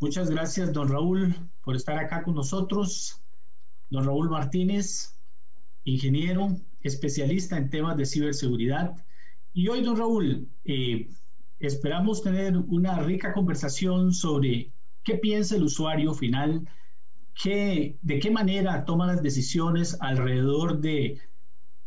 Muchas 0.00 0.30
gracias, 0.30 0.72
don 0.72 0.88
Raúl, 0.88 1.36
por 1.62 1.76
estar 1.76 1.98
acá 1.98 2.22
con 2.22 2.34
nosotros. 2.34 3.20
Don 3.90 4.06
Raúl 4.06 4.30
Martínez, 4.30 5.20
ingeniero, 5.84 6.56
especialista 6.80 7.58
en 7.58 7.68
temas 7.68 7.98
de 7.98 8.06
ciberseguridad. 8.06 8.96
Y 9.52 9.68
hoy, 9.68 9.82
don 9.82 9.98
Raúl, 9.98 10.48
eh, 10.64 11.10
esperamos 11.58 12.22
tener 12.22 12.56
una 12.56 12.98
rica 13.00 13.34
conversación 13.34 14.14
sobre 14.14 14.72
qué 15.04 15.18
piensa 15.18 15.56
el 15.56 15.64
usuario 15.64 16.14
final, 16.14 16.66
qué, 17.34 17.98
de 18.00 18.20
qué 18.20 18.30
manera 18.30 18.86
toma 18.86 19.06
las 19.06 19.22
decisiones 19.22 19.98
alrededor 20.00 20.80
de 20.80 21.20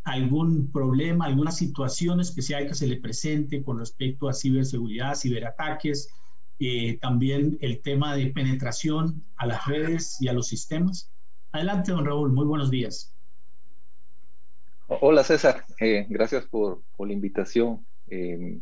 algún 0.03 0.71
problema, 0.71 1.25
alguna 1.25 1.51
situación 1.51 2.19
especial 2.19 2.67
que 2.67 2.75
se 2.75 2.85
le 2.85 2.97
presente 2.97 3.63
con 3.63 3.79
respecto 3.79 4.29
a 4.29 4.33
ciberseguridad, 4.33 5.15
ciberataques, 5.15 6.13
eh, 6.65 6.97
también 7.01 7.57
el 7.61 7.81
tema 7.81 8.15
de 8.15 8.27
penetración 8.27 9.23
a 9.35 9.45
las 9.45 9.65
redes 9.65 10.21
y 10.21 10.29
a 10.29 10.33
los 10.33 10.47
sistemas. 10.47 11.11
Adelante, 11.51 11.91
don 11.91 12.05
Raúl, 12.05 12.31
muy 12.31 12.45
buenos 12.45 12.71
días. 12.71 13.13
Hola 14.87 15.23
César, 15.23 15.65
eh, 15.79 16.05
gracias 16.09 16.45
por, 16.45 16.81
la 16.99 17.13
invitación. 17.13 17.85
Eh, 18.07 18.59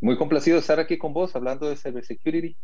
muy 0.00 0.16
complacido 0.18 0.58
estar 0.58 0.78
aquí 0.78 0.98
con 0.98 1.14
vos 1.14 1.34
hablando 1.34 1.68
de 1.68 1.76
cybersecurity. 1.76 2.56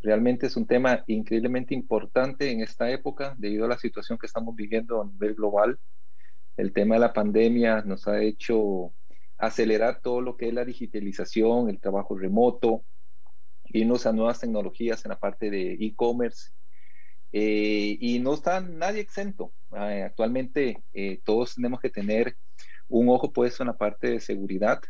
realmente 0.00 0.46
es 0.46 0.56
un 0.56 0.66
tema 0.66 1.04
increíblemente 1.06 1.74
importante 1.74 2.50
en 2.50 2.60
esta 2.60 2.90
época 2.90 3.34
debido 3.36 3.66
a 3.66 3.68
la 3.68 3.78
situación 3.78 4.18
que 4.18 4.26
estamos 4.26 4.56
viviendo 4.56 5.02
a 5.02 5.06
nivel 5.06 5.34
global. 5.34 5.78
El 6.56 6.72
tema 6.72 6.94
de 6.94 7.00
la 7.02 7.12
pandemia 7.12 7.82
nos 7.82 8.08
ha 8.08 8.22
hecho 8.22 8.92
acelerar 9.36 10.00
todo 10.00 10.20
lo 10.20 10.36
que 10.36 10.48
es 10.48 10.54
la 10.54 10.64
digitalización, 10.64 11.68
el 11.68 11.80
trabajo 11.80 12.16
remoto, 12.16 12.84
irnos 13.72 14.06
a 14.06 14.12
nuevas 14.12 14.40
tecnologías 14.40 15.04
en 15.04 15.10
la 15.10 15.18
parte 15.18 15.50
de 15.50 15.72
e-commerce. 15.80 16.52
Eh, 17.32 17.96
y 17.98 18.18
no 18.18 18.34
está 18.34 18.60
nadie 18.60 19.00
exento. 19.00 19.54
Eh, 19.74 20.02
actualmente 20.04 20.82
eh, 20.92 21.20
todos 21.24 21.54
tenemos 21.54 21.80
que 21.80 21.88
tener 21.88 22.36
un 22.88 23.08
ojo 23.08 23.32
puesto 23.32 23.62
en 23.62 23.68
la 23.68 23.76
parte 23.76 24.10
de 24.10 24.20
seguridad. 24.20 24.80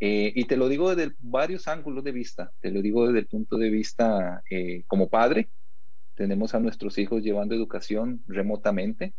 y 0.00 0.44
te 0.46 0.56
lo 0.56 0.68
digo 0.68 0.92
desde 0.96 1.14
varios 1.20 1.68
ángulos 1.68 2.02
de 2.02 2.10
vista. 2.10 2.52
Te 2.60 2.72
lo 2.72 2.82
digo 2.82 3.06
desde 3.06 3.20
el 3.20 3.28
punto 3.28 3.56
de 3.56 3.70
vista 3.70 4.42
como 4.88 5.08
padre. 5.08 5.48
Tenemos 6.16 6.54
a 6.54 6.60
nuestros 6.60 6.98
hijos 6.98 7.22
llevando 7.22 7.54
educación 7.54 8.24
remotamente. 8.26 9.14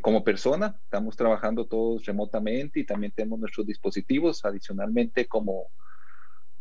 como 0.00 0.22
persona, 0.22 0.78
estamos 0.84 1.16
trabajando 1.16 1.66
todos 1.66 2.06
remotamente 2.06 2.80
y 2.80 2.86
también 2.86 3.12
tenemos 3.12 3.40
nuestros 3.40 3.66
dispositivos. 3.66 4.44
Adicionalmente, 4.44 5.26
como, 5.26 5.72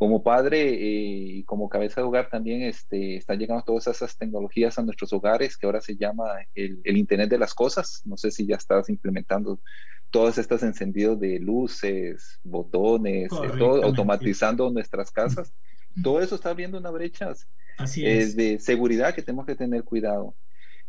como 0.01 0.23
padre 0.23 0.63
eh, 0.63 1.37
y 1.37 1.43
como 1.43 1.69
cabeza 1.69 2.01
de 2.01 2.07
hogar 2.07 2.27
también 2.27 2.63
este, 2.63 3.17
están 3.17 3.37
llegando 3.37 3.63
todas 3.63 3.85
esas 3.85 4.17
tecnologías 4.17 4.79
a 4.79 4.81
nuestros 4.81 5.13
hogares 5.13 5.55
que 5.57 5.67
ahora 5.67 5.79
se 5.79 5.95
llama 5.95 6.25
el, 6.55 6.97
Internet 6.97 7.29
de 7.29 7.37
las 7.37 7.53
Cosas. 7.53 8.01
No 8.03 8.17
sé 8.17 8.31
si 8.31 8.47
ya 8.47 8.55
estás 8.55 8.89
implementando 8.89 9.59
todos 10.09 10.39
estos 10.39 10.63
encendidos 10.63 11.19
de 11.19 11.37
luces, 11.37 12.39
botones, 12.43 13.31
eh, 13.31 13.51
todo, 13.59 13.83
automatizando 13.83 14.71
nuestras 14.71 15.11
casas. 15.11 15.53
Todo 16.01 16.19
eso 16.19 16.33
está 16.33 16.49
abriendo 16.49 16.79
una 16.79 16.89
brecha 16.89 17.33
eh, 17.97 18.25
de 18.25 18.57
seguridad 18.57 19.13
que 19.13 19.21
tenemos 19.21 19.45
que 19.45 19.55
tener 19.55 19.83
cuidado. 19.83 20.33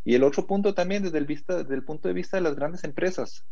Y 0.07 0.15
el 0.15 0.23
otro 0.23 0.47
punto 0.47 0.73
también 0.73 1.03
desde 1.03 1.19
el, 1.19 1.27
vista, 1.27 1.59
desde 1.59 1.75
el 1.75 1.85
punto 1.85 2.09
de 2.09 2.15
vista 2.15 2.39
de 2.39 2.45
las 2.45 2.57
grandes 2.57 2.83
empresas. 2.83 3.45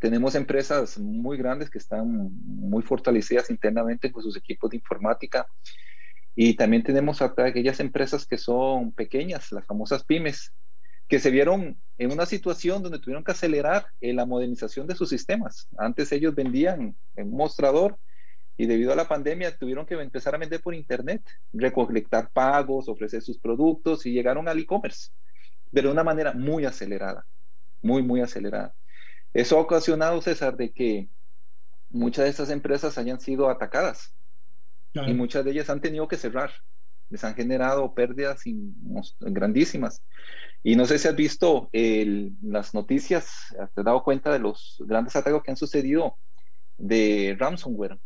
Tenemos 0.00 0.34
empresas 0.34 0.98
muy 0.98 1.36
grandes 1.36 1.68
que 1.68 1.78
están 1.78 2.30
muy 2.42 2.82
fortalecidas 2.82 3.50
internamente 3.50 4.10
con 4.10 4.22
sus 4.22 4.36
equipos 4.36 4.70
de 4.70 4.78
informática. 4.78 5.46
Y 6.34 6.54
también 6.54 6.82
tenemos 6.82 7.20
aquellas 7.20 7.80
empresas 7.80 8.26
que 8.26 8.38
son 8.38 8.92
pequeñas, 8.92 9.52
las 9.52 9.66
famosas 9.66 10.02
pymes, 10.02 10.54
que 11.06 11.18
se 11.18 11.30
vieron 11.30 11.78
en 11.98 12.12
una 12.12 12.24
situación 12.24 12.82
donde 12.82 12.98
tuvieron 12.98 13.22
que 13.22 13.32
acelerar 13.32 13.84
eh, 14.00 14.14
la 14.14 14.24
modernización 14.24 14.86
de 14.86 14.94
sus 14.94 15.10
sistemas. 15.10 15.68
Antes 15.76 16.10
ellos 16.12 16.34
vendían 16.34 16.96
en 17.16 17.30
mostrador 17.30 17.98
y 18.56 18.66
debido 18.66 18.92
a 18.92 18.96
la 18.96 19.08
pandemia 19.08 19.54
tuvieron 19.54 19.84
que 19.84 19.94
empezar 19.94 20.34
a 20.34 20.38
vender 20.38 20.62
por 20.62 20.74
internet, 20.74 21.22
recolectar 21.52 22.30
pagos, 22.30 22.88
ofrecer 22.88 23.20
sus 23.20 23.38
productos 23.38 24.06
y 24.06 24.12
llegaron 24.12 24.48
al 24.48 24.60
e-commerce, 24.60 25.10
pero 25.70 25.88
de 25.88 25.92
una 25.92 26.04
manera 26.04 26.32
muy 26.32 26.64
acelerada, 26.64 27.26
muy, 27.82 28.02
muy 28.02 28.20
acelerada. 28.22 28.74
Eso 29.32 29.56
ha 29.56 29.60
ocasionado, 29.60 30.20
César, 30.20 30.56
de 30.56 30.72
que 30.72 31.08
muchas 31.88 32.24
de 32.24 32.30
estas 32.30 32.50
empresas 32.50 32.98
hayan 32.98 33.20
sido 33.20 33.48
atacadas 33.48 34.14
y 34.92 35.14
muchas 35.14 35.44
de 35.44 35.52
ellas 35.52 35.70
han 35.70 35.80
tenido 35.80 36.08
que 36.08 36.16
cerrar. 36.16 36.52
Les 37.08 37.24
han 37.24 37.34
generado 37.34 37.94
pérdidas 37.94 38.42
grandísimas. 39.20 40.02
Y 40.62 40.76
no 40.76 40.84
sé 40.84 40.98
si 40.98 41.08
has 41.08 41.16
visto 41.16 41.68
las 41.72 42.74
noticias, 42.74 43.54
te 43.74 43.80
has 43.80 43.84
dado 43.84 44.02
cuenta 44.02 44.32
de 44.32 44.38
los 44.38 44.76
grandes 44.86 45.16
ataques 45.16 45.42
que 45.42 45.50
han 45.50 45.56
sucedido 45.56 46.18
de 46.76 47.36
ransomware, 47.38 47.98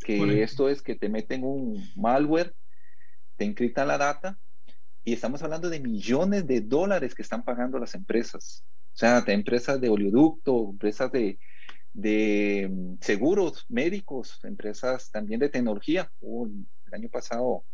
que 0.00 0.42
esto 0.42 0.68
es 0.68 0.82
que 0.82 0.96
te 0.96 1.08
meten 1.08 1.44
un 1.44 1.82
malware, 1.96 2.54
te 3.36 3.44
encriptan 3.44 3.88
la 3.88 3.98
data 3.98 4.38
y 5.04 5.12
estamos 5.12 5.42
hablando 5.42 5.70
de 5.70 5.80
millones 5.80 6.46
de 6.46 6.60
dólares 6.60 7.14
que 7.14 7.22
están 7.22 7.44
pagando 7.44 7.78
las 7.78 7.94
empresas. 7.94 8.64
O 8.94 8.96
sea, 8.96 9.22
empresas 9.26 9.80
de 9.80 9.88
oleoducto, 9.88 10.70
empresas 10.70 11.10
de, 11.12 11.38
de 11.92 12.68
mm, 12.70 12.94
seguros 13.00 13.64
médicos, 13.68 14.40
empresas 14.44 15.10
también 15.10 15.40
de 15.40 15.48
tecnología. 15.48 16.10
El 16.20 16.94
año 16.94 17.08
pasado 17.08 17.64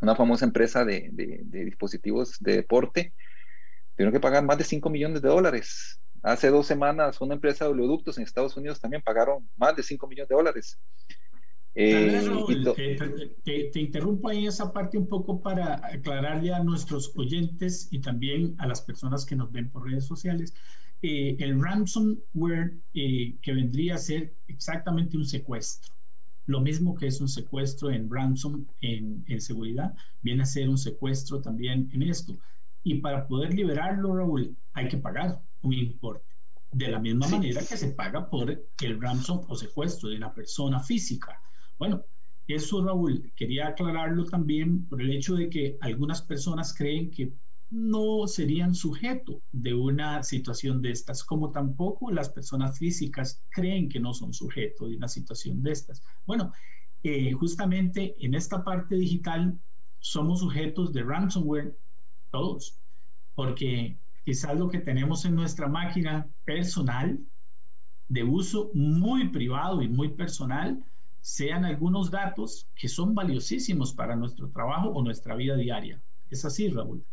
una 0.00 0.16
famosa 0.16 0.44
empresa 0.44 0.84
de, 0.84 1.10
de, 1.12 1.64
dispositivos 1.64 2.36
de 2.40 2.56
deporte, 2.56 3.14
tuvieron 3.94 4.12
que 4.12 4.20
pagar 4.20 4.44
más 4.44 4.58
de 4.58 4.64
5 4.64 4.88
millones 4.90 5.22
de 5.22 5.28
dólares. 5.28 6.00
Hace 6.22 6.48
dos 6.48 6.66
semanas 6.66 7.20
una 7.20 7.34
empresa 7.34 7.64
de 7.64 7.72
oleoductos 7.72 8.18
en 8.18 8.24
Estados 8.24 8.56
Unidos 8.56 8.80
también 8.80 9.02
pagaron 9.02 9.48
más 9.56 9.76
de 9.76 9.82
5 9.82 10.06
millones 10.06 10.28
de 10.28 10.34
dólares. 10.34 10.78
Eh, 11.74 13.36
te, 13.44 13.80
interrumpo 13.80 14.28
ahí 14.28 14.46
esa 14.46 14.72
parte 14.72 14.98
un 14.98 15.06
poco 15.06 15.40
para 15.40 15.74
aclararle 15.86 16.52
a 16.52 16.64
nuestros 16.64 17.12
oyentes 17.16 17.88
y 17.92 18.00
también 18.00 18.56
a 18.58 18.66
las 18.66 18.80
personas 18.82 19.24
que 19.24 19.36
nos 19.36 19.52
ven 19.52 19.70
por 19.70 19.88
redes 19.88 20.04
sociales. 20.04 20.54
Eh, 21.02 21.36
el 21.38 21.62
ransomware 21.62 22.76
eh, 22.92 23.36
que 23.40 23.52
vendría 23.52 23.94
a 23.94 23.98
ser 23.98 24.34
exactamente 24.48 25.16
un 25.16 25.24
secuestro. 25.24 25.94
Lo 26.46 26.60
mismo 26.60 26.94
que 26.96 27.06
es 27.06 27.20
un 27.20 27.28
secuestro 27.28 27.90
en 27.90 28.10
ransom 28.10 28.66
en, 28.80 29.24
en 29.28 29.40
seguridad, 29.40 29.94
viene 30.22 30.42
a 30.42 30.46
ser 30.46 30.68
un 30.68 30.78
secuestro 30.78 31.40
también 31.40 31.88
en 31.92 32.02
esto. 32.02 32.36
Y 32.82 32.96
para 32.96 33.28
poder 33.28 33.54
liberarlo, 33.54 34.16
Raúl, 34.16 34.56
hay 34.72 34.88
que 34.88 34.96
pagar 34.96 35.40
un 35.62 35.74
importe. 35.74 36.24
De 36.72 36.88
la 36.88 36.98
misma 36.98 37.28
manera 37.28 37.60
que 37.60 37.76
se 37.76 37.88
paga 37.88 38.28
por 38.30 38.50
el 38.50 39.00
ransom 39.00 39.44
o 39.48 39.56
secuestro 39.56 40.08
de 40.08 40.16
una 40.16 40.32
persona 40.32 40.80
física. 40.80 41.40
Bueno, 41.80 42.04
eso 42.46 42.84
Raúl, 42.84 43.32
quería 43.34 43.68
aclararlo 43.68 44.26
también 44.26 44.86
por 44.86 45.00
el 45.00 45.10
hecho 45.12 45.34
de 45.34 45.48
que 45.48 45.78
algunas 45.80 46.20
personas 46.20 46.74
creen 46.76 47.10
que 47.10 47.32
no 47.70 48.26
serían 48.26 48.74
sujeto 48.74 49.40
de 49.50 49.72
una 49.72 50.22
situación 50.22 50.82
de 50.82 50.90
estas, 50.90 51.24
como 51.24 51.50
tampoco 51.50 52.10
las 52.10 52.28
personas 52.28 52.78
físicas 52.78 53.42
creen 53.48 53.88
que 53.88 53.98
no 53.98 54.12
son 54.12 54.34
sujeto 54.34 54.88
de 54.88 54.96
una 54.96 55.08
situación 55.08 55.62
de 55.62 55.72
estas. 55.72 56.02
Bueno, 56.26 56.52
eh, 57.02 57.32
justamente 57.32 58.14
en 58.18 58.34
esta 58.34 58.62
parte 58.62 58.96
digital 58.96 59.58
somos 60.00 60.40
sujetos 60.40 60.92
de 60.92 61.02
ransomware 61.02 61.78
todos, 62.30 62.78
porque 63.34 63.98
quizás 64.22 64.54
lo 64.58 64.68
que 64.68 64.80
tenemos 64.80 65.24
en 65.24 65.34
nuestra 65.34 65.66
máquina 65.66 66.28
personal 66.44 67.18
de 68.08 68.22
uso 68.22 68.70
muy 68.74 69.30
privado 69.30 69.80
y 69.80 69.88
muy 69.88 70.10
personal 70.10 70.84
sean 71.20 71.64
algunos 71.64 72.10
datos 72.10 72.68
que 72.74 72.88
son 72.88 73.14
valiosísimos 73.14 73.92
para 73.92 74.16
nuestro 74.16 74.50
trabajo 74.50 74.88
o 74.88 75.02
nuestra 75.02 75.34
vida 75.34 75.56
diaria. 75.56 76.02
¿Es 76.30 76.44
así, 76.44 76.68
Raúl? 76.68 77.04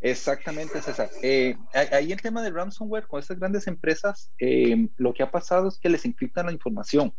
Exactamente, 0.00 0.80
César. 0.80 1.10
Eh, 1.22 1.56
ahí 1.74 2.12
el 2.12 2.22
tema 2.22 2.42
de 2.42 2.50
ransomware 2.50 3.06
con 3.06 3.20
estas 3.20 3.38
grandes 3.38 3.66
empresas, 3.66 4.32
eh, 4.38 4.88
lo 4.96 5.12
que 5.12 5.22
ha 5.22 5.30
pasado 5.30 5.68
es 5.68 5.78
que 5.78 5.90
les 5.90 6.04
encriptan 6.04 6.46
la 6.46 6.52
información, 6.52 7.12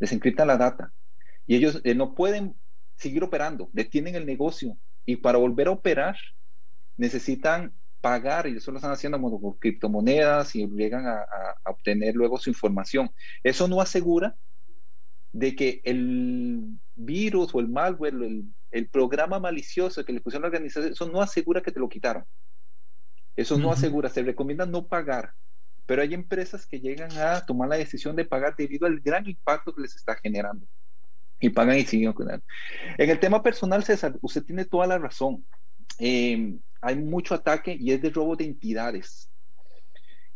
les 0.00 0.12
encriptan 0.12 0.48
la 0.48 0.56
data 0.56 0.92
y 1.46 1.56
ellos 1.56 1.80
eh, 1.84 1.94
no 1.94 2.14
pueden 2.14 2.56
seguir 2.96 3.22
operando, 3.22 3.68
detienen 3.72 4.16
el 4.16 4.26
negocio 4.26 4.76
y 5.04 5.16
para 5.16 5.38
volver 5.38 5.68
a 5.68 5.72
operar 5.72 6.16
necesitan 6.96 7.72
pagar 8.00 8.48
y 8.48 8.56
eso 8.56 8.72
lo 8.72 8.78
están 8.78 8.92
haciendo 8.92 9.20
con 9.20 9.52
criptomonedas 9.58 10.56
y 10.56 10.66
llegan 10.66 11.06
a 11.06 11.24
obtener 11.66 12.16
luego 12.16 12.36
su 12.36 12.50
información. 12.50 13.10
Eso 13.44 13.68
no 13.68 13.80
asegura 13.80 14.36
de 15.32 15.56
que 15.56 15.80
el 15.84 16.78
virus 16.94 17.54
o 17.54 17.60
el 17.60 17.68
malware, 17.68 18.14
el 18.14 18.44
el 18.72 18.88
programa 18.88 19.38
malicioso 19.38 20.04
que 20.04 20.12
le 20.12 20.20
pusieron 20.20 20.44
a 20.44 20.48
la 20.48 20.54
organización, 20.54 20.92
eso 20.92 21.06
no 21.06 21.20
asegura 21.20 21.60
que 21.60 21.70
te 21.70 21.78
lo 21.78 21.88
quitaron. 21.88 22.24
Eso 23.36 23.58
no 23.58 23.70
asegura, 23.70 24.08
se 24.08 24.22
recomienda 24.22 24.66
no 24.66 24.86
pagar. 24.86 25.32
Pero 25.86 26.02
hay 26.02 26.14
empresas 26.14 26.66
que 26.66 26.80
llegan 26.80 27.12
a 27.18 27.44
tomar 27.44 27.68
la 27.68 27.76
decisión 27.76 28.16
de 28.16 28.24
pagar 28.24 28.56
debido 28.56 28.86
al 28.86 29.00
gran 29.00 29.28
impacto 29.28 29.74
que 29.74 29.82
les 29.82 29.94
está 29.94 30.16
generando. 30.16 30.66
Y 31.38 31.50
pagan 31.50 31.78
y 31.78 31.84
siguen. 31.84 32.14
En 32.98 33.10
el 33.10 33.20
tema 33.20 33.42
personal, 33.42 33.84
César, 33.84 34.16
usted 34.22 34.42
tiene 34.42 34.64
toda 34.64 34.86
la 34.86 34.98
razón. 34.98 35.44
Eh, 35.98 36.56
hay 36.80 36.96
mucho 36.96 37.34
ataque 37.34 37.76
y 37.78 37.92
es 37.92 38.00
de 38.00 38.10
robo 38.10 38.36
de 38.36 38.44
entidades. 38.44 39.30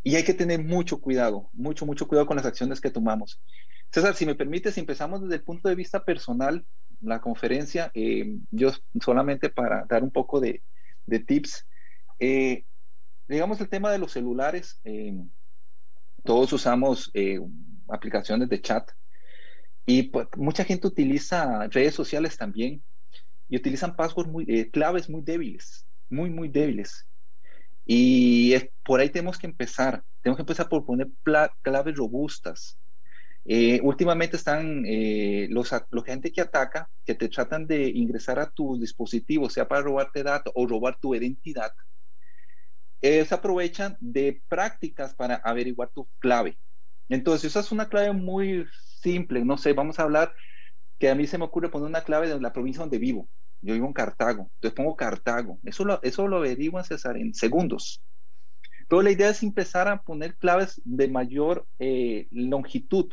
Y 0.03 0.15
hay 0.15 0.25
que 0.25 0.35
tener 0.35 0.63
mucho 0.63 1.01
cuidado, 1.01 1.49
mucho, 1.53 1.87
mucho 1.87 2.07
cuidado 2.07 2.27
con 2.27 2.37
las 2.37 2.47
acciones 2.47 2.81
que 2.81 2.91
tomamos. 2.91 3.41
César, 3.93 4.15
si 4.15 4.27
me 4.27 4.35
permites, 4.35 4.77
empezamos 4.79 5.23
desde 5.23 5.37
el 5.37 5.43
punto 5.43 5.69
de 5.69 5.75
vista 5.75 6.05
personal 6.05 6.65
la 7.01 7.21
conferencia. 7.21 7.91
Eh, 7.95 8.39
yo 8.51 8.71
solamente 9.01 9.49
para 9.49 9.85
dar 9.89 10.03
un 10.03 10.11
poco 10.11 10.41
de, 10.41 10.63
tips, 11.27 11.67
eh, 12.19 12.65
digamos 13.29 13.61
el 13.61 13.69
tema 13.69 13.91
de 13.91 13.99
los 13.99 14.13
celulares, 14.13 14.81
eh, 14.85 15.17
todos 16.25 16.53
usamos 16.53 17.13
aplicaciones 17.89 18.49
de 18.49 18.61
chat 18.61 18.91
y 19.85 20.05
pues, 20.05 20.27
mucha 20.37 20.65
gente 20.65 20.89
utiliza 20.89 21.69
redes 21.69 21.95
sociales 21.95 22.37
también 22.37 22.83
y 23.49 23.57
utilizan 23.57 23.95
passwords 23.95 24.31
muy, 24.31 24.71
claves 24.71 25.09
muy 25.09 25.23
débiles, 25.23 25.87
muy, 26.09 26.31
muy 26.31 26.49
débiles. 26.49 27.07
Y 27.85 28.57
por 28.85 28.99
ahí 28.99 29.11
tenemos 29.11 29.39
que 29.39 29.47
empezar. 29.47 30.03
Tenemos 30.21 30.39
que 30.39 30.43
empezar 30.43 30.69
por 30.69 30.85
poner 30.85 31.09
claves 31.63 31.95
robustas, 31.95 32.77
eh, 33.49 33.81
últimamente 33.85 34.37
están 34.37 34.83
eh, 34.87 35.47
los, 35.51 35.71
gente 36.05 36.33
que 36.33 36.41
ataca, 36.41 36.91
que 37.05 37.15
te 37.15 37.29
tratan 37.29 37.65
de 37.69 37.89
ingresar 37.91 38.41
a 38.41 38.51
tu 38.51 38.77
dispositivo, 38.77 39.49
sea 39.49 39.69
para 39.69 39.83
robarte 39.83 40.25
datos 40.25 40.53
o 40.57 40.67
robar 40.67 40.99
tu 40.99 41.15
identidad, 41.15 41.71
eh, 43.01 43.25
se 43.25 43.35
aprovechan 43.35 43.97
de 44.01 44.43
prácticas 44.49 45.15
para 45.15 45.37
averiguar 45.37 45.91
tu 45.91 46.09
clave. 46.19 46.59
Entonces, 47.09 47.45
esa 47.53 47.61
es 47.61 47.71
una 47.71 47.89
clave 47.89 48.13
muy 48.13 48.67
simple. 49.01 49.45
No 49.45 49.57
sé, 49.59 49.73
vamos 49.75 50.01
a 50.01 50.03
hablar 50.03 50.35
que 50.99 51.09
a 51.09 51.15
mí 51.15 51.29
se 51.29 51.39
me 51.39 51.45
ocurre 51.45 51.71
poner 51.71 51.89
una 51.89 52.03
clave 52.03 52.29
de 52.29 52.41
la 52.41 52.53
provincia 52.53 52.81
donde 52.81 52.99
vivo. 52.99 53.29
Yo 53.61 53.75
vivo 53.75 53.87
en 53.87 53.93
Cartago, 53.93 54.51
entonces 54.55 54.75
pongo 54.75 54.97
Cartago. 54.97 55.61
Eso 55.63 55.85
lo, 55.85 56.03
eso 56.03 56.27
lo 56.27 56.39
averiguan, 56.39 56.85
César, 56.85 57.17
en 57.17 57.33
segundos. 57.33 58.03
Pero 58.89 59.03
la 59.03 59.13
idea 59.13 59.29
es 59.29 59.45
empezar 59.45 59.87
a 59.87 60.03
poner 60.03 60.37
claves 60.37 60.81
de 60.85 61.07
mayor 61.09 61.65
longitud, 62.31 63.09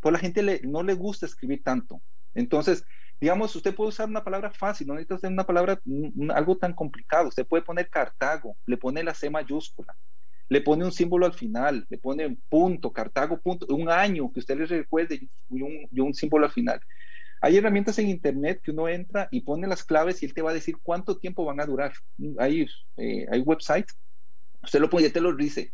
pues 0.00 0.12
la 0.12 0.18
gente 0.18 0.42
le, 0.42 0.60
no 0.64 0.82
le 0.82 0.94
gusta 0.94 1.26
escribir 1.26 1.62
tanto. 1.62 2.02
Entonces, 2.34 2.84
digamos, 3.20 3.54
usted 3.54 3.74
puede 3.74 3.88
usar 3.88 4.08
una 4.08 4.22
palabra 4.22 4.50
fácil, 4.50 4.86
no 4.86 4.94
necesita 4.94 5.16
usar 5.16 5.32
una 5.32 5.46
palabra, 5.46 5.80
algo 6.34 6.56
tan 6.56 6.74
complicado. 6.74 7.28
Usted 7.28 7.46
puede 7.46 7.62
poner 7.62 7.88
Cartago, 7.90 8.56
le 8.66 8.76
pone 8.76 9.02
la 9.02 9.14
C 9.14 9.28
mayúscula, 9.30 9.96
le 10.48 10.60
pone 10.60 10.84
un 10.84 10.92
símbolo 10.92 11.26
al 11.26 11.34
final, 11.34 11.86
le 11.88 11.98
pone 11.98 12.26
un 12.26 12.42
punto, 12.48 12.92
Cartago, 12.92 13.40
punto, 13.40 13.66
un 13.74 13.90
año 13.90 14.32
que 14.32 14.40
usted 14.40 14.56
le 14.56 14.66
recuerde 14.66 15.16
y 15.16 15.62
un, 15.62 15.88
y 15.90 16.00
un 16.00 16.14
símbolo 16.14 16.46
al 16.46 16.52
final. 16.52 16.80
Hay 17.40 17.56
herramientas 17.56 17.98
en 17.98 18.08
Internet 18.08 18.60
que 18.62 18.72
uno 18.72 18.88
entra 18.88 19.28
y 19.30 19.42
pone 19.42 19.66
las 19.68 19.84
claves 19.84 20.22
y 20.22 20.26
él 20.26 20.34
te 20.34 20.42
va 20.42 20.50
a 20.50 20.54
decir 20.54 20.76
cuánto 20.82 21.18
tiempo 21.18 21.44
van 21.44 21.60
a 21.60 21.66
durar. 21.66 21.92
Hay, 22.38 22.66
eh, 22.96 23.26
hay 23.30 23.40
websites, 23.40 23.96
usted 24.62 24.80
lo 24.80 24.90
pone 24.90 25.06
y 25.06 25.10
te 25.10 25.20
lo 25.20 25.34
dice, 25.34 25.72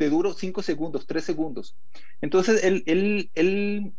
te 0.00 0.08
duro 0.08 0.32
cinco 0.32 0.62
segundos, 0.62 1.06
tres 1.06 1.24
segundos. 1.24 1.76
Entonces, 2.22 2.64
el, 2.64 2.82
el, 2.86 3.30
el, 3.34 3.92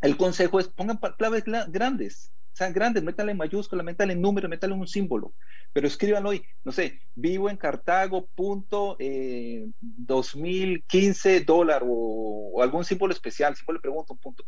el 0.00 0.16
consejo 0.16 0.60
es 0.60 0.68
pongan 0.68 1.00
claves 1.18 1.42
grandes, 1.66 2.32
sean 2.52 2.72
grandes, 2.72 3.02
métanle 3.02 3.32
en 3.32 3.38
mayúscula, 3.38 3.82
métanle 3.82 4.12
en 4.12 4.20
número, 4.20 4.48
métanle 4.48 4.76
un 4.76 4.86
símbolo, 4.86 5.34
pero 5.72 5.88
escríbanlo 5.88 6.28
hoy, 6.28 6.46
no 6.62 6.70
sé, 6.70 7.00
vivo 7.16 7.50
en 7.50 7.56
Cartago, 7.56 8.28
punto, 8.36 8.94
eh, 9.00 9.68
2015 9.80 11.40
dólar 11.40 11.82
o, 11.84 12.62
algún 12.62 12.84
símbolo 12.84 13.12
especial, 13.12 13.56
símbolo 13.56 13.78
le 13.78 13.82
pregunto, 13.82 14.12
un 14.12 14.20
punto. 14.20 14.44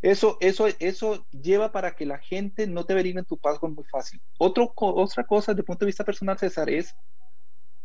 Eso, 0.00 0.38
eso, 0.40 0.68
eso 0.78 1.26
lleva 1.30 1.70
para 1.70 1.94
que 1.94 2.06
la 2.06 2.16
gente 2.16 2.66
no 2.66 2.86
te 2.86 2.94
averigüe 2.94 3.18
en 3.18 3.26
tu 3.26 3.36
password 3.36 3.74
muy 3.74 3.84
fácil. 3.84 4.22
Otro, 4.38 4.72
otra 4.74 5.24
cosa, 5.24 5.52
desde 5.52 5.60
el 5.60 5.66
punto 5.66 5.84
de 5.84 5.90
vista 5.90 6.02
personal, 6.02 6.38
César, 6.38 6.70
es 6.70 6.96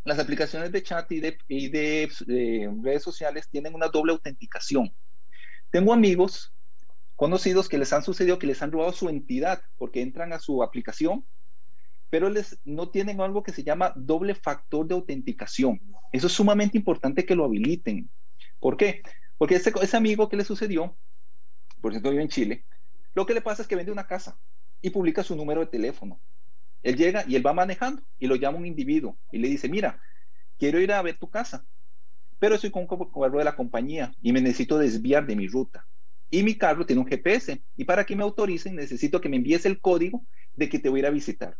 las 0.07 0.19
aplicaciones 0.19 0.71
de 0.71 0.81
chat 0.81 1.11
y 1.11 1.19
de, 1.19 2.09
redes 2.81 3.03
sociales 3.03 3.49
tienen 3.49 3.75
una 3.75 3.89
doble 3.89 4.13
autenticación. 4.13 4.95
Tengo 5.69 5.91
amigos 5.91 6.53
conocidos 7.17 7.67
que 7.67 7.77
les 7.77 7.91
han 7.91 8.03
sucedido 8.03 8.39
que 8.39 8.47
les 8.47 8.61
han 8.61 8.71
robado 8.71 8.93
su 8.93 9.09
entidad 9.09 9.61
porque 9.77 10.01
entran 10.01 10.31
a 10.31 10.39
su 10.39 10.63
aplicación, 10.63 11.25
pero 12.09 12.29
les, 12.29 12.57
no 12.63 12.89
tienen 12.89 13.19
algo 13.19 13.43
que 13.43 13.51
se 13.51 13.65
llama 13.65 13.91
doble 13.97 14.33
factor 14.33 14.87
de 14.87 14.95
autenticación. 14.95 15.81
Eso 16.13 16.27
es 16.27 16.33
sumamente 16.33 16.77
importante 16.77 17.25
que 17.25 17.35
lo 17.35 17.43
habiliten. 17.43 18.09
¿Por 18.61 18.77
qué? 18.77 19.01
Porque 19.37 19.55
ese, 19.55 19.73
ese 19.81 19.97
amigo 19.97 20.29
que 20.29 20.37
le 20.37 20.45
sucedió, 20.45 20.97
por 21.81 21.91
cierto 21.91 22.11
vive 22.11 22.23
en 22.23 22.29
Chile, 22.29 22.65
lo 23.13 23.25
que 23.25 23.33
le 23.33 23.41
pasa 23.41 23.61
es 23.61 23.67
que 23.67 23.75
vende 23.75 23.91
una 23.91 24.07
casa 24.07 24.39
y 24.81 24.89
publica 24.89 25.21
su 25.21 25.35
número 25.35 25.59
de 25.59 25.67
teléfono. 25.67 26.21
Él 26.83 26.95
llega 26.95 27.23
y 27.27 27.35
él 27.35 27.45
va 27.45 27.53
manejando 27.53 28.03
y 28.17 28.27
lo 28.27 28.35
llama 28.35 28.57
un 28.57 28.65
individuo 28.65 29.19
y 29.31 29.39
le 29.39 29.47
dice, 29.47 29.69
mira, 29.69 30.01
quiero 30.57 30.79
ir 30.79 30.91
a 30.91 31.01
ver 31.01 31.17
tu 31.17 31.29
casa, 31.29 31.65
pero 32.39 32.55
estoy 32.55 32.71
con 32.71 32.87
un 32.87 32.87
carro 32.87 33.39
de 33.39 33.43
la 33.43 33.55
compañía 33.55 34.13
y 34.21 34.31
me 34.31 34.41
necesito 34.41 34.77
desviar 34.77 35.25
de 35.25 35.35
mi 35.35 35.47
ruta. 35.47 35.87
Y 36.29 36.43
mi 36.43 36.57
carro 36.57 36.85
tiene 36.85 37.01
un 37.01 37.07
GPS 37.07 37.63
y 37.75 37.85
para 37.85 38.05
que 38.05 38.15
me 38.15 38.23
autoricen 38.23 38.75
necesito 38.75 39.21
que 39.21 39.29
me 39.29 39.37
envíes 39.37 39.65
el 39.65 39.79
código 39.79 40.25
de 40.53 40.69
que 40.69 40.79
te 40.79 40.89
voy 40.89 40.99
a 40.99 41.01
ir 41.01 41.05
a 41.07 41.11
visitar. 41.11 41.57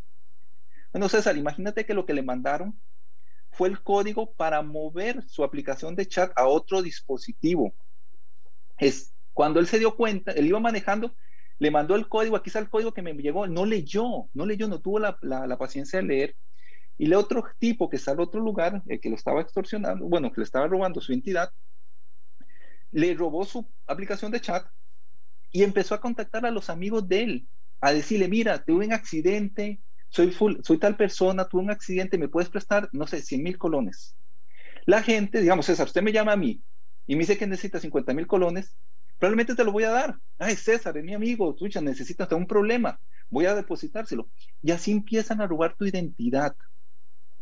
Bueno, 0.92 1.10
César, 1.10 1.38
imagínate 1.38 1.86
que 1.86 1.94
lo 1.94 2.06
que 2.06 2.14
le 2.14 2.24
mandaron 2.24 2.80
fue 3.52 3.70
el 3.70 3.82
código 3.82 4.34
para 4.34 4.62
mover 4.62 5.24
su 5.28 5.44
aplicación 5.44 5.96
de 5.96 6.08
chat 6.08 6.32
a 6.36 6.48
otro 6.48 6.82
dispositivo. 6.82 7.74
Es 8.78 9.14
cuando 9.34 9.60
él 9.60 9.68
se 9.68 9.80
dio 9.80 9.96
cuenta, 9.96 10.32
él 10.32 10.48
iba 10.48 10.60
manejando 10.60 11.16
le 11.60 11.72
mandó 11.72 11.96
el 11.96 12.08
código, 12.08 12.36
aquí 12.36 12.50
está 12.50 12.60
el 12.60 12.70
código 12.70 12.94
que 12.94 13.02
me 13.02 13.14
llegó, 13.14 13.48
no 13.48 13.66
leyó, 13.66 14.30
no 14.34 14.46
leyó, 14.46 14.68
no 14.68 14.80
tuvo 14.80 15.00
la, 15.00 15.58
paciencia 15.58 16.00
de 16.00 16.06
leer. 16.06 16.36
Y 16.98 17.06
el 17.06 17.14
otro 17.14 17.44
tipo 17.60 17.90
que 17.90 17.98
está 17.98 18.12
en 18.12 18.20
otro 18.20 18.40
lugar, 18.40 18.82
el 18.88 19.00
que 19.00 19.10
lo 19.10 19.16
estaba 19.16 19.42
extorsionando, 19.42 20.06
bueno, 20.06 20.32
que 20.32 20.42
le 20.42 20.46
estaba 20.46 20.68
robando 20.68 21.02
su 21.02 21.14
entidad, 21.14 21.52
le 22.92 23.14
robó 23.14 23.46
su 23.46 23.68
aplicación 23.86 24.32
de 24.32 24.42
chat 24.42 24.66
y 25.52 25.64
empezó 25.64 25.96
a 25.96 26.02
contactar 26.02 26.46
a 26.46 26.52
los 26.52 26.70
amigos 26.70 27.08
de 27.08 27.24
él, 27.24 27.48
a 27.82 27.92
decirle, 27.92 28.28
mira, 28.28 28.64
tuve 28.64 28.86
un 28.86 28.94
accidente, 28.94 29.80
soy, 30.10 30.32
soy 30.64 30.78
tal 30.80 30.96
persona, 30.96 31.48
tuve 31.48 31.62
un 31.62 31.72
accidente, 31.72 32.18
me 32.18 32.30
puedes 32.30 32.50
prestar, 32.50 32.90
no 32.92 33.08
sé, 33.08 33.22
100 33.22 33.44
mil 33.44 33.58
colones. 33.58 34.16
La 34.86 35.04
gente, 35.04 35.42
digamos, 35.42 35.66
César, 35.66 35.88
usted 35.88 36.02
me 36.02 36.14
llama 36.14 36.34
a 36.34 36.38
mí 36.38 36.62
y 37.06 37.16
me 37.16 37.20
dice 37.20 37.38
que 37.38 37.48
necesita 37.48 37.80
50 37.80 38.14
mil 38.14 38.28
colones, 38.28 38.76
probablemente 39.20 39.56
te 39.56 39.64
lo 39.64 39.72
voy 39.72 39.84
a 39.84 39.92
dar. 39.92 40.20
Ay, 40.38 40.56
César, 40.56 40.98
es 40.98 41.04
mi 41.04 41.14
amigo, 41.14 41.56
tuya, 41.56 41.82
necesitas 41.82 42.32
un 42.32 42.48
problema, 42.48 43.00
voy 43.30 43.46
a 43.46 43.56
depositárselo. 43.56 44.30
Y 44.62 44.72
así 44.72 44.92
empiezan 44.92 45.42
a 45.42 45.48
robar 45.48 45.76
tu 45.76 45.86
identidad. 45.86 46.56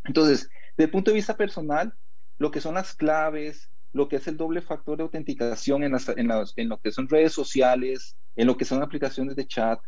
Entonces, 0.03 0.49
desde 0.77 0.85
el 0.85 0.91
punto 0.91 1.11
de 1.11 1.15
vista 1.15 1.35
personal, 1.35 1.93
lo 2.37 2.51
que 2.51 2.61
son 2.61 2.75
las 2.75 2.93
claves, 2.93 3.69
lo 3.93 4.07
que 4.07 4.17
es 4.17 4.27
el 4.27 4.37
doble 4.37 4.61
factor 4.61 4.97
de 4.97 5.03
autenticación 5.03 5.83
en, 5.83 5.95
en, 6.17 6.69
lo 6.69 6.79
que 6.79 6.91
son 6.91 7.07
redes 7.07 7.33
sociales, 7.33 8.17
en 8.35 8.47
lo 8.47 8.57
que 8.57 8.65
son 8.65 8.83
aplicaciones 8.83 9.35
de 9.35 9.47
chat, 9.47 9.79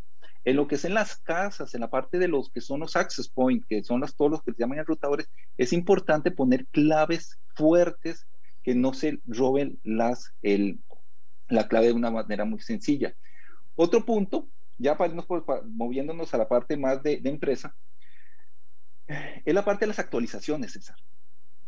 en 0.46 0.56
lo 0.56 0.66
que 0.66 0.76
es 0.76 0.86
en 0.86 0.94
las 0.94 1.18
casas, 1.18 1.76
en 1.76 1.82
la 1.82 1.90
parte 1.90 2.18
de 2.18 2.30
los 2.30 2.50
que 2.50 2.62
son 2.62 2.80
los 2.80 2.96
access 2.96 3.28
points, 3.28 3.66
que 3.68 3.84
son 3.84 4.00
los, 4.00 4.16
todos 4.16 4.32
los 4.32 4.44
que 4.44 4.54
se 4.54 4.60
llaman 4.60 4.80
enrutadores, 4.80 5.30
es 5.58 5.74
importante 5.74 6.32
poner 6.32 6.66
claves 6.68 7.38
fuertes 7.54 8.26
que 8.64 8.74
no 8.74 8.94
se 8.94 9.20
roben 9.26 9.78
las, 9.84 10.34
el, 10.42 10.80
la 11.50 11.68
clave 11.68 11.88
de 11.88 11.94
una 11.94 12.12
manera 12.12 12.46
muy 12.46 12.60
sencilla. 12.60 13.16
Otro 13.76 14.06
punto, 14.06 14.50
ya 14.78 14.98
para 14.98 15.10
irnos 15.10 15.28
moviéndonos 15.66 16.34
a 16.34 16.38
la 16.38 16.48
parte 16.48 16.78
más 16.78 17.02
de, 17.04 17.22
empresa, 17.24 17.76
es 19.08 19.54
la 19.54 19.64
parte 19.64 19.86
de 19.86 19.88
las 19.88 20.00
actualizaciones, 20.00 20.74
César. 20.74 20.98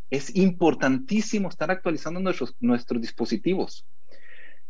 Es 0.09 0.35
importantísimo 0.35 1.49
estar 1.49 1.69
actualizando 1.71 2.19
nuestros, 2.19 2.55
nuestros 2.59 3.01
dispositivos. 3.01 3.85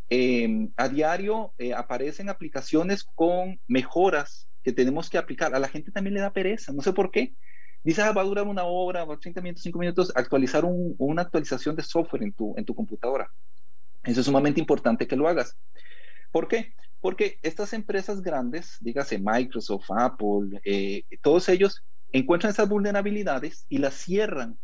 Em, 0.10 0.72
a 0.76 0.90
diario 0.90 1.54
eh, 1.58 1.74
aparecen 1.74 2.30
aplicaciones 2.30 3.04
con 3.04 3.60
mejoras 3.68 4.50
que 4.64 4.74
tenemos 4.74 5.10
que 5.10 5.18
aplicar. 5.18 5.56
A 5.56 5.60
la 5.60 5.70
gente 5.70 5.92
también 5.92 6.16
le 6.16 6.20
da 6.20 6.34
pereza, 6.34 6.74
no 6.74 6.82
sé 6.82 6.94
por 6.94 7.12
qué. 7.12 7.36
Dice, 7.84 8.02
ah, 8.02 8.12
va 8.12 8.22
a 8.22 8.26
durar 8.26 8.46
una 8.46 8.64
hora, 8.64 9.06
30 9.06 9.42
minutos, 9.42 9.64
5 9.64 9.80
minutos, 9.80 10.12
actualizar 10.16 10.66
una 10.66 11.22
actualización 11.22 11.76
de 11.76 11.84
software 11.84 12.24
en 12.24 12.34
tu, 12.34 12.54
en 12.58 12.66
tu 12.66 12.76
computadora. 12.76 13.32
Eso 14.10 14.22
es 14.22 14.26
sumamente 14.26 14.60
importante 14.60 15.08
que 15.08 15.16
lo 15.16 15.28
hagas. 15.28 15.58
¿Por 16.32 16.48
qué? 16.48 16.74
Porque 17.00 17.40
estas 17.42 17.74
empresas 17.74 18.22
grandes, 18.22 18.78
dígase 18.82 19.20
Microsoft, 19.20 19.90
Apple, 19.90 20.60
eh, 20.64 21.04
todos 21.22 21.48
ellos 21.50 21.84
encuentran 22.12 22.52
esas 22.52 22.68
vulnerabilidades 22.68 23.66
y 23.70 23.78
las 23.78 23.96
cierran. 23.96 24.60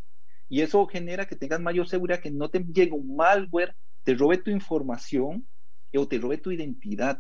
Y 0.47 0.61
eso 0.61 0.85
genera 0.87 1.25
que 1.25 1.35
tengas 1.35 1.59
mayor 1.59 1.87
seguridad, 1.87 2.19
que 2.19 2.31
no 2.31 2.49
te 2.49 2.59
llegue 2.59 2.91
un 2.91 3.15
malware, 3.15 3.75
te 4.03 4.13
robe 4.15 4.37
tu 4.37 4.51
información 4.51 5.47
o 5.95 6.07
te 6.07 6.19
robe 6.19 6.37
tu 6.37 6.51
identidad, 6.51 7.19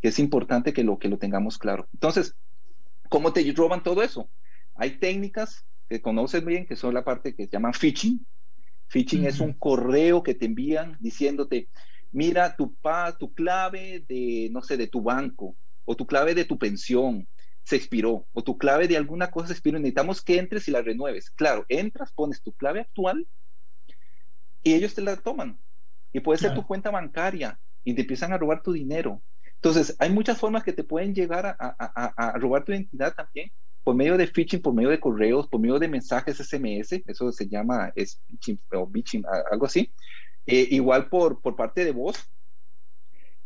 que 0.00 0.08
es 0.08 0.18
importante 0.18 0.72
que 0.72 0.82
lo, 0.82 0.98
que 0.98 1.08
lo 1.08 1.18
tengamos 1.18 1.58
claro. 1.58 1.88
Entonces, 1.92 2.36
¿cómo 3.08 3.32
te 3.32 3.52
roban 3.52 3.82
todo 3.82 4.02
eso? 4.02 4.30
Hay 4.74 4.98
técnicas 4.98 5.66
que 5.88 6.00
conoces 6.00 6.44
bien, 6.44 6.66
que 6.66 6.76
son 6.76 6.94
la 6.94 7.04
parte 7.04 7.34
que 7.34 7.44
se 7.44 7.50
llama 7.50 7.72
phishing. 7.72 8.26
Phishing 8.94 9.26
es 9.26 9.40
un 9.40 9.54
correo 9.54 10.22
que 10.22 10.36
te 10.36 10.46
envían 10.46 10.96
diciéndote, 11.00 11.68
mira 12.12 12.54
tu, 12.54 12.76
pa, 12.76 13.18
tu 13.18 13.34
clave 13.34 14.04
de, 14.08 14.48
no 14.52 14.62
sé, 14.62 14.76
de 14.76 14.86
tu 14.86 15.02
banco 15.02 15.56
o 15.84 15.96
tu 15.96 16.06
clave 16.06 16.32
de 16.32 16.44
tu 16.44 16.56
pensión 16.56 17.28
se 17.64 17.74
expiró 17.74 18.28
o 18.32 18.44
tu 18.44 18.56
clave 18.56 18.86
de 18.86 18.96
alguna 18.96 19.32
cosa 19.32 19.48
se 19.48 19.54
expiró. 19.54 19.80
Necesitamos 19.80 20.22
que 20.22 20.38
entres 20.38 20.68
y 20.68 20.70
la 20.70 20.80
renueves. 20.80 21.28
Claro, 21.30 21.66
entras, 21.68 22.12
pones 22.12 22.40
tu 22.40 22.52
clave 22.52 22.82
actual 22.82 23.26
y 24.62 24.74
ellos 24.74 24.94
te 24.94 25.02
la 25.02 25.16
toman. 25.16 25.60
Y 26.12 26.20
puede 26.20 26.38
ser 26.38 26.54
tu 26.54 26.64
cuenta 26.64 26.92
bancaria 26.92 27.58
y 27.82 27.94
te 27.96 28.02
empiezan 28.02 28.32
a 28.32 28.38
robar 28.38 28.62
tu 28.62 28.72
dinero. 28.72 29.24
Entonces, 29.56 29.96
hay 29.98 30.10
muchas 30.10 30.38
formas 30.38 30.62
que 30.62 30.72
te 30.72 30.84
pueden 30.84 31.16
llegar 31.16 31.46
a, 31.46 31.56
a, 31.58 32.28
a 32.28 32.38
robar 32.38 32.64
tu 32.64 32.70
identidad 32.70 33.12
también 33.12 33.50
por 33.84 33.94
medio 33.94 34.16
de 34.16 34.26
phishing, 34.26 34.62
por 34.62 34.74
medio 34.74 34.88
de 34.88 34.98
correos, 34.98 35.46
por 35.46 35.60
medio 35.60 35.78
de 35.78 35.88
mensajes 35.88 36.38
SMS, 36.38 37.02
eso 37.06 37.30
se 37.30 37.46
llama 37.46 37.92
es 37.94 38.20
phishing 38.26 38.58
o 38.72 38.90
phishing, 38.90 39.24
algo 39.50 39.66
así. 39.66 39.92
Eh, 40.46 40.68
igual 40.70 41.08
por, 41.08 41.40
por 41.40 41.54
parte 41.54 41.84
de 41.84 41.92
voz. 41.92 42.16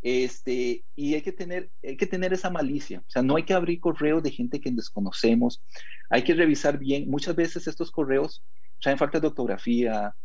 Este, 0.01 0.85
y 0.95 1.13
hay 1.13 1.21
que, 1.21 1.33
tener, 1.33 1.69
hay 1.83 1.97
que 1.97 2.07
tener 2.07 2.31
esa 2.31 2.49
malicia. 2.49 2.99
O 2.99 3.09
sea, 3.09 3.21
no 3.21 3.35
hay 3.35 3.43
que 3.43 3.53
abrir 3.53 3.81
correos 3.81 4.23
de 4.23 4.31
gente 4.31 4.61
que 4.61 4.71
desconocemos. 4.71 5.61
Hay 6.09 6.23
que 6.23 6.33
revisar 6.33 6.77
bien. 6.77 7.09
Muchas 7.09 7.35
veces 7.35 7.67
estos 7.67 7.91
correos 7.91 8.43
traen 8.81 8.97
falta 8.97 9.19
de 9.19 9.27
ortografía, 9.27 10.15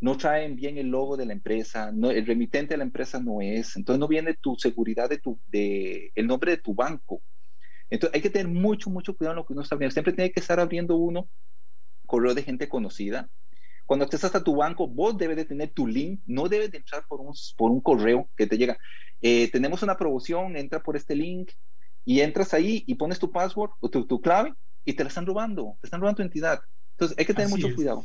no 0.00 0.16
traen 0.16 0.56
bien 0.56 0.78
el 0.78 0.88
logo 0.88 1.16
de 1.16 1.26
la 1.26 1.32
empresa, 1.32 1.90
no, 1.92 2.10
el 2.10 2.24
remitente 2.24 2.74
de 2.74 2.78
la 2.78 2.84
empresa 2.84 3.20
no 3.20 3.42
es. 3.42 3.76
Entonces 3.76 4.00
no 4.00 4.08
viene 4.08 4.34
tu 4.34 4.56
seguridad 4.56 5.10
de 5.10 5.18
tu, 5.18 5.38
de, 5.46 6.10
el 6.14 6.26
nombre 6.26 6.52
de 6.52 6.58
tu 6.58 6.74
banco. 6.74 7.22
Entonces 7.90 8.14
hay 8.14 8.22
que 8.22 8.30
tener 8.30 8.48
mucho, 8.48 8.90
mucho 8.90 9.16
cuidado 9.16 9.32
en 9.32 9.36
lo 9.36 9.46
que 9.46 9.52
uno 9.52 9.62
está 9.62 9.74
abriendo. 9.74 9.92
Siempre 9.92 10.12
tiene 10.12 10.32
que 10.32 10.40
estar 10.40 10.60
abriendo 10.60 10.96
uno 10.96 11.28
correo 12.06 12.34
de 12.34 12.42
gente 12.42 12.68
conocida. 12.68 13.28
Cuando 13.86 14.04
estés 14.04 14.24
hasta 14.24 14.44
tu 14.44 14.56
banco, 14.56 14.86
vos 14.86 15.16
debes 15.16 15.36
de 15.36 15.44
tener 15.44 15.70
tu 15.70 15.86
link, 15.86 16.20
no 16.26 16.48
debes 16.48 16.70
de 16.70 16.78
entrar 16.78 17.04
por 17.08 17.20
un, 17.20 17.32
por 17.56 17.70
un 17.70 17.80
correo 17.80 18.28
que 18.36 18.46
te 18.46 18.58
llega. 18.58 18.76
Eh, 19.20 19.50
tenemos 19.50 19.82
una 19.82 19.96
promoción, 19.96 20.56
entra 20.56 20.82
por 20.82 20.96
este 20.96 21.14
link 21.14 21.52
y 22.04 22.20
entras 22.20 22.52
ahí 22.54 22.84
y 22.86 22.94
pones 22.96 23.18
tu 23.18 23.30
password 23.30 23.70
o 23.80 23.88
tu, 23.88 24.20
clave 24.20 24.52
y 24.84 24.92
te 24.92 25.04
la 25.04 25.08
están 25.08 25.26
robando, 25.26 25.76
te 25.80 25.86
están 25.86 26.00
robando 26.00 26.16
tu 26.16 26.22
entidad. 26.22 26.60
Entonces 26.92 27.16
hay 27.18 27.24
que 27.24 27.34
tener 27.34 27.50
mucho 27.50 27.74
cuidado. 27.74 28.04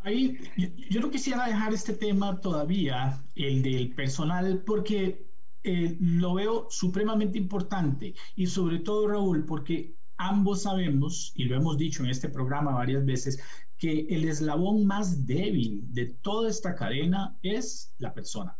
Ahí, 0.00 0.38
yo, 0.56 0.68
yo 0.90 1.00
no 1.00 1.10
quisiera 1.10 1.46
dejar 1.46 1.72
este 1.72 1.94
tema 1.94 2.40
todavía, 2.40 3.22
el 3.34 3.62
del 3.62 3.94
personal, 3.94 4.62
porque 4.66 5.29
eh, 5.62 5.96
lo 6.00 6.34
veo 6.34 6.66
supremamente 6.70 7.38
importante 7.38 8.14
y 8.36 8.46
sobre 8.46 8.78
todo, 8.78 9.08
Raúl, 9.08 9.44
porque 9.44 9.94
ambos 10.16 10.62
sabemos, 10.62 11.32
y 11.34 11.44
lo 11.44 11.56
hemos 11.56 11.78
dicho 11.78 12.02
en 12.04 12.10
este 12.10 12.28
programa 12.28 12.72
varias 12.72 13.04
veces, 13.04 13.40
que 13.78 14.06
el 14.10 14.28
eslabón 14.28 14.84
más 14.84 15.26
débil 15.26 15.82
de 15.94 16.06
toda 16.06 16.50
esta 16.50 16.74
cadena 16.74 17.38
es 17.42 17.94
la 17.98 18.12
persona, 18.12 18.58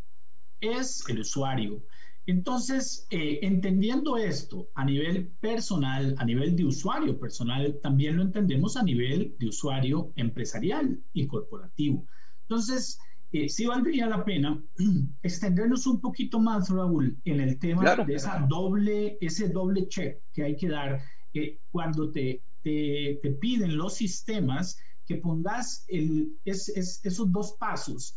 es 0.61 1.05
el 1.09 1.21
usuario. 1.21 1.85
Entonces, 2.27 3.07
eh, 3.11 3.41
entendiendo 3.43 4.17
esto 4.17 4.71
a 4.75 4.85
nivel 4.85 5.29
personal, 5.41 6.15
a 6.19 6.25
nivel 6.25 6.57
de 6.57 6.65
usuario 6.65 7.19
personal, 7.19 7.79
también 7.83 8.17
lo 8.17 8.23
entendemos 8.23 8.77
a 8.77 8.83
nivel 8.83 9.37
de 9.39 9.49
usuario 9.49 10.13
empresarial 10.17 11.03
y 11.13 11.27
corporativo. 11.27 12.07
Entonces, 12.43 12.99
eh, 13.33 13.49
sí 13.49 13.67
valdría 13.67 14.07
la 14.07 14.25
pena 14.25 14.61
extendernos 15.23 15.87
un 15.87 16.01
poquito 16.01 16.41
más, 16.41 16.69
Raúl, 16.69 17.17
en 17.25 17.41
el 17.41 17.59
tema 17.59 17.95
de 18.05 18.15
esa 18.15 18.45
doble, 18.49 19.19
ese 19.21 19.49
doble 19.49 19.87
check 19.89 20.21
que 20.33 20.43
hay 20.43 20.57
que 20.57 20.69
dar 20.69 21.01
eh, 21.33 21.59
cuando 21.71 22.11
te, 22.11 22.43
te, 22.63 23.21
piden 23.41 23.77
los 23.77 23.95
sistemas 23.95 24.79
que 25.07 25.17
pongas 25.17 25.85
el, 25.89 26.33
es, 26.45 26.69
esos 26.69 27.31
dos 27.31 27.53
pasos, 27.59 28.17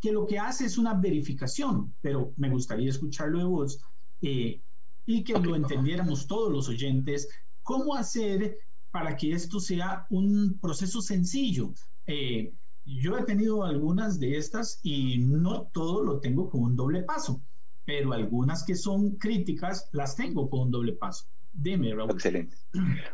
que 0.00 0.12
lo 0.12 0.26
que 0.26 0.38
hace 0.38 0.66
es 0.66 0.78
una 0.78 0.94
verificación, 0.94 1.92
pero 2.00 2.32
me 2.36 2.50
gustaría 2.50 2.90
escucharlo 2.90 3.38
de 3.38 3.44
vos 3.44 3.80
eh, 4.22 4.60
y 5.06 5.24
que 5.24 5.34
lo 5.34 5.56
entendiéramos 5.56 6.26
todos 6.26 6.52
los 6.52 6.68
oyentes, 6.68 7.28
cómo 7.62 7.96
hacer 7.96 8.58
para 8.92 9.16
que 9.16 9.32
esto 9.32 9.60
sea 9.60 10.06
un 10.10 10.58
proceso 10.60 11.00
sencillo. 11.00 11.74
Eh, 12.06 12.52
yo 12.86 13.18
he 13.18 13.24
tenido 13.24 13.64
algunas 13.64 14.20
de 14.20 14.36
estas 14.36 14.80
y 14.82 15.18
no 15.18 15.68
todo 15.72 16.04
lo 16.04 16.20
tengo 16.20 16.48
con 16.48 16.62
un 16.62 16.76
doble 16.76 17.02
paso, 17.02 17.42
pero 17.84 18.12
algunas 18.12 18.64
que 18.64 18.76
son 18.76 19.16
críticas 19.16 19.88
las 19.92 20.14
tengo 20.14 20.48
con 20.48 20.60
un 20.60 20.70
doble 20.70 20.92
paso. 20.92 21.26
Dime, 21.52 21.94
Raúl. 21.94 22.12
Excelente. 22.12 22.56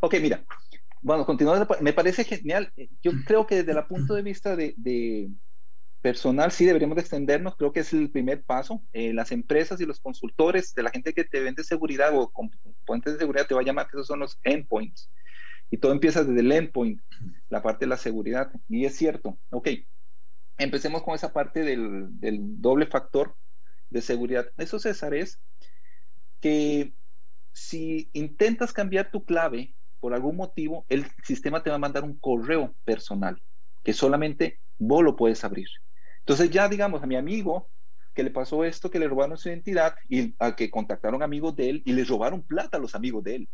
Ok, 0.01 0.17
mira. 0.21 0.45
Bueno, 1.01 1.25
continuando, 1.27 1.67
me 1.81 1.93
parece 1.93 2.25
genial. 2.25 2.73
Yo 3.03 3.13
creo 3.27 3.47
que 3.47 3.57
desde 3.57 3.73
el 3.73 3.87
punto 3.87 4.15
de 4.15 4.23
vista 4.23 4.55
de, 4.55 5.31
personal 6.01 6.53
sí 6.53 6.65
deberíamos 6.65 6.97
de 6.97 7.03
extendernos. 7.03 7.57
Creo 7.57 7.73
que 7.73 7.81
es 7.81 7.93
el 7.93 8.11
primer 8.11 8.45
paso. 8.45 8.83
Eh, 8.93 9.13
las 9.13 9.33
empresas 9.33 9.81
y 9.81 9.87
los 9.87 10.01
consultores 10.01 10.75
de 10.75 10.83
la 10.83 10.91
gente 10.91 11.13
que 11.13 11.25
te 11.25 11.41
vende 11.41 11.65
seguridad 11.65 12.11
o 12.17 12.31
componentes 12.31 13.15
de 13.15 13.19
seguridad 13.21 13.47
te 13.47 13.55
va 13.55 13.63
a 13.63 13.65
llamar 13.65 13.87
que 13.87 13.97
esos 13.97 14.07
son 14.07 14.21
los 14.21 14.39
endpoints. 14.43 15.11
Y 15.73 15.79
todo 15.79 15.93
empieza 15.93 16.23
desde 16.23 16.41
el 16.41 16.53
endpoint, 16.53 17.01
la 17.49 17.63
parte 17.63 17.87
de 17.87 17.89
la 17.89 17.97
seguridad. 17.97 18.53
Y 18.69 18.85
es 18.85 18.95
cierto. 18.95 19.39
Ok, 19.49 19.71
empecemos 20.59 21.03
con 21.03 21.15
esa 21.15 21.33
parte 21.33 21.63
del, 21.63 22.11
doble 22.61 22.85
factor 22.85 23.35
de 23.89 24.03
seguridad. 24.03 24.45
Eso, 24.59 24.79
César, 24.79 25.15
es 25.15 25.41
que 26.41 26.93
si 27.55 28.11
intentas 28.13 28.75
cambiar 28.75 29.11
tu 29.11 29.25
clave 29.25 29.75
por 29.99 30.13
algún 30.13 30.37
motivo, 30.37 30.85
el 30.91 31.07
sistema 31.25 31.63
te 31.63 31.71
va 31.71 31.77
a 31.77 31.79
mandar 31.79 32.05
un 32.05 32.19
correo 32.19 32.75
personal 32.85 33.43
que 33.83 33.95
solamente 33.95 34.61
vos 34.77 35.03
lo 35.03 35.17
puedes 35.17 35.43
abrir. 35.43 35.69
Entonces 36.19 36.51
ya 36.51 36.69
digamos 36.69 37.03
a 37.03 37.07
mi 37.07 37.17
amigo 37.17 37.71
que 38.13 38.23
le 38.23 38.31
pasó 38.31 38.63
esto, 38.67 38.91
que 38.91 38.99
le 38.99 39.09
robaron 39.09 39.39
su 39.39 39.49
identidad 39.49 39.95
y 40.07 40.35
a 40.39 40.55
que 40.55 40.71
contactaron 40.71 41.23
amigos 41.23 41.57
de 41.57 41.71
él 41.71 41.83
y 41.87 41.95
le 41.95 42.05
robaron 42.05 42.43
plata 42.43 42.77
a 42.77 42.81
los 42.81 42.95
amigos 42.95 43.25
de 43.25 43.37
él 43.37 43.49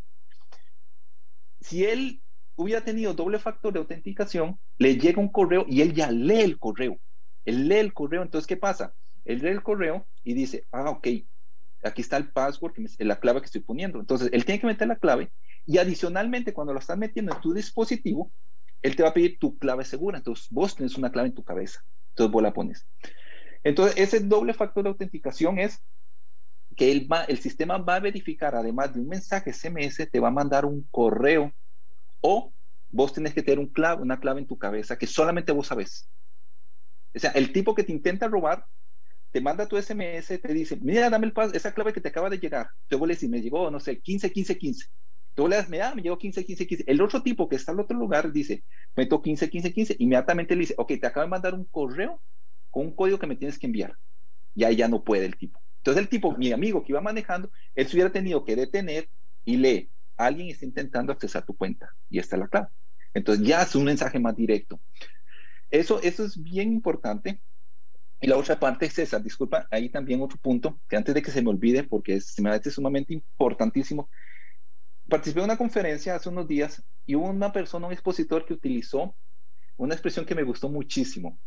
si 1.61 1.85
él 1.85 2.23
hubiera 2.57 2.85
tenido 2.85 3.15
doble 3.15 3.38
factor 3.38 3.73
de 3.73 3.79
autenticación, 3.79 4.59
le 4.79 4.97
llega 4.97 5.21
un 5.21 5.29
correo 5.29 5.65
y 5.69 5.81
él 5.81 5.93
ya 5.95 6.11
lee 6.11 6.41
el 6.41 6.59
correo. 6.59 6.99
Él 7.45 7.69
lee 7.69 7.77
el 7.77 7.95
correo, 7.95 8.23
entonces, 8.23 8.47
¿qué 8.47 8.57
pasa? 8.57 8.95
Él 9.25 9.41
lee 9.41 9.50
el 9.50 9.62
correo 9.62 10.07
y 10.25 10.35
dice, 10.35 10.67
ah, 10.73 10.91
ok, 10.91 11.07
aquí 11.83 12.00
está 12.03 12.17
el 12.17 12.31
password, 12.33 12.75
la 12.99 13.21
clave 13.21 13.41
que 13.41 13.47
estoy 13.47 13.62
poniendo. 13.62 14.00
Entonces, 14.00 14.31
él 14.33 14.45
tiene 14.45 14.61
que 14.61 14.67
meter 14.67 14.88
la 14.88 14.97
clave 14.97 15.33
y 15.67 15.79
adicionalmente, 15.79 16.55
cuando 16.55 16.73
lo 16.73 16.79
estás 16.79 16.99
metiendo 16.99 17.35
en 17.35 17.41
tu 17.41 17.53
dispositivo, 17.53 18.33
él 18.83 18.97
te 18.97 19.03
va 19.03 19.11
a 19.11 19.15
pedir 19.15 19.38
tu 19.38 19.59
clave 19.59 19.85
segura. 19.85 20.19
Entonces, 20.19 20.47
vos 20.50 20.75
tienes 20.75 20.97
una 20.97 21.12
clave 21.12 21.29
en 21.29 21.35
tu 21.35 21.45
cabeza. 21.45 21.81
Entonces, 22.11 22.33
vos 22.33 22.43
la 22.43 22.53
pones. 22.53 22.87
Entonces, 23.65 23.99
ese 23.99 24.21
doble 24.21 24.55
factor 24.55 24.85
de 24.85 24.91
autenticación 24.91 25.59
es 25.59 25.83
que 26.79 26.93
el, 26.93 27.09
el 27.27 27.39
sistema 27.41 27.77
va 27.79 27.97
a 27.97 28.01
verificar, 28.01 28.55
además 28.55 28.95
de 28.95 29.01
un 29.01 29.09
mensaje 29.09 29.51
SMS, 29.51 30.07
te 30.07 30.21
va 30.21 30.29
a 30.29 30.31
mandar 30.31 30.65
un 30.65 30.87
correo 30.93 31.53
o 32.21 32.55
vos 32.91 33.13
tenés 33.13 33.35
que 33.35 33.43
tener 33.43 33.59
un 33.59 33.69
clave, 33.73 34.03
una 34.03 34.21
clave 34.21 34.41
en 34.41 34.47
tu 34.47 34.59
cabeza 34.59 34.97
que 34.97 35.09
solamente 35.09 35.53
vos 35.53 35.67
sabes. 35.67 36.09
O 37.15 37.19
sea, 37.19 37.33
el 37.33 37.53
tipo 37.53 37.75
que 37.75 37.83
te 37.83 37.93
intenta 37.93 38.29
robar 38.29 38.65
te 39.33 39.41
manda 39.41 39.69
tu 39.69 39.77
SMS, 39.77 40.39
te 40.39 40.55
dice, 40.55 40.79
mira, 40.81 41.11
dame 41.11 41.27
el 41.27 41.55
esa 41.55 41.75
clave 41.75 41.93
que 41.93 42.01
te 42.01 42.09
acaba 42.11 42.31
de 42.31 42.39
llegar. 42.39 42.69
Te 42.89 42.97
vos 42.97 43.09
le 43.09 43.15
dices, 43.15 43.29
me 43.29 43.43
llegó, 43.43 43.71
no 43.71 43.81
sé, 43.81 44.01
15, 44.01 44.33
15, 44.33 44.57
15. 44.57 44.87
Tú 45.35 45.49
le 45.49 45.57
das, 45.57 45.69
mira, 45.69 45.95
me 45.97 46.03
llegó 46.03 46.17
15, 46.19 46.45
15, 46.45 46.67
15. 46.67 46.85
El 46.87 47.03
otro 47.03 47.23
tipo 47.23 47.49
que 47.49 47.57
está 47.57 47.73
al 47.73 47.81
otro 47.81 47.99
lugar 47.99 48.33
dice, 48.33 48.65
meto 48.97 49.21
15, 49.21 49.51
15, 49.51 49.73
15. 49.73 49.97
Inmediatamente 49.99 50.55
le 50.55 50.61
dice, 50.61 50.75
ok, 50.79 50.93
te 51.01 51.07
acaba 51.09 51.27
de 51.27 51.31
mandar 51.31 51.55
un 51.55 51.65
correo 51.65 52.23
con 52.71 52.87
un 52.87 52.95
código 52.95 53.19
que 53.19 53.27
me 53.27 53.37
tienes 53.37 53.59
que 53.59 53.67
enviar. 53.67 53.95
Y 54.55 54.65
ahí 54.65 54.77
ya 54.77 54.89
no 54.89 55.05
puede 55.05 55.27
el 55.27 55.37
tipo. 55.39 55.61
Entonces 55.79 56.03
el 56.03 56.09
tipo, 56.09 56.37
mi 56.37 56.53
amigo 56.53 56.83
que 56.83 56.93
iba 56.93 57.01
manejando, 57.01 57.51
él 57.75 57.87
se 57.87 57.97
hubiera 57.97 58.13
tenido 58.13 58.45
que 58.45 58.57
detener 58.57 59.09
y 59.45 59.57
lee, 59.57 59.91
alguien 60.17 60.49
está 60.49 60.67
intentando 60.67 61.13
accesar 61.13 61.45
tu 61.45 61.57
cuenta 61.57 61.95
y 62.09 62.19
esta 62.19 62.37
es 62.37 62.41
la 62.41 62.49
clave. 62.49 62.69
Entonces 63.15 63.47
ya 63.47 63.63
es 63.63 63.75
un 63.75 63.85
mensaje 63.85 64.19
más 64.19 64.37
directo. 64.37 64.81
Eso, 65.71 66.01
eso 66.03 66.25
es 66.25 66.43
bien 66.43 66.73
importante. 66.73 67.43
Y 68.21 68.27
la 68.27 68.37
otra 68.37 68.59
parte, 68.59 68.91
César, 68.91 69.23
disculpa, 69.23 69.69
ahí 69.71 69.91
también 69.91 70.21
otro 70.21 70.39
punto, 70.39 70.81
que 70.89 70.97
antes 70.97 71.15
de 71.15 71.23
que 71.23 71.31
se 71.31 71.41
me 71.41 71.51
olvide, 71.51 71.85
porque 71.85 72.15
es, 72.15 72.33
se 72.33 72.43
me 72.43 72.51
hace 72.51 72.71
sumamente 72.71 73.15
importantísimo, 73.15 74.11
participé 75.09 75.41
en 75.41 75.45
una 75.45 75.57
conferencia 75.57 76.17
hace 76.17 76.29
unos 76.29 76.49
días 76.49 76.83
y 77.07 77.15
hubo 77.15 77.29
una 77.31 77.53
persona, 77.53 77.87
un 77.87 77.93
expositor 77.93 78.45
que 78.45 78.55
utilizó 78.55 79.17
una 79.77 79.95
expresión 79.95 80.27
que 80.27 80.35
me 80.35 80.43
gustó 80.43 80.69
muchísimo, 80.69 81.41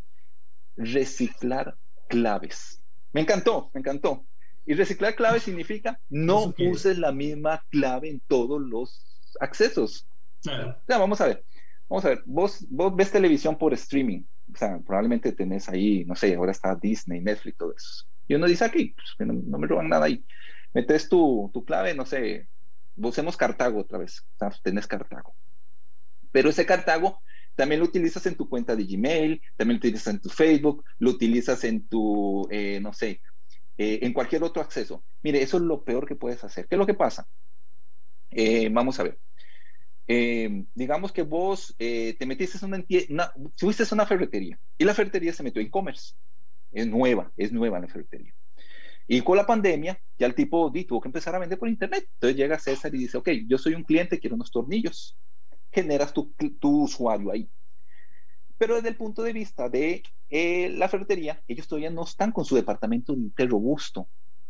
reciclar 0.77 1.77
claves. 2.07 2.80
Me 3.13 3.21
encantó, 3.21 3.69
me 3.73 3.79
encantó. 3.79 4.25
Y 4.65 4.73
reciclar 4.73 5.15
claves 5.15 5.43
significa 5.43 5.99
no 6.09 6.53
uses 6.59 6.97
la 6.97 7.11
misma 7.11 7.63
clave 7.69 8.09
en 8.09 8.21
todos 8.27 8.61
los 8.61 9.29
accesos. 9.39 10.07
Claro. 10.43 10.77
vamos 10.87 11.21
a 11.21 11.27
ver, 11.27 11.45
vamos 11.89 12.05
a 12.05 12.09
ver, 12.09 12.23
vos, 12.25 12.65
vos 12.69 12.95
ves 12.95 13.11
televisión 13.11 13.57
por 13.57 13.73
streaming, 13.73 14.23
o 14.53 14.57
sea, 14.57 14.79
probablemente 14.79 15.31
tenés 15.33 15.69
ahí, 15.69 16.03
no 16.05 16.15
sé, 16.15 16.35
ahora 16.35 16.51
está 16.51 16.75
Disney, 16.75 17.21
Netflix, 17.21 17.57
todo 17.57 17.75
eso. 17.75 18.05
Y 18.27 18.35
uno 18.35 18.47
dice 18.47 18.65
aquí, 18.65 18.95
pues, 18.95 19.27
no, 19.27 19.57
me 19.57 19.67
roban 19.67 19.89
nada 19.89 20.05
ahí. 20.05 20.25
Metes 20.73 21.09
tu, 21.09 21.51
tu 21.53 21.63
clave, 21.63 21.93
no 21.93 22.05
sé, 22.05 22.47
usemos 22.95 23.37
Cartago 23.37 23.81
otra 23.81 23.97
vez, 23.97 24.25
o 24.35 24.37
sea, 24.39 24.51
tenés 24.63 24.87
Cartago. 24.87 25.35
Pero 26.31 26.49
ese 26.49 26.65
Cartago 26.65 27.21
también 27.55 27.79
lo 27.79 27.85
utilizas 27.85 28.25
en 28.25 28.35
tu 28.35 28.47
cuenta 28.49 28.75
de 28.75 28.83
Gmail, 28.83 29.41
también 29.57 29.77
lo 29.77 29.79
utilizas 29.79 30.13
en 30.13 30.19
tu 30.19 30.29
Facebook, 30.29 30.83
lo 30.99 31.11
utilizas 31.11 31.63
en 31.63 31.87
tu, 31.87 32.47
eh, 32.49 32.79
no 32.81 32.93
sé, 32.93 33.21
eh, 33.77 33.99
en 34.01 34.13
cualquier 34.13 34.43
otro 34.43 34.61
acceso. 34.61 35.03
Mire, 35.21 35.41
eso 35.41 35.57
es 35.57 35.63
lo 35.63 35.83
peor 35.83 36.07
que 36.07 36.15
puedes 36.15 36.43
hacer. 36.43 36.67
¿Qué 36.67 36.75
es 36.75 36.79
lo 36.79 36.85
que 36.85 36.93
pasa? 36.93 37.27
Eh, 38.31 38.69
vamos 38.69 38.99
a 38.99 39.03
ver. 39.03 39.19
digamos 40.75 41.11
que 41.11 41.21
vos 41.21 41.75
te 41.77 42.25
metiste 42.25 42.57
en 42.65 42.73
una, 42.73 42.85
una, 43.09 43.33
fuiste 43.57 43.83
a 43.83 43.93
una 43.93 44.05
ferretería 44.05 44.59
y 44.77 44.83
la 44.83 44.93
ferretería 44.93 45.31
se 45.31 45.43
metió 45.43 45.61
en 45.61 45.67
e-commerce. 45.67 46.15
Es 46.71 46.87
nueva, 46.87 47.31
es 47.37 47.51
nueva 47.51 47.79
la 47.79 47.87
ferretería. 47.87 48.33
Y 49.07 49.21
con 49.21 49.35
la 49.35 49.45
pandemia, 49.45 49.99
ya 50.17 50.27
el 50.27 50.35
tipo 50.35 50.71
tuvo 50.87 51.01
que 51.01 51.09
empezar 51.09 51.35
a 51.35 51.39
vender 51.39 51.59
por 51.59 51.67
internet. 51.67 52.07
Entonces 52.13 52.37
llega 52.37 52.59
César 52.59 52.93
y 52.95 52.99
dice, 52.99 53.17
ok, 53.17 53.29
yo 53.47 53.57
soy 53.57 53.73
un 53.73 53.83
cliente, 53.83 54.19
quiero 54.19 54.35
unos 54.35 54.51
tornillos 54.51 55.17
generas 55.71 56.13
tu, 56.13 56.33
usuario 56.61 57.31
ahí. 57.31 57.49
Pero 58.57 58.75
desde 58.75 58.89
el 58.89 58.97
punto 58.97 59.23
de 59.23 59.33
vista 59.33 59.69
de 59.69 60.03
eh, 60.29 60.69
la 60.69 60.87
ferretería, 60.87 61.41
ellos 61.47 61.67
todavía 61.67 61.89
no 61.89 62.03
están 62.03 62.31
con 62.31 62.45
su 62.45 62.55
departamento 62.55 63.15
de 63.17 63.45
robusto. 63.45 64.07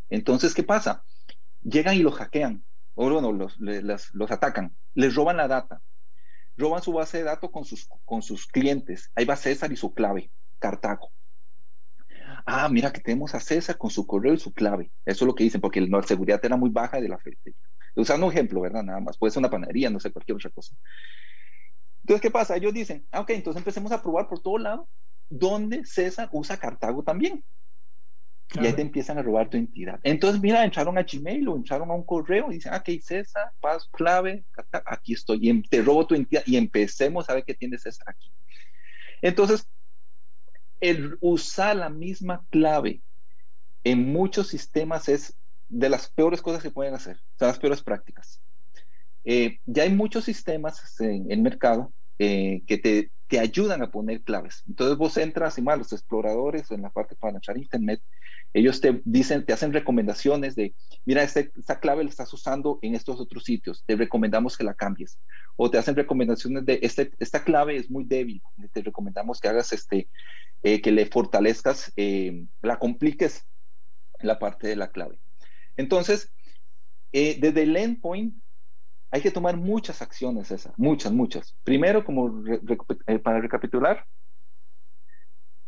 Entonces, 0.09 0.53
¿qué 0.53 0.63
pasa? 0.63 1.03
Llegan 1.63 1.95
y 1.95 1.99
los 1.99 2.15
hackean, 2.15 2.63
o 2.95 3.09
bueno, 3.09 3.31
los, 3.31 4.31
atacan, 4.31 4.75
les 4.93 5.15
roban 5.15 5.37
la 5.37 5.47
data, 5.47 5.81
roban 6.57 6.81
su 6.81 6.91
base 6.91 7.19
de 7.19 7.23
datos 7.23 7.49
con 7.51 7.63
sus, 7.63 7.87
con 8.03 8.21
sus 8.21 8.47
clientes. 8.47 9.11
Ahí 9.15 9.25
va 9.25 9.35
César 9.35 9.71
y 9.71 9.77
su 9.77 9.93
clave, 9.93 10.31
Cartago. 10.59 11.11
Ah, 12.45 12.67
mira 12.69 12.91
que 12.91 13.01
tenemos 13.01 13.33
a 13.35 13.39
César 13.39 13.77
con 13.77 13.91
su 13.91 14.05
correo 14.05 14.33
y 14.33 14.39
su 14.39 14.51
clave. 14.53 14.91
Eso 15.05 15.23
es 15.23 15.27
lo 15.27 15.35
que 15.35 15.43
dicen, 15.43 15.61
porque 15.61 15.79
la 15.79 16.03
seguridad 16.03 16.43
era 16.43 16.57
muy 16.57 16.69
baja 16.69 16.99
de 16.99 17.07
la 17.07 17.17
ferretería. 17.17 17.70
Usando 17.95 18.27
un 18.27 18.31
ejemplo, 18.31 18.61
¿verdad? 18.61 18.83
Nada 18.83 18.99
más. 18.99 19.17
Puede 19.17 19.31
ser 19.31 19.39
una 19.39 19.49
panadería, 19.49 19.89
no 19.89 19.99
sé, 19.99 20.11
cualquier 20.11 20.35
otra 20.35 20.49
cosa. 20.49 20.75
Entonces, 22.03 22.21
¿qué 22.21 22.31
pasa? 22.31 22.55
Ellos 22.55 22.73
dicen, 22.73 23.07
ah, 23.11 23.21
ok, 23.21 23.31
entonces 23.31 23.59
empecemos 23.59 23.91
a 23.91 24.01
probar 24.01 24.27
por 24.27 24.41
todo 24.41 24.57
lado 24.57 24.89
donde 25.29 25.85
César 25.85 26.29
usa 26.31 26.57
Cartago 26.57 27.03
también. 27.03 27.43
Y 28.53 28.65
ahí 28.65 28.73
te 28.73 28.81
empiezan 28.81 29.17
a 29.17 29.21
robar 29.21 29.49
tu 29.49 29.55
entidad. 29.55 29.97
Entonces, 30.03 30.41
mira, 30.41 30.65
entraron 30.65 30.97
a 30.97 31.03
Gmail 31.03 31.47
o 31.47 31.55
entraron 31.55 31.89
a 31.89 31.93
un 31.93 32.03
correo 32.05 32.51
y 32.51 32.55
dicen, 32.55 32.73
ah, 32.73 32.83
ok, 32.85 32.99
César, 33.01 33.49
paso, 33.61 33.87
clave, 33.93 34.45
aquí 34.85 35.13
estoy. 35.13 35.39
Y 35.41 35.49
em, 35.49 35.63
te 35.63 35.81
robo 35.81 36.05
tu 36.05 36.15
entidad 36.15 36.43
y 36.45 36.57
empecemos 36.57 37.29
a 37.29 37.35
ver 37.35 37.45
qué 37.45 37.53
tiene 37.53 37.77
César 37.77 38.09
aquí. 38.09 38.29
Entonces, 39.21 39.65
el 40.81 41.17
usar 41.21 41.77
la 41.77 41.89
misma 41.89 42.45
clave 42.49 43.01
en 43.85 44.11
muchos 44.11 44.47
sistemas 44.47 45.07
es 45.07 45.39
de 45.71 45.89
las 45.89 46.09
peores 46.09 46.41
cosas 46.41 46.61
que 46.61 46.69
pueden 46.69 46.93
hacer, 46.93 47.17
son 47.39 47.47
las 47.47 47.59
peores 47.59 47.81
prácticas. 47.81 48.41
Eh, 49.23 49.59
ya 49.65 49.83
hay 49.83 49.93
muchos 49.93 50.25
sistemas 50.25 50.99
en 50.99 51.31
el 51.31 51.41
mercado 51.41 51.93
eh, 52.19 52.61
que 52.67 52.77
te, 52.77 53.11
te, 53.27 53.39
ayudan 53.39 53.81
a 53.81 53.89
poner 53.89 54.21
claves. 54.21 54.63
Entonces 54.67 54.97
vos 54.97 55.15
entras 55.17 55.57
y 55.57 55.61
más 55.61 55.77
los 55.77 55.93
exploradores 55.93 56.69
en 56.71 56.81
la 56.81 56.89
parte 56.89 57.15
para 57.15 57.37
a 57.37 57.57
Internet, 57.57 58.01
ellos 58.53 58.81
te 58.81 59.01
dicen, 59.05 59.45
te 59.45 59.53
hacen 59.53 59.71
recomendaciones 59.71 60.55
de, 60.55 60.75
mira, 61.05 61.23
este, 61.23 61.51
esta 61.57 61.79
clave 61.79 62.03
la 62.03 62.09
estás 62.09 62.33
usando 62.33 62.79
en 62.81 62.95
estos 62.95 63.21
otros 63.21 63.45
sitios, 63.45 63.83
te 63.85 63.95
recomendamos 63.95 64.57
que 64.57 64.65
la 64.65 64.73
cambies. 64.73 65.19
O 65.55 65.71
te 65.71 65.77
hacen 65.77 65.95
recomendaciones 65.95 66.65
de, 66.65 66.79
este, 66.81 67.11
esta 67.19 67.45
clave 67.45 67.77
es 67.77 67.89
muy 67.89 68.03
débil, 68.03 68.41
te 68.73 68.81
recomendamos 68.81 69.39
que 69.39 69.47
hagas 69.47 69.71
este, 69.71 70.09
eh, 70.63 70.81
que 70.81 70.91
le 70.91 71.05
fortalezcas, 71.05 71.93
la 72.61 72.77
compliques 72.77 73.45
la 74.19 74.37
parte 74.37 74.67
de 74.67 74.75
la 74.75 74.91
clave. 74.91 75.19
Entonces, 75.77 76.31
eh, 77.11 77.37
desde 77.39 77.63
el 77.63 77.75
endpoint 77.75 78.35
hay 79.09 79.21
que 79.21 79.31
tomar 79.31 79.57
muchas 79.57 80.01
acciones, 80.01 80.51
esas, 80.51 80.77
muchas, 80.77 81.11
muchas. 81.11 81.55
Primero, 81.63 82.05
como 82.05 82.43
eh, 83.07 83.19
para 83.19 83.41
recapitular, 83.41 84.05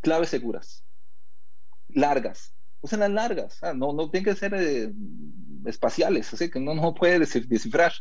claves 0.01 0.29
seguras, 0.29 0.83
largas. 1.89 2.53
Usen 2.81 2.99
las 2.99 3.11
largas, 3.11 3.63
ah, 3.63 3.73
no, 3.73 3.93
no 3.93 4.09
tienen 4.09 4.25
que 4.25 4.39
ser 4.39 4.53
eh, 4.53 4.91
espaciales, 5.65 6.33
así 6.33 6.49
que 6.49 6.59
no, 6.59 6.73
no 6.73 6.93
puede 6.93 7.19
descifrar. 7.19 7.93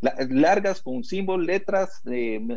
largas 0.00 0.82
con 0.82 1.04
símbolos, 1.04 1.46
letras 1.46 2.02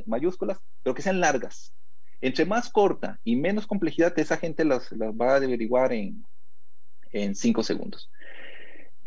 mayúsculas, 0.06 0.60
pero 0.84 0.94
que 0.94 1.02
sean 1.02 1.22
largas. 1.22 1.74
Entre 2.22 2.46
más 2.46 2.70
corta 2.70 3.18
y 3.24 3.38
menos 3.38 3.66
complejidad, 3.66 4.18
esa 4.20 4.36
gente 4.36 4.66
las, 4.66 4.90
va 4.92 5.34
a 5.34 5.36
averiguar 5.38 5.94
en, 5.94 6.26
en 7.12 7.36
cinco 7.36 7.64
segundos. 7.64 8.10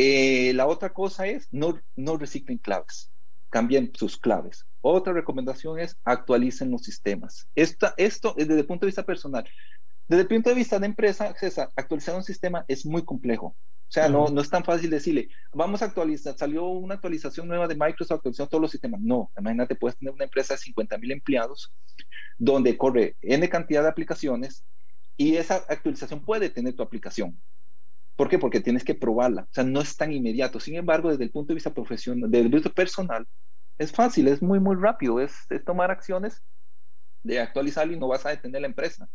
Eh, 0.04 0.52
la 0.54 0.66
otra 0.66 0.92
cosa 0.92 1.28
es 1.28 1.46
no, 1.52 1.80
no 1.94 2.16
reciclen 2.16 2.58
claves, 2.58 3.12
cambien 3.50 3.92
sus 3.94 4.18
claves. 4.18 4.66
Otra 4.80 5.12
recomendación 5.12 5.78
es 5.78 5.96
actualicen 6.02 6.72
los 6.72 6.82
sistemas. 6.82 7.46
Esta, 7.54 7.94
esto 7.96 8.34
desde 8.36 8.58
el 8.58 8.66
punto 8.66 8.84
de 8.84 8.88
vista 8.88 9.04
personal. 9.04 9.48
Desde 10.08 10.22
el 10.22 10.28
punto 10.28 10.50
de 10.50 10.56
vista 10.56 10.80
de 10.80 10.86
empresa, 10.86 11.32
César, 11.38 11.70
actualizar 11.76 12.16
un 12.16 12.24
sistema 12.24 12.64
es 12.66 12.84
muy 12.84 13.04
complejo. 13.04 13.46
O 13.46 13.56
sea, 13.86 14.08
no, 14.08 14.26
no 14.26 14.40
es 14.40 14.50
tan 14.50 14.64
fácil 14.64 14.90
decirle, 14.90 15.28
vamos 15.52 15.82
a 15.82 15.84
actualizar, 15.84 16.36
salió 16.36 16.64
una 16.64 16.94
actualización 16.94 17.46
nueva 17.46 17.68
de 17.68 17.76
Microsoft, 17.76 18.16
actualizando 18.16 18.48
todos 18.48 18.62
los 18.62 18.70
sistemas. 18.72 19.00
No, 19.00 19.30
imagínate, 19.38 19.76
puedes 19.76 19.96
tener 19.96 20.12
una 20.12 20.24
empresa 20.24 20.54
de 20.54 20.58
50 20.58 20.98
mil 20.98 21.12
empleados 21.12 21.72
donde 22.38 22.76
corre 22.76 23.16
N 23.22 23.48
cantidad 23.48 23.82
de 23.82 23.90
aplicaciones 23.90 24.64
y 25.16 25.36
esa 25.36 25.62
actualización 25.68 26.24
puede 26.24 26.50
tener 26.50 26.74
tu 26.74 26.82
aplicación. 26.82 27.40
¿Por 28.16 28.28
qué? 28.28 28.38
Porque 28.38 28.60
tienes 28.60 28.84
que 28.84 28.94
probarla. 28.94 29.42
O 29.42 29.52
sea, 29.52 29.64
no 29.64 29.80
es 29.80 29.96
tan 29.96 30.12
inmediato. 30.12 30.60
Sin 30.60 30.76
embargo, 30.76 31.10
desde 31.10 31.24
el 31.24 31.30
punto 31.30 31.48
de 31.48 31.54
vista 31.54 31.72
profesional, 31.72 32.30
desde 32.30 32.46
el 32.46 32.50
punto 32.50 32.72
personal, 32.72 33.26
es 33.78 33.92
fácil, 33.92 34.28
es 34.28 34.42
muy, 34.42 34.60
muy 34.60 34.76
rápido. 34.76 35.20
Es, 35.20 35.34
tomar 35.64 35.90
acciones 35.90 36.42
de 37.22 37.40
actualizarlo 37.40 37.92
y 37.92 37.98
no 37.98 38.08
vas 38.08 38.26
a 38.26 38.30
detener 38.30 38.60
la 38.60 38.66
empresa. 38.66 39.08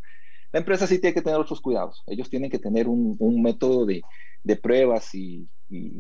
La 0.52 0.60
empresa 0.60 0.88
sí 0.88 1.00
tiene 1.00 1.14
que 1.14 1.22
tener 1.22 1.40
otros 1.40 1.62
cuidados. 1.62 2.04
Ellos 2.08 2.30
tienen 2.30 2.50
que 2.50 2.60
tener 2.60 2.88
un, 2.88 3.42
método 3.42 3.86
de, 3.86 4.02
pruebas 4.62 5.14
y, 5.14 5.48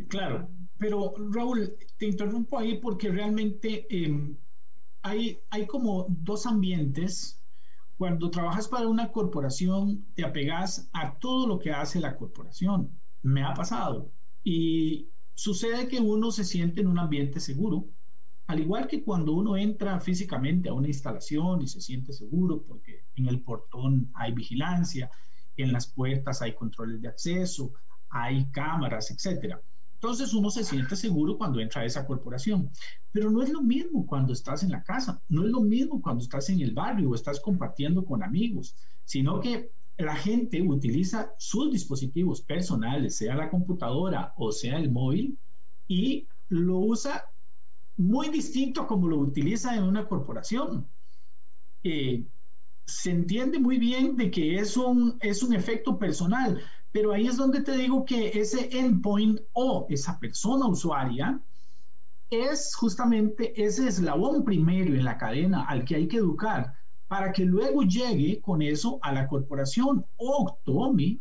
Claro, 0.07 0.49
pero 0.77 1.13
Raúl, 1.31 1.75
te 1.97 2.05
interrumpo 2.05 2.57
ahí 2.57 2.79
porque 2.79 3.09
realmente 3.09 3.85
em, 3.89 4.37
hay, 5.01 5.41
hay 5.49 5.67
como 5.67 6.05
dos 6.07 6.45
ambientes 6.45 7.43
cuando 7.97 8.29
trabajas 8.29 8.67
para 8.67 8.87
una 8.87 9.11
corporación, 9.11 10.05
te 10.13 10.23
apegas 10.23 10.89
a 10.93 11.17
todo 11.17 11.47
lo 11.47 11.59
que 11.59 11.71
hace 11.71 11.99
la 11.99 12.15
corporación. 12.15 12.91
Me 13.23 13.43
ha 13.43 13.53
pasado. 13.53 14.11
Y 14.43 15.09
sucede 15.33 15.87
que 15.87 15.99
uno 15.99 16.31
se 16.31 16.43
siente 16.43 16.81
en 16.81 16.87
un 16.87 16.99
ambiente 16.99 17.39
seguro, 17.39 17.89
al 18.45 18.61
igual 18.61 18.87
que 18.87 19.03
cuando 19.03 19.33
uno 19.33 19.57
entra 19.57 19.99
físicamente 19.99 20.69
a 20.69 20.73
una 20.73 20.87
instalación 20.87 21.61
y 21.61 21.67
se 21.67 21.81
siente 21.81 22.13
seguro, 22.13 22.63
porque 22.65 23.03
en 23.15 23.27
el 23.27 23.41
portón 23.41 24.09
hay 24.13 24.31
vigilancia, 24.31 25.09
en 25.57 25.73
las 25.73 25.87
puertas 25.87 26.41
hay 26.41 26.53
controles 26.53 27.01
de 27.01 27.09
acceso, 27.09 27.73
hay 28.09 28.49
cámaras, 28.51 29.11
etcétera. 29.11 29.61
Entonces 29.99 30.33
uno 30.35 30.51
se 30.51 30.63
siente 30.63 30.95
seguro 30.95 31.37
cuando 31.37 31.59
entra 31.59 31.81
a 31.81 31.85
esa 31.85 32.05
corporación, 32.05 32.69
pero 33.11 33.31
no 33.31 33.41
es 33.41 33.49
lo 33.49 33.63
mismo 33.63 34.05
cuando 34.05 34.31
estás 34.31 34.61
en 34.61 34.69
la 34.69 34.83
casa, 34.83 35.23
no 35.27 35.43
es 35.43 35.49
lo 35.49 35.61
mismo 35.61 36.01
cuando 36.01 36.23
estás 36.23 36.49
en 36.49 36.61
el 36.61 36.73
barrio 36.73 37.09
o 37.09 37.15
estás 37.15 37.39
compartiendo 37.39 38.05
con 38.05 38.21
amigos, 38.21 38.75
sino 39.05 39.39
que 39.39 39.71
la 39.97 40.15
gente 40.15 40.61
utiliza 40.61 41.31
sus 41.39 41.71
dispositivos 41.71 42.41
personales, 42.41 43.17
sea 43.17 43.35
la 43.35 43.49
computadora 43.49 44.33
o 44.37 44.51
sea 44.51 44.77
el 44.77 44.91
móvil, 44.91 45.35
y 45.87 46.27
lo 46.49 46.77
usa 46.77 47.23
muy 47.97 48.29
distinto 48.29 48.85
como 48.85 49.07
lo 49.07 49.17
utiliza 49.17 49.75
en 49.75 49.83
una 49.83 50.07
corporación. 50.07 50.87
Eh, 51.83 52.23
se 52.85 53.11
entiende 53.11 53.59
muy 53.59 53.79
bien 53.79 54.15
de 54.15 54.29
que 54.29 54.59
es 54.59 54.77
un, 54.77 55.17
es 55.19 55.41
un 55.41 55.53
efecto 55.53 55.97
personal, 55.97 56.61
pero 56.97 57.13
ahí 57.13 57.27
es 57.27 57.37
donde 57.37 57.61
te 57.61 57.77
digo 57.77 58.03
que 58.03 58.29
ese 58.29 58.75
endpoint 58.75 59.39
o 59.53 59.85
esa 59.87 60.19
persona 60.19 60.65
usuaria 60.65 61.39
es 62.27 62.73
justamente 62.73 63.53
ese 63.63 63.87
eslabón 63.87 64.43
primero 64.43 64.95
en 64.95 65.05
la 65.05 65.15
cadena 65.15 65.65
al 65.65 65.85
que 65.85 65.93
hay 65.93 66.07
que 66.07 66.17
educar 66.17 66.73
para 67.07 67.31
que 67.31 67.45
luego 67.45 67.83
llegue 67.83 68.41
con 68.41 68.63
eso 68.63 68.97
a 69.03 69.13
la 69.13 69.27
corporación 69.27 70.07
o 70.15 70.57
tome 70.65 71.19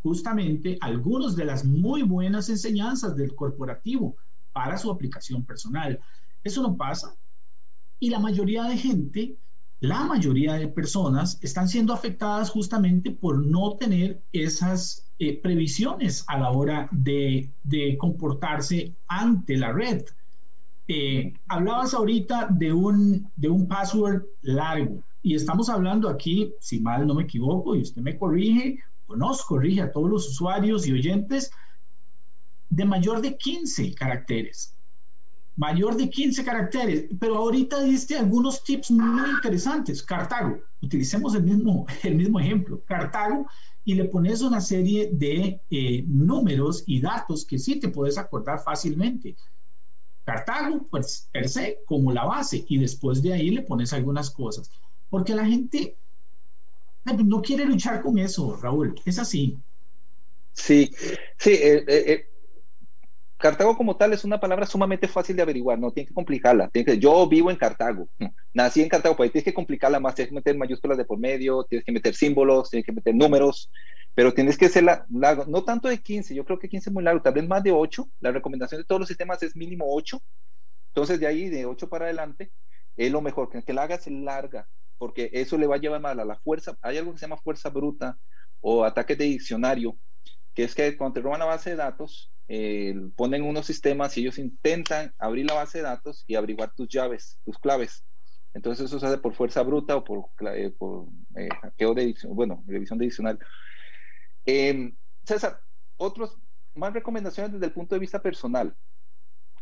justamente 0.00 0.78
algunas 0.80 1.34
de 1.34 1.44
las 1.44 1.64
muy 1.64 2.02
buenas 2.02 2.48
enseñanzas 2.48 3.16
del 3.16 3.34
corporativo 3.34 4.14
para 4.52 4.78
su 4.78 4.92
aplicación 4.92 5.44
personal. 5.44 5.98
Eso 6.44 6.62
no 6.62 6.76
pasa. 6.76 7.16
Y 7.98 8.10
la 8.10 8.20
mayoría 8.20 8.62
de 8.62 8.76
gente, 8.76 9.36
la 9.80 10.04
mayoría 10.04 10.54
de 10.54 10.68
personas 10.68 11.38
están 11.40 11.68
siendo 11.68 11.94
afectadas 11.94 12.50
justamente 12.50 13.10
por 13.10 13.44
no 13.44 13.76
tener 13.76 14.22
esas 14.32 15.10
eh, 15.18 15.40
previsiones 15.40 16.24
a 16.28 16.38
la 16.38 16.50
hora 16.50 16.88
de, 16.92 17.50
comportarse 17.98 18.94
ante 19.08 19.56
la 19.56 19.72
red. 19.72 20.04
Eh, 20.86 21.32
hablabas 21.48 21.94
ahorita 21.94 22.48
de 22.50 22.72
un, 22.72 23.30
de 23.36 23.48
un 23.48 23.66
password 23.68 24.24
largo 24.42 25.02
y 25.22 25.34
estamos 25.34 25.68
hablando 25.68 26.08
aquí, 26.08 26.52
si 26.60 26.80
mal 26.80 27.06
no 27.06 27.14
me 27.14 27.24
equivoco, 27.24 27.74
y 27.74 27.82
usted 27.82 28.02
me 28.02 28.18
corrige 28.18 28.78
o 29.06 29.16
nos 29.16 29.44
corrige 29.44 29.82
a 29.82 29.92
todos 29.92 30.10
los 30.10 30.28
usuarios 30.28 30.86
y 30.86 30.92
oyentes, 30.92 31.50
de 32.68 32.84
mayor 32.84 33.20
de 33.20 33.36
15 33.36 33.94
caracteres. 33.94 34.74
Mayor 35.60 35.94
de 35.94 36.08
15 36.08 36.42
caracteres. 36.42 37.04
Pero 37.20 37.36
ahorita 37.36 37.82
diste 37.82 38.16
algunos 38.16 38.64
tips 38.64 38.92
muy 38.92 39.28
interesantes. 39.28 40.02
Cartago, 40.02 40.58
utilicemos 40.80 41.34
el 41.34 41.42
mismo, 41.42 41.86
el 42.02 42.14
mismo 42.14 42.40
ejemplo. 42.40 42.82
Cartago 42.86 43.46
y 43.84 43.94
le 43.94 44.06
pones 44.06 44.40
una 44.40 44.62
serie 44.62 45.10
de 45.12 45.60
eh, 45.70 46.04
números 46.08 46.82
y 46.86 47.02
datos 47.02 47.44
que 47.44 47.58
sí 47.58 47.78
te 47.78 47.88
puedes 47.88 48.16
acordar 48.16 48.58
fácilmente. 48.60 49.36
Cartago, 50.24 50.86
pues 50.90 51.28
per 51.30 51.46
se, 51.46 51.80
como 51.84 52.10
la 52.10 52.24
base, 52.24 52.64
y 52.66 52.78
después 52.78 53.20
de 53.20 53.34
ahí 53.34 53.50
le 53.50 53.60
pones 53.60 53.92
algunas 53.92 54.30
cosas. 54.30 54.70
Porque 55.10 55.34
la 55.34 55.44
gente 55.44 55.98
no 57.04 57.42
quiere 57.42 57.66
luchar 57.66 58.00
con 58.00 58.18
eso, 58.18 58.56
Raúl. 58.56 58.94
Es 59.04 59.18
así. 59.18 59.58
Sí, 60.54 60.90
sí. 61.36 61.50
Eh, 61.50 61.84
eh, 61.86 62.04
eh, 62.06 62.29
Cartago 63.40 63.74
como 63.74 63.96
tal 63.96 64.12
es 64.12 64.22
una 64.22 64.38
palabra 64.38 64.66
sumamente 64.66 65.08
fácil 65.08 65.34
de 65.34 65.42
averiguar, 65.42 65.78
no 65.78 65.90
tiene 65.90 66.06
que 66.06 66.14
complicarla. 66.14 66.68
Tiene 66.68 66.84
que, 66.84 66.98
yo 66.98 67.26
vivo 67.26 67.50
en 67.50 67.56
Cartago, 67.56 68.06
nací 68.54 68.82
en 68.82 68.88
Cartago, 68.88 69.16
pues 69.16 69.32
tienes 69.32 69.44
que 69.44 69.54
complicarla 69.54 69.98
más, 69.98 70.14
tienes 70.14 70.28
que 70.28 70.34
meter 70.34 70.56
mayúsculas 70.56 70.98
de 70.98 71.06
por 71.06 71.18
medio, 71.18 71.64
tienes 71.64 71.84
que 71.84 71.92
meter 71.92 72.14
símbolos, 72.14 72.68
tienes 72.68 72.84
que 72.84 72.92
meter 72.92 73.14
números, 73.14 73.70
pero 74.14 74.34
tienes 74.34 74.58
que 74.58 74.68
ser 74.68 74.84
largo, 74.84 75.46
no 75.46 75.64
tanto 75.64 75.88
de 75.88 75.98
15, 75.98 76.34
yo 76.34 76.44
creo 76.44 76.58
que 76.58 76.68
15 76.68 76.90
es 76.90 76.94
muy 76.94 77.02
largo, 77.02 77.22
tal 77.22 77.32
vez 77.32 77.48
más 77.48 77.62
de 77.62 77.72
8, 77.72 78.06
la 78.20 78.30
recomendación 78.30 78.82
de 78.82 78.84
todos 78.84 79.00
los 79.00 79.08
sistemas 79.08 79.42
es 79.42 79.56
mínimo 79.56 79.86
8, 79.88 80.20
entonces 80.88 81.18
de 81.18 81.26
ahí 81.26 81.48
de 81.48 81.64
8 81.64 81.88
para 81.88 82.04
adelante 82.04 82.52
es 82.96 83.10
lo 83.10 83.22
mejor, 83.22 83.48
que, 83.48 83.72
la 83.72 83.84
hagas 83.84 84.06
larga, 84.08 84.68
porque 84.98 85.30
eso 85.32 85.56
le 85.56 85.66
va 85.66 85.76
a 85.76 85.78
llevar 85.78 86.02
mal 86.02 86.20
a 86.20 86.26
la 86.26 86.36
fuerza, 86.36 86.76
hay 86.82 86.98
algo 86.98 87.12
que 87.12 87.18
se 87.18 87.24
llama 87.24 87.40
fuerza 87.40 87.70
bruta 87.70 88.18
o 88.60 88.84
ataque 88.84 89.16
de 89.16 89.24
diccionario, 89.24 89.96
que 90.52 90.64
es 90.64 90.74
que 90.74 90.94
cuando 90.96 91.14
te 91.14 91.20
roban 91.22 91.38
la 91.38 91.46
base 91.46 91.70
de 91.70 91.76
datos, 91.76 92.30
eh, 92.52 92.96
ponen 93.14 93.44
unos 93.44 93.64
sistemas 93.64 94.16
y 94.16 94.22
ellos 94.22 94.36
intentan 94.36 95.14
abrir 95.20 95.46
la 95.46 95.54
base 95.54 95.78
de 95.78 95.84
datos 95.84 96.24
y 96.26 96.34
averiguar 96.34 96.74
tus 96.74 96.88
llaves, 96.88 97.38
tus 97.44 97.56
claves. 97.60 98.04
Entonces 98.52 98.86
eso 98.86 98.98
se 98.98 99.06
hace 99.06 99.18
por 99.18 99.34
fuerza 99.34 99.62
bruta 99.62 99.94
o 99.94 100.02
por, 100.02 100.24
eh, 100.52 100.74
por 100.76 101.06
eh, 101.36 101.48
hackeo 101.62 101.94
de 101.94 102.12
bueno, 102.24 102.64
revisión 102.66 102.98
de 102.98 103.04
diccionario. 103.04 103.38
Em, 104.44 104.96
César, 105.24 105.60
otros 105.96 106.36
más 106.74 106.92
recomendaciones 106.92 107.52
desde 107.52 107.66
el 107.66 107.72
punto 107.72 107.94
de 107.94 108.00
vista 108.00 108.20
personal. 108.20 108.74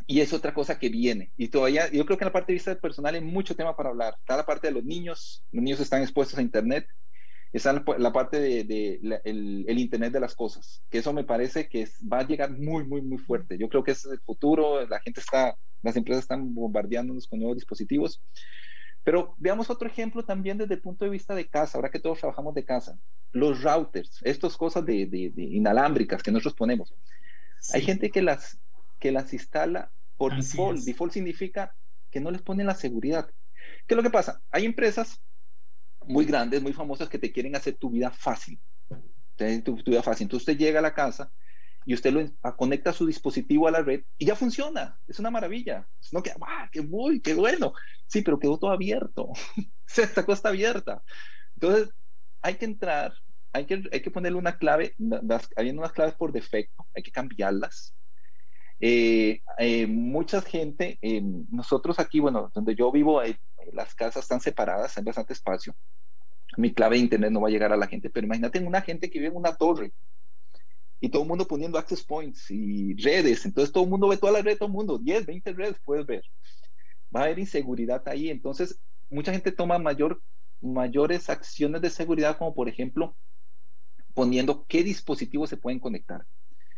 Y 0.07 0.23
es 0.23 0.33
otra 0.33 0.55
cosa 0.55 0.79
que 0.79 0.89
viene. 0.89 1.31
Y 1.37 1.49
todavía, 1.49 1.91
yo 1.93 2.07
creo 2.07 2.17
que 2.17 2.25
en 2.25 2.29
la 2.29 2.33
parte 2.33 2.53
de 2.53 2.55
vista 2.55 2.75
personal 2.77 3.15
hay 3.15 3.21
mucho 3.21 3.55
tema 3.55 3.77
para 3.77 3.91
hablar. 3.91 4.15
Está 4.19 4.39
la 4.39 4.47
parte 4.47 4.69
de 4.69 4.73
los 4.73 4.85
niños. 4.85 5.45
Los 5.53 5.63
niños 5.63 5.81
están 5.81 6.01
expuestos 6.01 6.39
a 6.39 6.43
Internet. 6.43 6.87
Está 7.53 7.73
la, 7.73 8.13
parte 8.13 8.41
de, 8.41 9.01
el, 9.25 9.79
Internet 9.79 10.13
de 10.13 10.21
las 10.21 10.35
cosas. 10.35 10.83
Que 10.91 10.99
eso 10.99 11.13
me 11.13 11.25
parece 11.25 11.69
que 11.69 11.89
va 12.11 12.21
a 12.21 12.27
llegar 12.27 12.51
muy, 12.51 12.85
muy, 12.85 13.01
muy 13.01 13.19
fuerte. 13.19 13.57
Yo 13.57 13.69
creo 13.69 13.83
que 13.83 13.93
es 13.93 14.05
el 14.05 14.21
futuro. 14.21 14.87
La 14.87 15.01
gente 15.01 15.21
está, 15.21 15.57
las 15.83 15.97
empresas 15.97 16.25
están 16.25 16.55
bombardeándonos 16.55 17.27
con 17.27 17.39
nuevos 17.39 17.57
dispositivos. 17.57 18.21
Pero 19.03 19.35
veamos 19.39 19.71
otro 19.71 19.89
ejemplo 19.89 20.23
también 20.23 20.59
desde 20.59 20.75
el 20.75 20.83
punto 20.83 21.07
de 21.07 21.11
vista 21.11 21.35
de 21.35 21.49
casa, 21.49 21.79
ahora 21.79 21.91
que 21.91 22.01
todos 22.01 22.19
trabajamos 22.19 22.55
de 22.55 22.65
casa. 22.65 22.99
Los 23.33 23.63
routers, 23.63 24.21
estas 24.23 24.57
cosas 24.57 24.85
de, 24.85 25.07
de, 25.07 25.33
inalámbricas 25.37 26.23
que 26.23 26.31
nosotros 26.31 26.55
ponemos. 26.55 26.95
Hay 27.73 27.81
gente 27.81 28.11
que 28.11 28.21
las, 28.21 28.59
que 28.99 29.11
las 29.11 29.33
instala 29.33 29.91
por 30.19 30.37
default. 30.37 30.81
Default 30.81 31.13
significa 31.13 31.75
que 32.11 32.21
no 32.21 32.31
les 32.31 32.43
ponen 32.43 32.67
la 32.67 32.75
seguridad. 32.75 33.31
¿Qué 33.87 33.95
es 33.95 33.97
lo 33.97 34.03
que 34.03 34.11
pasa? 34.11 34.43
Hay 34.51 34.67
empresas 34.67 35.23
muy 36.09 36.25
grandes, 36.25 36.63
muy 36.63 36.73
famosas 36.73 37.09
que 37.09 37.19
te 37.19 37.33
quieren 37.33 37.55
hacer 37.57 37.77
tu 37.77 37.91
vida 37.91 38.11
fácil. 38.11 38.61
Tu, 39.37 39.63
tu 39.63 39.91
vida 39.91 40.03
fácil. 40.03 40.25
Entonces 40.25 40.49
usted 40.49 40.59
llega 40.59 40.81
a 40.81 40.83
la 40.83 40.95
casa 40.95 41.33
y 41.85 41.95
usted 41.95 42.13
lo 42.13 42.57
conecta 42.57 42.93
su 42.93 43.07
dispositivo 43.07 43.69
a 43.69 43.71
la 43.71 43.83
red 43.83 44.03
y 44.19 44.27
ya 44.27 44.37
funciona. 44.37 45.01
Es 45.07 45.19
una 45.19 45.31
maravilla. 45.31 45.89
No 46.13 46.23
que, 46.23 46.33
¡ah, 46.41 46.69
qué 46.73 46.83
muy, 46.83 47.21
qué 47.21 47.35
bueno! 47.35 47.73
Sí, 48.07 48.23
pero 48.23 48.39
quedó 48.39 48.59
todo 48.59 48.73
abierto. 48.73 49.33
Esta 49.97 50.25
cosa 50.25 50.35
está 50.35 50.49
abierta. 50.51 51.03
Entonces, 51.55 51.91
hay 52.43 52.57
que 52.57 52.65
entrar, 52.67 53.15
hay 53.53 53.67
que, 53.67 53.83
hay 53.93 54.03
que 54.03 54.11
ponerle 54.11 54.39
una 54.39 54.59
clave, 54.59 54.95
habiendo 55.57 55.81
unas 55.81 55.93
claves 55.93 56.15
por 56.15 56.33
defecto, 56.33 56.87
hay 56.95 57.03
que 57.03 57.13
cambiarlas. 57.13 57.98
Eh, 58.81 59.41
eh, 59.59 59.87
mucha 59.87 60.41
gente, 60.41 60.99
eh, 61.03 61.21
nosotros 61.51 61.99
aquí, 61.99 62.21
bueno, 62.21 62.51
donde 62.55 62.75
yo 62.75 62.93
vivo, 62.93 63.21
las 63.73 63.95
casas 63.95 64.25
están 64.25 64.41
separadas, 64.41 64.97
hay 64.97 65.05
bastante 65.05 65.33
espacio. 65.33 65.75
Mi 66.57 66.73
clave 66.73 66.97
de 66.97 67.03
internet 67.03 67.31
no 67.33 67.41
va 67.41 67.49
a 67.49 67.51
llegar 67.51 67.73
a 67.73 67.77
la 67.77 67.87
gente, 67.87 68.11
pero 68.11 68.27
imagínate 68.27 68.61
una 68.61 68.83
gente 68.83 69.11
que 69.11 69.19
vive 69.19 69.31
en 69.31 69.37
una 69.37 69.55
torre 69.55 69.93
y 71.01 71.09
todo 71.09 71.23
el 71.23 71.29
mundo 71.29 71.47
poniendo 71.47 71.79
access 71.79 72.05
points 72.05 72.51
y 72.51 72.95
redes. 72.95 73.45
Entonces 73.45 73.73
todo 73.73 73.85
el 73.85 73.91
mundo 73.91 74.09
ve 74.09 74.17
toda 74.17 74.33
la 74.33 74.43
red, 74.43 74.57
todo 74.57 74.69
el 74.69 74.73
mundo, 74.73 74.99
10, 74.99 75.27
20 75.27 75.53
redes 75.53 75.77
puedes 75.85 76.07
ver. 76.07 76.23
Va 77.15 77.21
a 77.21 77.25
haber 77.25 77.39
inseguridad 77.39 78.03
ahí. 78.07 78.31
Entonces 78.31 78.81
mucha 79.11 79.33
gente 79.33 79.53
toma 79.53 79.79
mayor, 79.79 80.21
mayores 80.61 81.31
acciones 81.31 81.81
de 81.83 81.91
seguridad, 81.91 82.37
como 82.37 82.55
por 82.55 82.69
ejemplo 82.69 83.17
poniendo 84.15 84.67
qué 84.67 84.83
dispositivos 84.83 85.49
se 85.51 85.57
pueden 85.57 85.79
conectar. 85.79 86.25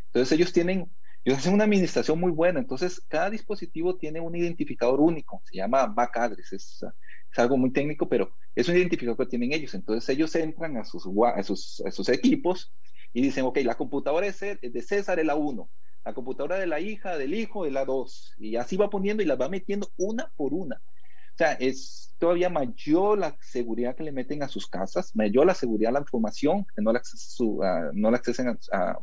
Entonces 0.07 0.33
ellos 0.33 0.53
tienen, 0.53 0.95
ellos 1.25 1.39
hacen 1.39 1.55
una 1.55 1.65
administración 1.65 2.19
muy 2.19 2.33
buena. 2.33 2.61
Entonces 2.61 3.03
cada 3.09 3.31
dispositivo 3.31 3.97
tiene 3.97 4.21
un 4.21 4.35
identificador 4.35 5.01
único. 5.01 5.43
Se 5.45 5.57
llama 5.57 5.87
MAC 5.87 6.17
address. 6.17 6.53
Es, 6.53 6.85
es 7.31 7.39
algo 7.39 7.57
muy 7.57 7.73
técnico, 7.73 8.09
pero 8.09 8.33
es 8.55 8.69
un 8.69 8.77
identificador 8.77 9.17
que 9.17 9.27
tienen 9.27 9.53
ellos. 9.53 9.75
Entonces 9.75 10.09
ellos 10.09 10.35
entran 10.35 10.77
a 10.77 10.85
sus, 10.85 11.07
a 11.35 11.43
sus, 11.43 11.83
a 11.87 11.91
sus 11.91 12.09
equipos 12.09 12.73
y 13.13 13.23
dicen, 13.23 13.45
ok, 13.45 13.59
la 13.59 13.77
computadora 13.77 14.27
de 14.27 14.83
César 14.83 15.19
es 15.19 15.27
la 15.27 15.35
1, 15.35 15.71
la 16.05 16.15
computadora 16.15 16.59
de 16.59 16.67
la 16.67 16.81
hija, 16.81 17.19
del 17.19 17.35
hijo 17.35 17.67
es 17.67 17.73
la 17.73 17.85
2, 17.85 18.35
y 18.39 18.57
así 18.57 18.77
va 18.77 18.91
poniendo 18.91 19.23
y 19.23 19.27
las 19.27 19.41
va 19.41 19.49
metiendo 19.49 19.89
una 19.97 20.33
por 20.37 20.55
una. 20.55 20.77
O 20.77 21.37
sea, 21.37 21.53
es 21.55 22.15
todavía 22.19 22.51
mayor 22.51 23.19
la 23.19 23.37
seguridad 23.41 23.97
que 23.97 24.05
le 24.05 24.13
meten 24.13 24.43
a 24.43 24.49
sus 24.49 24.67
casas, 24.67 25.15
mayor 25.17 25.47
la 25.47 25.55
seguridad 25.55 25.91
a 25.91 25.95
la 25.95 26.01
información, 26.01 26.67
que 26.75 26.83
no 26.83 26.93
la, 26.93 26.99
accesen, 26.99 27.59
no 27.95 28.11
la 28.11 28.17
accesen 28.17 28.59
a, 28.73 28.99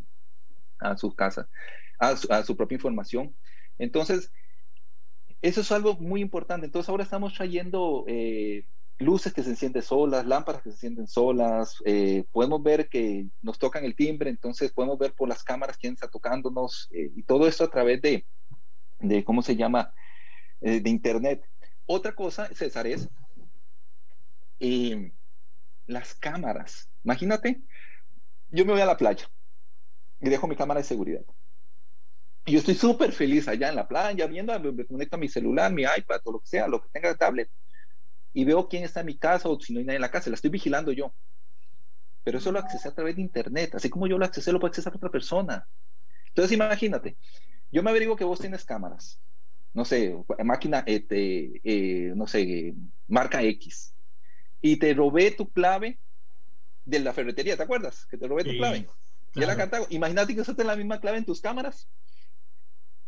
a, 0.80 0.98
sus 0.98 1.16
casas, 1.16 1.48
a 2.00 2.44
su, 2.44 2.56
propia 2.56 2.76
información. 2.76 3.36
Entonces, 3.78 4.32
eso 5.42 5.62
es 5.62 5.72
algo 5.72 5.96
muy 5.96 6.22
importante. 6.22 6.66
Entonces, 6.66 6.90
ahora 6.90 7.04
estamos 7.04 7.34
trayendo 7.34 8.06
eh, 8.08 8.66
luces 8.98 9.34
que 9.34 9.44
se 9.44 9.52
encienden 9.52 9.82
solas, 9.82 10.26
lámparas 10.26 10.62
que 10.62 10.70
se 10.70 10.76
encienden 10.76 11.08
solas, 11.08 11.78
eh, 11.86 12.26
podemos 12.32 12.62
ver 12.64 12.90
que 12.90 13.28
nos 13.42 13.60
tocan 13.60 13.86
el 13.86 13.96
timbre, 13.96 14.30
entonces 14.30 14.72
podemos 14.72 14.98
ver 14.98 15.14
por 15.14 15.30
las 15.30 15.44
cámaras 15.44 15.78
quién 15.78 15.94
está 15.94 16.08
tocándonos 16.08 16.88
eh, 16.92 17.12
y 17.16 17.24
todo 17.24 17.48
esto 17.48 17.64
a 17.64 17.70
través 17.70 18.02
de, 18.02 18.26
de 19.00 19.24
¿cómo 19.24 19.42
se 19.42 19.56
llama?, 19.56 19.94
de 20.60 20.90
Internet. 20.90 21.46
Otra 21.86 22.14
cosa, 22.14 22.50
César, 22.52 22.88
es 22.88 23.08
las 25.86 26.16
cámaras. 26.16 26.90
Imagínate, 27.04 27.62
yo 28.50 28.66
me 28.66 28.74
voy 28.74 28.82
a 28.82 28.86
la 28.88 28.98
playa 28.98 29.30
y 30.20 30.30
dejo 30.30 30.48
mi 30.48 30.56
cámara 30.56 30.80
de 30.80 30.86
seguridad. 30.86 31.24
Y 32.48 32.54
yo 32.54 32.60
estoy 32.60 32.76
súper 32.76 33.12
feliz 33.12 33.48
allá 33.50 33.70
en 33.70 33.76
la 33.76 33.88
playa, 33.88 34.26
viendo, 34.26 34.58
me 34.60 34.86
conecto 34.86 35.18
a 35.18 35.20
mi 35.20 35.28
celular, 35.28 35.72
mi 35.72 35.84
iPad 35.84 36.22
o 36.24 36.32
lo 36.32 36.40
que 36.40 36.48
sea, 36.48 36.68
lo 36.68 36.82
que 36.82 36.88
tenga 36.90 37.14
tablet 37.16 37.52
y 38.34 38.46
veo 38.46 38.68
quién 38.70 38.84
está 38.84 39.02
en 39.02 39.08
mi 39.08 39.18
casa 39.18 39.50
o 39.50 39.60
si 39.60 39.74
no 39.74 39.80
hay 39.80 39.86
nadie 39.86 39.98
en 39.98 40.02
la 40.02 40.12
casa, 40.12 40.30
la 40.30 40.36
estoy 40.36 40.52
vigilando 40.52 40.92
yo. 40.92 41.14
Pero 42.24 42.38
eso 42.38 42.52
lo 42.52 42.60
accesé 42.60 42.88
a 42.88 42.94
través 42.94 43.16
de 43.16 43.22
internet, 43.22 43.76
así 43.76 43.90
como 43.90 44.08
yo 44.08 44.18
lo 44.18 44.26
accesé, 44.26 44.52
lo 44.54 44.60
puede 44.60 44.70
accesar 44.70 44.96
otra 44.96 45.10
persona. 45.10 45.68
Entonces 46.28 46.54
imagínate, 46.54 47.18
yo 47.72 47.84
me 47.84 47.90
averiguo 47.90 48.16
que 48.16 48.24
vos 48.24 48.40
tienes 48.40 48.64
cámaras, 48.64 49.20
no 49.74 49.84
sé, 49.84 50.16
máquina, 50.46 50.84
este, 50.86 51.60
eh, 51.64 52.14
no 52.16 52.28
sé, 52.28 52.76
marca 53.08 53.44
X, 53.44 53.94
y 54.62 54.78
te 54.78 54.94
robé 54.94 55.32
tu 55.32 55.52
clave 55.52 56.00
de 56.86 57.00
la 57.00 57.12
ferretería, 57.12 57.58
¿te 57.58 57.64
acuerdas? 57.64 58.06
Que 58.06 58.18
te 58.18 58.28
robé 58.28 58.44
tu 58.44 58.56
clave. 58.56 58.88
Y 59.34 59.42
la 59.42 59.86
Imagínate 59.90 60.34
que 60.34 60.42
usaste 60.42 60.64
la 60.64 60.76
misma 60.76 61.00
clave 61.00 61.18
en 61.18 61.26
tus 61.26 61.42
cámaras. 61.42 61.90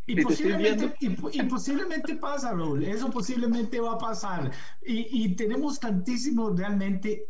Y 0.10 1.44
posiblemente, 1.44 2.16
pasa, 2.16 2.54
Raúl, 2.54 2.84
eso 2.84 3.12
posiblemente 3.12 3.80
va 3.80 3.94
a 3.94 3.98
pasar. 3.98 4.52
Y, 4.84 5.36
tenemos 5.36 5.80
tantísimo 5.80 6.50
realmente, 6.50 7.28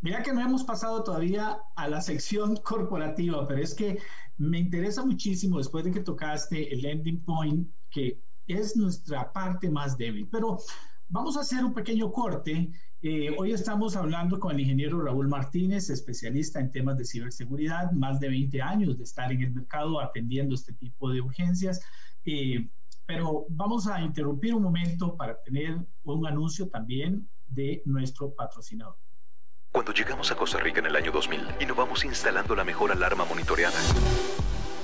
mira 0.00 0.22
que 0.22 0.32
no 0.32 0.40
hemos 0.40 0.62
pasado 0.62 1.02
todavía 1.02 1.58
a 1.74 1.88
la 1.88 2.00
sección 2.00 2.56
corporativa, 2.56 3.46
pero 3.48 3.60
es 3.62 3.74
que 3.74 3.98
me 4.36 4.58
interesa 4.58 5.04
muchísimo 5.04 5.58
después 5.58 5.84
de 5.84 5.90
que 5.90 6.00
tocaste 6.00 6.72
el 6.72 6.84
ending 6.84 7.24
point, 7.24 7.68
que 7.90 8.22
es 8.46 8.76
nuestra 8.76 9.32
parte 9.32 9.68
más 9.68 9.98
débil. 9.98 10.28
Pero 10.30 10.58
vamos 11.08 11.36
a 11.36 11.40
hacer 11.40 11.64
un 11.64 11.74
pequeño 11.74 12.12
corte. 12.12 12.70
Eh, 13.02 13.34
hoy 13.38 13.52
estamos 13.52 13.96
hablando 13.96 14.38
con 14.38 14.52
el 14.52 14.60
ingeniero 14.60 15.00
Raúl 15.00 15.28
Martínez, 15.28 15.90
especialista 15.90 16.60
en 16.60 16.70
temas 16.70 16.98
de 16.98 17.04
ciberseguridad, 17.04 17.92
más 17.92 18.20
de 18.20 18.28
20 18.28 18.62
años 18.62 18.98
de 18.98 19.04
estar 19.04 19.30
en 19.32 19.42
el 19.42 19.52
mercado 19.52 20.00
atendiendo 20.00 20.54
este 20.54 20.72
tipo 20.72 21.10
de 21.10 21.20
urgencias. 21.20 21.80
Eh, 22.24 22.68
pero 23.06 23.46
vamos 23.48 23.86
a 23.86 24.00
interrumpir 24.02 24.54
un 24.54 24.62
momento 24.62 25.16
para 25.16 25.40
tener 25.42 25.78
un 26.04 26.26
anuncio 26.26 26.68
también 26.68 27.28
de 27.46 27.82
nuestro 27.86 28.34
patrocinador. 28.34 28.96
Cuando 29.72 29.92
llegamos 29.92 30.30
a 30.30 30.36
Costa 30.36 30.58
Rica 30.58 30.80
en 30.80 30.86
el 30.86 30.96
año 30.96 31.12
2000, 31.12 31.40
innovamos 31.60 32.04
instalando 32.04 32.54
la 32.54 32.64
mejor 32.64 32.92
alarma 32.92 33.24
monitoreada 33.24 33.78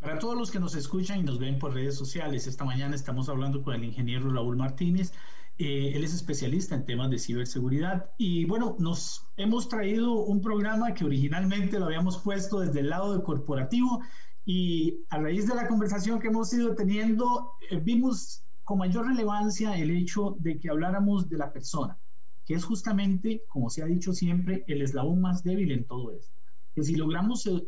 Para 0.00 0.20
todos 0.20 0.36
los 0.36 0.52
que 0.52 0.60
nos 0.60 0.76
escuchan 0.76 1.18
y 1.18 1.22
nos 1.24 1.40
ven 1.40 1.58
por 1.58 1.74
redes 1.74 1.96
sociales, 1.96 2.46
esta 2.46 2.64
mañana 2.64 2.94
estamos 2.94 3.28
hablando 3.28 3.62
con 3.62 3.74
el 3.74 3.82
ingeniero 3.82 4.30
Raúl 4.30 4.56
Martínez. 4.56 5.12
Eh, 5.58 5.90
él 5.96 6.04
es 6.04 6.14
especialista 6.14 6.76
en 6.76 6.84
temas 6.84 7.10
de 7.10 7.18
ciberseguridad 7.18 8.12
y 8.16 8.44
bueno, 8.44 8.76
nos 8.78 9.26
hemos 9.36 9.68
traído 9.68 10.12
un 10.12 10.40
programa 10.40 10.94
que 10.94 11.04
originalmente 11.04 11.80
lo 11.80 11.86
habíamos 11.86 12.16
puesto 12.18 12.60
desde 12.60 12.78
el 12.78 12.90
lado 12.90 13.16
de 13.16 13.24
corporativo 13.24 14.00
y 14.44 15.00
a 15.10 15.18
raíz 15.18 15.48
de 15.48 15.56
la 15.56 15.66
conversación 15.66 16.20
que 16.20 16.28
hemos 16.28 16.52
ido 16.52 16.76
teniendo, 16.76 17.54
eh, 17.68 17.80
vimos 17.82 18.44
con 18.62 18.78
mayor 18.78 19.08
relevancia 19.08 19.76
el 19.76 19.90
hecho 19.90 20.36
de 20.38 20.60
que 20.60 20.70
habláramos 20.70 21.28
de 21.28 21.38
la 21.38 21.52
persona, 21.52 21.98
que 22.46 22.54
es 22.54 22.64
justamente, 22.64 23.42
como 23.48 23.68
se 23.68 23.82
ha 23.82 23.86
dicho 23.86 24.12
siempre, 24.12 24.62
el 24.68 24.80
eslabón 24.80 25.20
más 25.20 25.42
débil 25.42 25.72
en 25.72 25.84
todo 25.84 26.12
esto. 26.12 26.32
Que 26.72 26.84
si 26.84 26.94
logramos 26.94 27.44
eh, 27.46 27.66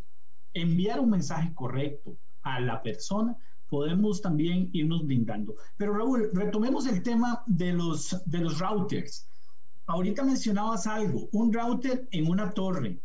enviar 0.55 1.01
un 1.01 1.11
mensaje 1.11 1.53
correcto 1.55 2.17
a 2.43 2.61
la 2.61 2.83
persona, 2.83 3.37
podemos 3.69 4.21
también 4.21 4.69
irnos 4.73 5.07
blindando. 5.07 5.55
Pero 5.77 5.95
Raúl, 5.95 6.31
retomemos 6.33 6.87
el 6.87 7.03
tema 7.03 7.43
de 7.47 7.73
los, 7.73 8.21
de 8.27 8.39
los 8.39 8.59
routers. 8.59 9.27
Ahorita 9.87 10.23
mencionabas 10.23 10.87
algo, 10.87 11.29
un 11.33 11.53
router 11.53 12.09
en 12.11 12.29
una 12.29 12.51
torre. 12.53 13.01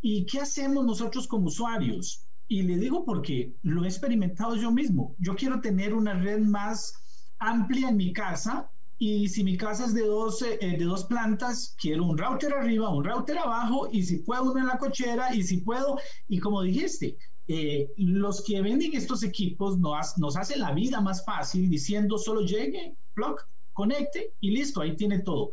¿Y 0.00 0.26
qué 0.26 0.40
hacemos 0.40 0.84
nosotros 0.84 1.26
como 1.26 1.46
usuarios? 1.46 2.26
Y 2.48 2.62
le 2.62 2.76
digo 2.76 3.04
porque 3.04 3.54
lo 3.62 3.84
he 3.84 3.88
experimentado 3.88 4.54
yo 4.56 4.70
mismo. 4.70 5.14
Yo 5.18 5.34
quiero 5.34 5.60
tener 5.60 5.94
una 5.94 6.14
red 6.14 6.40
más 6.40 6.94
amplia 7.38 7.88
en 7.88 7.96
mi 7.96 8.12
casa 8.12 8.70
y 8.98 9.28
si 9.28 9.42
mi 9.42 9.56
casa 9.56 9.86
es 9.86 9.94
de 9.94 10.02
dos, 10.02 10.42
eh, 10.42 10.58
de 10.60 10.84
dos 10.84 11.04
plantas, 11.04 11.74
quiero 11.78 12.04
un 12.04 12.16
router 12.16 12.54
arriba, 12.54 12.94
un 12.94 13.04
router 13.04 13.38
abajo, 13.38 13.88
y 13.90 14.02
si 14.02 14.18
puedo 14.18 14.52
uno 14.52 14.60
en 14.60 14.66
la 14.66 14.78
cochera, 14.78 15.34
y 15.34 15.42
si 15.42 15.58
puedo, 15.58 15.98
y 16.28 16.38
como 16.38 16.62
dijiste, 16.62 17.16
eh, 17.46 17.90
los 17.98 18.42
que 18.42 18.62
venden 18.62 18.94
estos 18.94 19.22
equipos 19.22 19.78
nos, 19.78 20.36
hacen 20.36 20.60
la 20.60 20.72
vida 20.72 21.00
más 21.00 21.24
fácil 21.24 21.68
diciendo 21.68 22.16
solo 22.16 22.40
llegue, 22.40 22.96
plug, 23.12 23.38
conecte 23.72 24.32
y 24.40 24.50
listo, 24.52 24.80
ahí 24.80 24.96
tiene 24.96 25.20
todo. 25.20 25.50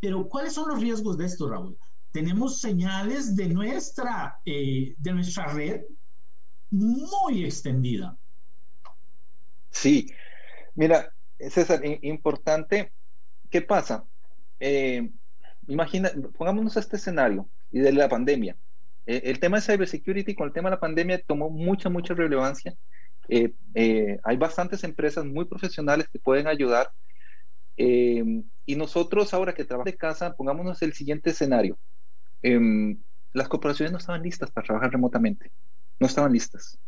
Pero 0.00 0.26
¿cuáles 0.28 0.54
son 0.54 0.68
los 0.68 0.80
riesgos 0.80 1.18
de 1.18 1.26
esto, 1.26 1.48
Raúl? 1.48 1.76
Tenemos 2.12 2.60
señales 2.60 3.36
de 3.36 3.48
nuestra, 3.48 4.40
eh, 4.44 4.94
de 4.96 5.12
nuestra 5.12 5.48
red 5.48 5.82
muy 6.70 7.44
extendida. 7.44 8.16
Sí, 9.70 10.06
mira, 10.74 11.13
César, 11.50 11.80
importante, 12.02 12.92
¿qué 13.50 13.62
pasa? 13.62 14.04
Eh, 14.60 15.10
imagina, 15.68 16.10
pongámonos 16.36 16.76
este 16.76 16.96
escenario 16.96 17.48
y 17.70 17.80
de 17.80 17.92
la 17.92 18.08
pandemia. 18.08 18.56
Eh, 19.06 19.22
el 19.24 19.38
tema 19.38 19.58
de 19.58 19.62
cybersecurity 19.62 20.34
con 20.34 20.48
el 20.48 20.52
tema 20.52 20.70
de 20.70 20.76
la 20.76 20.80
pandemia 20.80 21.22
tomó 21.26 21.50
mucha, 21.50 21.88
mucha 21.88 22.14
relevancia. 22.14 22.74
Eh, 23.28 23.54
hay 24.22 24.36
bastantes 24.36 24.84
empresas 24.84 25.24
muy 25.24 25.46
profesionales 25.46 26.08
que 26.12 26.18
pueden 26.18 26.46
ayudar. 26.46 26.90
y 27.76 28.76
nosotros 28.76 29.34
ahora 29.34 29.52
que 29.52 29.64
trabajamos 29.64 29.92
de 29.92 29.98
casa, 29.98 30.34
pongámonos 30.34 30.80
el 30.82 30.92
siguiente 30.92 31.30
escenario. 31.30 31.78
Em, 32.40 33.02
las 33.32 33.48
corporaciones 33.48 33.92
no 33.92 33.98
estaban 33.98 34.22
listas 34.22 34.50
para 34.50 34.66
trabajar 34.66 34.92
remotamente. 34.92 35.50
No 35.98 36.06
estaban 36.06 36.32
listas. 36.32 36.78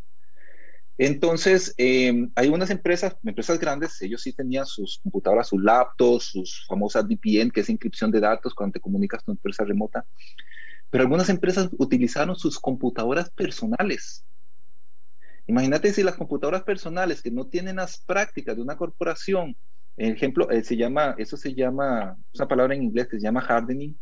Entonces, 0.99 1.75
eh, 1.77 2.29
hay 2.35 2.49
unas 2.49 2.71
empresas, 2.71 3.17
empresas 3.23 3.59
grandes, 3.59 4.01
ellos 4.01 4.23
sí 4.23 4.33
tenían 4.33 4.65
sus 4.65 4.99
computadoras, 5.03 5.49
sus 5.49 5.63
laptops, 5.63 6.25
sus 6.25 6.65
famosas 6.67 7.05
VPN, 7.05 7.51
que 7.51 7.61
es 7.61 7.69
inscripción 7.69 8.11
de 8.11 8.21
datos 8.21 8.55
cuando 8.55 8.75
te 8.75 8.81
comunicas 8.81 9.23
con 9.23 9.35
empresa 9.35 9.65
remota. 9.65 10.07
Pero 10.89 11.03
algunas 11.03 11.29
empresas 11.29 11.69
utilizaron 11.79 12.37
sus 12.37 12.59
computadoras 12.59 13.31
personales. 13.31 14.25
Imagínate 15.47 15.93
si 15.93 16.03
las 16.03 16.17
computadoras 16.17 16.63
personales 16.63 17.23
que 17.23 17.31
no 17.31 17.47
tienen 17.47 17.77
las 17.77 17.99
prácticas 17.99 18.57
de 18.57 18.63
una 18.63 18.77
corporación, 18.77 19.57
ejemplo, 19.97 20.51
eh, 20.51 20.65
se 20.65 20.77
llama, 20.77 21.15
eso 21.19 21.37
se 21.37 21.55
llama, 21.55 22.17
una 22.35 22.49
palabra 22.49 22.75
en 22.75 22.83
inglés 22.83 23.09
que 23.09 23.17
se 23.17 23.23
llama 23.23 23.45
hardening, 23.47 23.99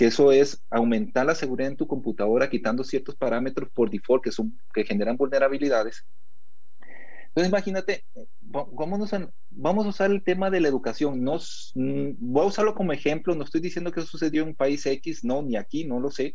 que 0.00 0.06
eso 0.06 0.32
es 0.32 0.64
aumentar 0.70 1.26
la 1.26 1.34
seguridad 1.34 1.70
en 1.70 1.76
tu 1.76 1.86
computadora 1.86 2.48
quitando 2.48 2.82
ciertos 2.82 3.14
parámetros 3.16 3.68
por 3.68 3.90
default 3.90 4.24
que, 4.24 4.32
son, 4.32 4.58
que 4.72 4.82
generan 4.82 5.14
vulnerabilidades. 5.14 6.06
Entonces 7.26 7.50
imagínate, 7.50 8.06
vamos 8.40 9.12
a, 9.12 9.30
vamos 9.50 9.84
a 9.84 9.88
usar 9.90 10.10
el 10.10 10.22
tema 10.22 10.48
de 10.48 10.60
la 10.60 10.68
educación. 10.68 11.22
No, 11.22 11.36
mm, 11.74 12.12
voy 12.18 12.44
a 12.44 12.48
usarlo 12.48 12.74
como 12.74 12.94
ejemplo, 12.94 13.34
no 13.34 13.44
estoy 13.44 13.60
diciendo 13.60 13.92
que 13.92 14.00
eso 14.00 14.08
sucedió 14.08 14.40
en 14.40 14.48
un 14.48 14.54
país 14.54 14.86
X, 14.86 15.22
no, 15.22 15.42
ni 15.42 15.56
aquí, 15.56 15.84
no 15.84 16.00
lo 16.00 16.10
sé, 16.10 16.34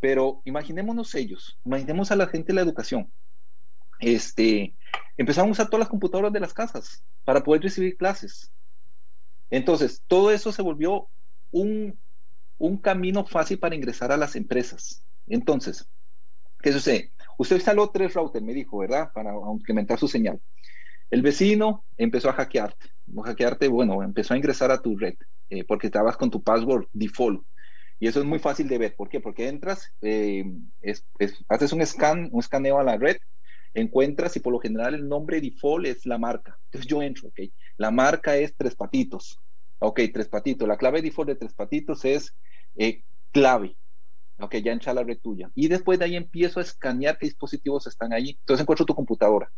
pero 0.00 0.42
imaginémonos 0.44 1.14
ellos, 1.14 1.56
imaginemos 1.64 2.10
a 2.10 2.16
la 2.16 2.26
gente 2.26 2.52
la 2.52 2.62
educación. 2.62 3.12
Este, 4.00 4.74
empezaron 5.16 5.50
a 5.50 5.52
usar 5.52 5.66
todas 5.66 5.82
las 5.82 5.88
computadoras 5.88 6.32
de 6.32 6.40
las 6.40 6.52
casas 6.52 7.04
para 7.24 7.44
poder 7.44 7.62
recibir 7.62 7.96
clases. 7.96 8.50
Entonces, 9.50 10.02
todo 10.08 10.32
eso 10.32 10.50
se 10.50 10.62
volvió 10.62 11.06
un, 11.52 11.96
un 12.58 12.78
camino 12.78 13.24
fácil 13.24 13.58
para 13.58 13.74
ingresar 13.74 14.12
a 14.12 14.16
las 14.16 14.36
empresas. 14.36 15.04
Entonces, 15.26 15.88
¿qué 16.60 16.72
sucede? 16.72 17.12
Usted 17.38 17.56
instaló 17.56 17.90
tres 17.90 18.14
routers, 18.14 18.44
me 18.44 18.52
dijo, 18.52 18.78
¿verdad? 18.78 19.10
Para 19.14 19.32
incrementar 19.52 19.98
su 19.98 20.08
señal. 20.08 20.40
El 21.10 21.22
vecino 21.22 21.86
empezó 21.96 22.28
a 22.28 22.34
hackearte. 22.34 22.88
Hackearte, 23.24 23.68
bueno, 23.68 24.02
empezó 24.02 24.34
a 24.34 24.36
ingresar 24.36 24.70
a 24.70 24.82
tu 24.82 24.96
red 24.98 25.14
eh, 25.48 25.64
porque 25.64 25.86
estabas 25.86 26.16
con 26.16 26.30
tu 26.30 26.42
password 26.42 26.86
default. 26.92 27.42
Y 27.98 28.06
eso 28.06 28.20
es 28.20 28.26
muy 28.26 28.38
fácil 28.38 28.68
de 28.68 28.78
ver. 28.78 28.94
¿Por 28.94 29.08
qué? 29.08 29.20
Porque 29.20 29.48
entras, 29.48 29.92
eh, 30.02 30.44
haces 31.48 31.72
un 31.72 31.84
scan, 31.84 32.28
un 32.30 32.40
escaneo 32.40 32.78
a 32.78 32.84
la 32.84 32.96
red, 32.96 33.16
encuentras 33.74 34.36
y 34.36 34.40
por 34.40 34.52
lo 34.52 34.60
general 34.60 34.94
el 34.94 35.08
nombre 35.08 35.40
default 35.40 35.86
es 35.86 36.06
la 36.06 36.18
marca. 36.18 36.58
Entonces 36.64 36.88
yo 36.88 37.02
entro, 37.02 37.28
¿ok? 37.28 37.40
La 37.76 37.90
marca 37.90 38.36
es 38.36 38.54
Tres 38.56 38.74
Patitos. 38.74 39.40
Ok, 39.78 40.00
Tres 40.12 40.28
Patitos. 40.28 40.68
La 40.68 40.76
clave 40.76 41.02
default 41.02 41.28
de 41.30 41.36
Tres 41.36 41.54
Patitos 41.54 42.04
es 42.04 42.34
eh, 42.78 43.02
clave. 43.32 43.76
Ok, 44.40 44.56
ya 44.56 44.72
entra 44.72 44.94
la 44.94 45.04
tuya. 45.16 45.50
Y 45.54 45.68
después 45.68 45.98
de 45.98 46.04
ahí 46.06 46.16
empiezo 46.16 46.60
a 46.60 46.62
escanear 46.62 47.18
qué 47.18 47.26
dispositivos 47.26 47.86
están 47.86 48.12
ahí. 48.12 48.38
Entonces 48.40 48.62
encuentro 48.62 48.86
tu 48.86 48.94
computadora. 48.94 49.50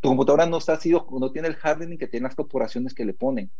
Tu 0.00 0.08
computadora 0.08 0.46
no 0.46 0.58
está 0.58 0.76
sido, 0.78 1.06
no 1.18 1.32
tiene 1.32 1.48
el 1.48 1.56
hardening 1.60 1.98
que 1.98 2.08
tienen 2.08 2.24
las 2.24 2.34
corporaciones 2.34 2.94
que 2.94 3.04
le 3.04 3.14
ponen. 3.14 3.50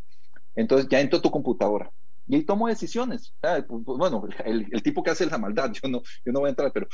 Entonces 0.55 0.87
ya 0.89 1.01
entro 1.01 1.21
tu 1.21 1.31
computadora. 1.31 1.91
Y 2.27 2.43
tomo 2.43 2.67
decisiones. 2.67 3.33
Pues, 3.41 3.65
pues, 3.67 3.97
bueno, 3.97 4.23
el, 4.45 4.83
tipo 4.83 5.01
que 5.01 5.11
hace 5.11 5.25
la 5.25 5.37
maldad, 5.39 5.71
yo 5.71 5.89
no, 5.89 6.01
yo 6.23 6.31
no 6.31 6.41
voy 6.41 6.47
a 6.47 6.51
entrar, 6.51 6.71
pero 6.71 6.87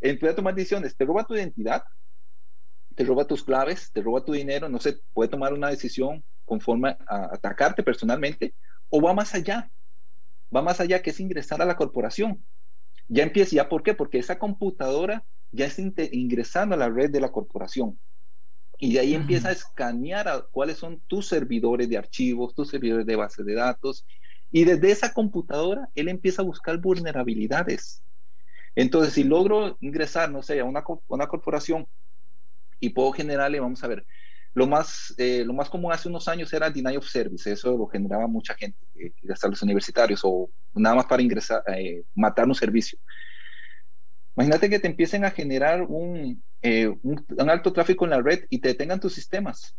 empiezo 0.00 0.32
a 0.32 0.36
tomar 0.36 0.54
decisiones. 0.54 0.94
Te 0.94 1.04
roba 1.06 1.24
tu 1.24 1.34
identidad, 1.34 1.82
te 2.94 3.04
roba 3.04 3.26
tus 3.26 3.42
claves, 3.42 3.90
te 3.92 4.02
roba 4.02 4.22
tu 4.24 4.32
dinero, 4.32 4.68
no 4.68 4.78
sé, 4.78 5.00
puede 5.14 5.30
tomar 5.30 5.54
una 5.54 5.70
decisión 5.70 6.22
conforme 6.44 6.96
a 7.08 7.34
atacarte 7.34 7.82
personalmente 7.82 8.54
o 8.88 9.00
va 9.00 9.12
más 9.14 9.34
allá 9.34 9.70
va 10.54 10.62
más 10.62 10.80
allá 10.80 11.02
que 11.02 11.10
es 11.10 11.20
ingresar 11.20 11.60
a 11.62 11.66
la 11.66 11.76
corporación. 11.76 12.44
Ya 13.08 13.22
empieza, 13.22 13.56
¿ya 13.56 13.68
por 13.68 13.82
qué? 13.82 13.94
Porque 13.94 14.18
esa 14.18 14.38
computadora 14.38 15.24
ya 15.52 15.66
está 15.66 16.02
ingresando 16.12 16.74
a 16.74 16.78
la 16.78 16.88
red 16.88 17.10
de 17.10 17.20
la 17.20 17.30
corporación. 17.30 17.98
Y 18.78 18.94
de 18.94 19.00
ahí 19.00 19.14
empieza 19.14 19.48
a 19.48 19.52
escanear 19.52 20.28
a 20.28 20.42
cuáles 20.50 20.78
son 20.78 21.00
tus 21.06 21.28
servidores 21.28 21.88
de 21.88 21.96
archivos, 21.96 22.54
tus 22.54 22.68
servidores 22.68 23.06
de 23.06 23.16
base 23.16 23.42
de 23.42 23.54
datos. 23.54 24.06
Y 24.50 24.64
desde 24.64 24.90
esa 24.90 25.12
computadora, 25.12 25.88
él 25.94 26.08
empieza 26.08 26.42
a 26.42 26.44
buscar 26.44 26.78
vulnerabilidades. 26.78 28.02
Entonces, 28.74 29.14
si 29.14 29.24
logro 29.24 29.78
ingresar, 29.80 30.30
no 30.30 30.42
sé, 30.42 30.60
a 30.60 30.64
una, 30.64 30.84
una 31.08 31.26
corporación 31.26 31.86
y 32.78 32.90
puedo 32.90 33.12
generarle, 33.12 33.60
vamos 33.60 33.82
a 33.82 33.88
ver, 33.88 34.06
lo 34.56 34.66
más, 34.66 35.14
eh, 35.18 35.44
lo 35.44 35.52
más 35.52 35.68
común 35.68 35.92
hace 35.92 36.08
unos 36.08 36.26
años 36.28 36.50
era 36.50 36.70
deny 36.70 36.96
of 36.96 37.06
service, 37.06 37.52
eso 37.52 37.76
lo 37.76 37.86
generaba 37.88 38.26
mucha 38.26 38.54
gente, 38.54 38.78
eh, 38.94 39.12
hasta 39.30 39.48
los 39.48 39.60
universitarios, 39.60 40.22
o 40.24 40.48
nada 40.74 40.96
más 40.96 41.04
para 41.04 41.20
ingresar, 41.20 41.62
eh, 41.76 42.04
matar 42.14 42.46
un 42.46 42.54
servicio. 42.54 42.98
Imagínate 44.34 44.70
que 44.70 44.78
te 44.78 44.86
empiecen 44.86 45.26
a 45.26 45.30
generar 45.30 45.82
un, 45.82 46.42
un, 47.02 47.50
alto 47.50 47.70
tráfico 47.70 48.06
en 48.06 48.12
la 48.12 48.22
red 48.22 48.46
y 48.48 48.58
te 48.58 48.68
detengan 48.68 48.98
tus 48.98 49.12
sistemas. 49.12 49.76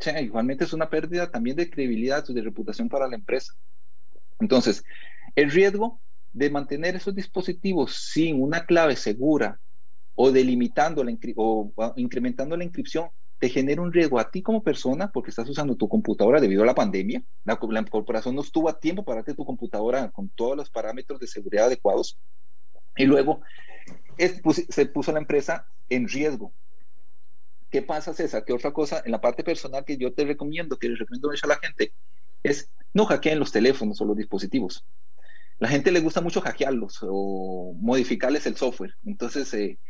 O 0.00 0.02
sea, 0.02 0.20
igualmente 0.20 0.64
es 0.64 0.72
una 0.72 0.90
pérdida 0.90 1.30
también 1.30 1.54
de 1.54 1.70
credibilidad, 1.70 2.26
de 2.26 2.42
reputación 2.42 2.88
para 2.88 3.06
la 3.06 3.14
empresa. 3.14 3.54
Entonces, 4.40 4.82
el 5.36 5.48
riesgo 5.52 6.00
de 6.32 6.50
mantener 6.50 6.96
esos 6.96 7.14
dispositivos 7.14 7.94
sin 7.94 8.42
una 8.42 8.66
clave 8.66 8.96
segura 8.96 9.60
o 10.16 10.32
delimitando 10.32 11.04
la, 11.04 11.16
o 11.36 11.72
incrementando 11.94 12.56
la 12.56 12.64
inscripción 12.64 13.08
te 13.42 13.48
genera 13.48 13.82
un 13.82 13.92
riesgo 13.92 14.20
a 14.20 14.30
ti 14.30 14.40
como 14.40 14.62
persona 14.62 15.10
porque 15.10 15.30
estás 15.30 15.48
usando 15.48 15.74
tu 15.74 15.88
computadora 15.88 16.40
debido 16.40 16.62
a 16.62 16.66
la 16.66 16.76
pandemia. 16.76 17.24
La, 17.42 17.56
corporación 17.56 18.36
no 18.36 18.40
estuvo 18.40 18.68
a 18.68 18.78
tiempo 18.78 19.04
para 19.04 19.16
darte 19.16 19.34
tu 19.34 19.44
computadora 19.44 20.12
con 20.12 20.28
todos 20.28 20.56
los 20.56 20.70
parámetros 20.70 21.18
de 21.18 21.26
seguridad 21.26 21.66
adecuados. 21.66 22.20
Y 22.96 23.04
luego 23.04 23.40
se 24.68 24.86
puso 24.86 25.10
la 25.10 25.18
empresa 25.18 25.66
en 25.88 26.06
riesgo. 26.06 26.52
¿Qué 27.68 27.82
pasa, 27.82 28.14
César? 28.14 28.44
Que 28.44 28.52
otra 28.52 28.70
cosa, 28.72 29.02
en 29.04 29.10
la 29.10 29.20
parte 29.20 29.42
personal 29.42 29.84
que 29.84 29.96
yo 29.96 30.12
te 30.12 30.24
recomiendo, 30.24 30.76
que 30.76 30.90
les 30.90 31.00
recomiendo 31.00 31.28
mucho 31.28 31.46
a 31.46 31.48
la 31.48 31.58
gente, 31.58 31.92
es 32.44 32.70
no 32.94 33.06
hackeen 33.06 33.40
los 33.40 33.50
teléfonos 33.50 34.00
o 34.00 34.04
los 34.04 34.16
dispositivos. 34.16 34.86
La 35.58 35.66
gente 35.66 35.90
le 35.90 35.98
gusta 35.98 36.20
mucho 36.20 36.40
hackearlos 36.42 37.00
o 37.02 37.74
modificarles 37.80 38.46
el 38.46 38.56
software. 38.56 38.94
Entonces, 39.04 39.52
eh, 39.54 39.80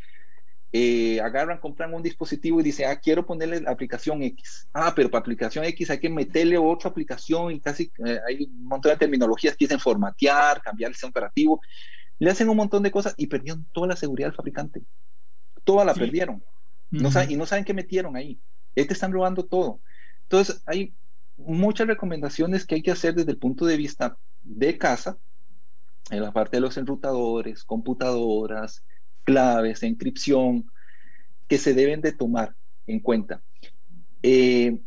eh, 0.74 1.20
agarran, 1.20 1.58
compran 1.58 1.92
un 1.92 2.02
dispositivo 2.02 2.58
y 2.58 2.62
dicen, 2.62 2.88
ah, 2.88 2.96
quiero 2.96 3.26
ponerle 3.26 3.60
la 3.60 3.70
aplicación 3.70 4.22
X. 4.22 4.68
Ah, 4.72 4.92
pero 4.96 5.10
para 5.10 5.20
aplicación 5.20 5.66
X 5.66 5.90
hay 5.90 5.98
que 5.98 6.08
meterle 6.08 6.56
otra 6.56 6.88
aplicación 6.88 7.52
y 7.52 7.60
casi 7.60 7.92
eh, 8.06 8.18
hay 8.26 8.44
un 8.44 8.64
montón 8.64 8.90
de 8.90 8.96
terminologías 8.96 9.54
que 9.54 9.66
dicen 9.66 9.78
formatear, 9.78 10.62
cambiar 10.62 10.88
el 10.88 10.94
sistema 10.94 11.10
operativo. 11.10 11.60
Le 12.18 12.30
hacen 12.30 12.48
un 12.48 12.56
montón 12.56 12.82
de 12.82 12.90
cosas 12.90 13.14
y 13.18 13.26
perdieron 13.26 13.66
toda 13.72 13.88
la 13.88 13.96
seguridad 13.96 14.28
del 14.28 14.36
fabricante. 14.36 14.82
Toda 15.62 15.84
la 15.84 15.92
perdieron. 15.92 16.42
no 16.90 17.10
y 17.28 17.36
no 17.36 17.46
saben 17.46 17.64
qué 17.64 17.74
metieron 17.74 18.16
ahí. 18.16 18.40
Te 18.74 18.82
están 18.82 19.12
robando 19.12 19.44
todo. 19.44 19.80
Entonces, 20.22 20.62
hay 20.64 20.94
muchas 21.36 21.86
recomendaciones 21.86 22.64
que 22.64 22.76
hay 22.76 22.82
que 22.82 22.92
hacer 22.92 23.14
desde 23.14 23.32
el 23.32 23.38
punto 23.38 23.66
de 23.66 23.76
vista 23.76 24.16
de 24.42 24.78
casa, 24.78 25.18
en 26.10 26.22
la 26.22 26.32
parte 26.32 26.56
de 26.56 26.62
los 26.62 26.78
enrutadores, 26.78 27.64
computadoras, 27.64 28.82
claves, 29.24 29.82
encripción, 29.82 30.70
que 31.48 31.58
se 31.58 31.74
deben 31.74 32.00
de 32.00 32.12
tomar 32.12 32.54
en 32.86 33.00
cuenta. 33.00 33.42
Eh, 34.22 34.78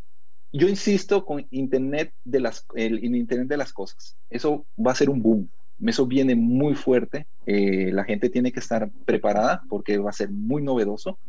yo 0.52 0.69
insisto 0.69 1.26
con 1.26 1.45
Internet 1.52 2.13
de 2.24 2.39
las, 2.39 2.65
el, 2.76 3.04
Internet 3.04 3.48
de 3.48 3.58
las 3.58 3.74
cosas. 3.74 4.15
Eso 4.30 4.65
va 4.78 4.91
a 4.91 4.95
ser 4.95 5.10
un 5.10 5.21
boom. 5.21 5.50
Eso 5.86 6.06
viene 6.06 6.36
muy 6.36 6.76
fuerte. 6.76 7.28
Eh, 7.45 7.91
la 7.91 8.06
gente 8.06 8.30
tiene 8.30 8.52
que 8.52 8.62
estar 8.62 8.89
preparada 9.06 9.63
porque 9.69 9.98
va 9.98 10.10
a 10.10 10.13
ser 10.13 10.32
muy 10.32 10.62
novedoso. 10.63 11.19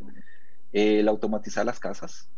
Eh, 0.73 1.01
el 1.01 1.09
automatizar 1.09 1.65
las 1.65 1.81
casas. 1.81 2.29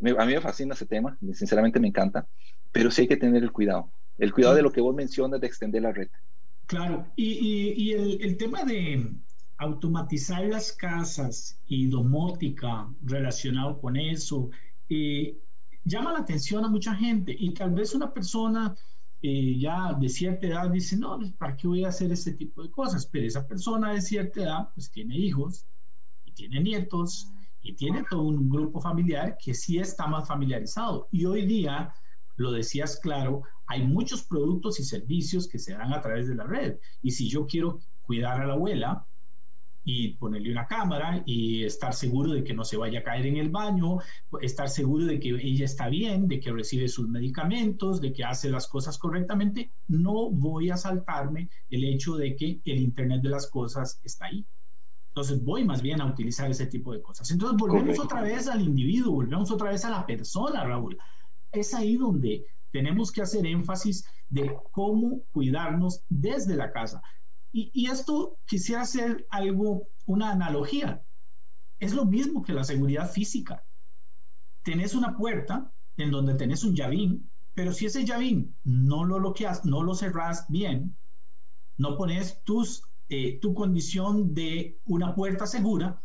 a 0.00 0.24
mí 0.24 0.34
me 0.34 0.40
fascina 0.40 0.74
ese 0.74 0.86
tema, 0.86 1.18
sinceramente 1.34 1.78
me 1.78 1.88
encanta, 1.88 2.26
pero 2.72 2.90
sí 2.90 3.02
hay 3.02 3.08
que 3.08 3.16
tener 3.16 3.42
el 3.42 3.52
cuidado. 3.52 3.90
El 4.18 4.32
cuidado 4.32 4.54
de 4.54 4.62
lo 4.62 4.72
que 4.72 4.80
vos 4.80 4.94
mencionas 4.94 5.40
de 5.40 5.46
extender 5.46 5.82
la 5.82 5.92
red. 5.92 6.08
Claro, 6.66 7.06
y, 7.14 7.92
el, 7.92 8.36
tema 8.38 8.64
de, 8.64 9.06
automatizar 9.64 10.44
las 10.46 10.72
casas 10.72 11.58
y 11.66 11.86
domótica 11.86 12.88
relacionado 13.02 13.80
con 13.80 13.96
eso 13.96 14.50
eh, 14.88 15.38
llama 15.84 16.12
la 16.12 16.20
atención 16.20 16.64
a 16.64 16.68
mucha 16.68 16.94
gente 16.94 17.34
y 17.38 17.52
tal 17.52 17.72
vez 17.72 17.94
una 17.94 18.12
persona 18.12 18.74
eh, 19.22 19.58
ya 19.58 19.94
de 19.94 20.08
cierta 20.08 20.46
edad 20.46 20.70
dice, 20.70 20.96
no, 20.96 21.16
pues, 21.18 21.32
¿para 21.32 21.56
qué 21.56 21.66
voy 21.66 21.84
a 21.84 21.88
hacer 21.88 22.12
ese 22.12 22.32
tipo 22.32 22.62
de 22.62 22.70
cosas? 22.70 23.06
Pero 23.06 23.26
esa 23.26 23.46
persona 23.46 23.92
de 23.92 24.02
cierta 24.02 24.42
edad 24.42 24.68
pues 24.74 24.90
tiene 24.90 25.16
hijos 25.16 25.66
y 26.24 26.32
tiene 26.32 26.60
nietos 26.60 27.28
y 27.62 27.72
tiene 27.72 28.04
todo 28.10 28.22
un 28.22 28.48
grupo 28.50 28.80
familiar 28.80 29.38
que 29.42 29.54
sí 29.54 29.78
está 29.78 30.06
más 30.06 30.28
familiarizado. 30.28 31.08
Y 31.10 31.24
hoy 31.24 31.46
día, 31.46 31.94
lo 32.36 32.52
decías 32.52 33.00
claro, 33.00 33.42
hay 33.66 33.86
muchos 33.86 34.24
productos 34.24 34.78
y 34.80 34.84
servicios 34.84 35.48
que 35.48 35.58
se 35.58 35.72
dan 35.72 35.94
a 35.94 36.02
través 36.02 36.28
de 36.28 36.34
la 36.34 36.44
red. 36.44 36.76
Y 37.00 37.12
si 37.12 37.28
yo 37.28 37.46
quiero 37.46 37.80
cuidar 38.02 38.42
a 38.42 38.46
la 38.46 38.52
abuela, 38.52 39.06
y 39.84 40.14
ponerle 40.14 40.50
una 40.50 40.66
cámara 40.66 41.22
y 41.26 41.62
estar 41.64 41.92
seguro 41.92 42.32
de 42.32 42.42
que 42.42 42.54
no 42.54 42.64
se 42.64 42.76
vaya 42.76 43.00
a 43.00 43.02
caer 43.02 43.26
en 43.26 43.36
el 43.36 43.50
baño, 43.50 43.98
estar 44.40 44.68
seguro 44.68 45.04
de 45.04 45.20
que 45.20 45.28
ella 45.28 45.66
está 45.66 45.88
bien, 45.88 46.26
de 46.26 46.40
que 46.40 46.52
recibe 46.52 46.88
sus 46.88 47.08
medicamentos, 47.08 48.00
de 48.00 48.12
que 48.12 48.24
hace 48.24 48.48
las 48.48 48.66
cosas 48.66 48.96
correctamente, 48.98 49.70
no 49.88 50.30
voy 50.30 50.70
a 50.70 50.76
saltarme 50.76 51.50
el 51.68 51.84
hecho 51.84 52.16
de 52.16 52.34
que 52.34 52.60
el 52.64 52.80
Internet 52.80 53.22
de 53.22 53.28
las 53.28 53.46
cosas 53.48 54.00
está 54.02 54.26
ahí. 54.26 54.46
Entonces 55.08 55.44
voy 55.44 55.64
más 55.64 55.80
bien 55.80 56.00
a 56.00 56.06
utilizar 56.06 56.50
ese 56.50 56.66
tipo 56.66 56.92
de 56.92 57.00
cosas. 57.00 57.30
Entonces 57.30 57.56
volvemos 57.56 58.00
otra 58.00 58.22
vez 58.22 58.48
al 58.48 58.62
individuo, 58.62 59.12
volvemos 59.12 59.50
otra 59.50 59.70
vez 59.70 59.84
a 59.84 59.90
la 59.90 60.04
persona, 60.04 60.64
Raúl. 60.64 60.98
Es 61.52 61.72
ahí 61.72 61.96
donde 61.96 62.44
tenemos 62.72 63.12
que 63.12 63.22
hacer 63.22 63.46
énfasis 63.46 64.04
de 64.28 64.56
cómo 64.72 65.20
cuidarnos 65.32 66.02
desde 66.08 66.56
la 66.56 66.72
casa. 66.72 67.00
Y, 67.56 67.86
esto 67.86 68.40
quisiera 68.46 68.82
hacer 68.82 69.28
algo, 69.30 69.86
una 70.06 70.32
analogía. 70.32 71.04
Es 71.78 71.94
lo 71.94 72.04
mismo 72.04 72.42
que 72.42 72.52
la 72.52 72.64
seguridad 72.64 73.08
física. 73.08 73.64
Tenés 74.64 74.92
una 74.92 75.16
puerta 75.16 75.72
en 75.96 76.10
donde 76.10 76.34
tenés 76.34 76.64
un 76.64 76.74
llavín, 76.74 77.30
pero 77.54 77.72
si 77.72 77.86
ese 77.86 78.04
llavín 78.04 78.56
no 78.64 79.04
lo 79.04 79.20
bloqueas, 79.20 79.64
no 79.64 79.84
lo 79.84 79.94
cerrás 79.94 80.46
bien, 80.48 80.96
no 81.78 81.96
pones 81.96 82.42
tus, 82.42 82.82
eh, 83.08 83.38
tu 83.40 83.54
condición 83.54 84.34
de 84.34 84.80
una 84.86 85.14
puerta 85.14 85.46
segura, 85.46 86.02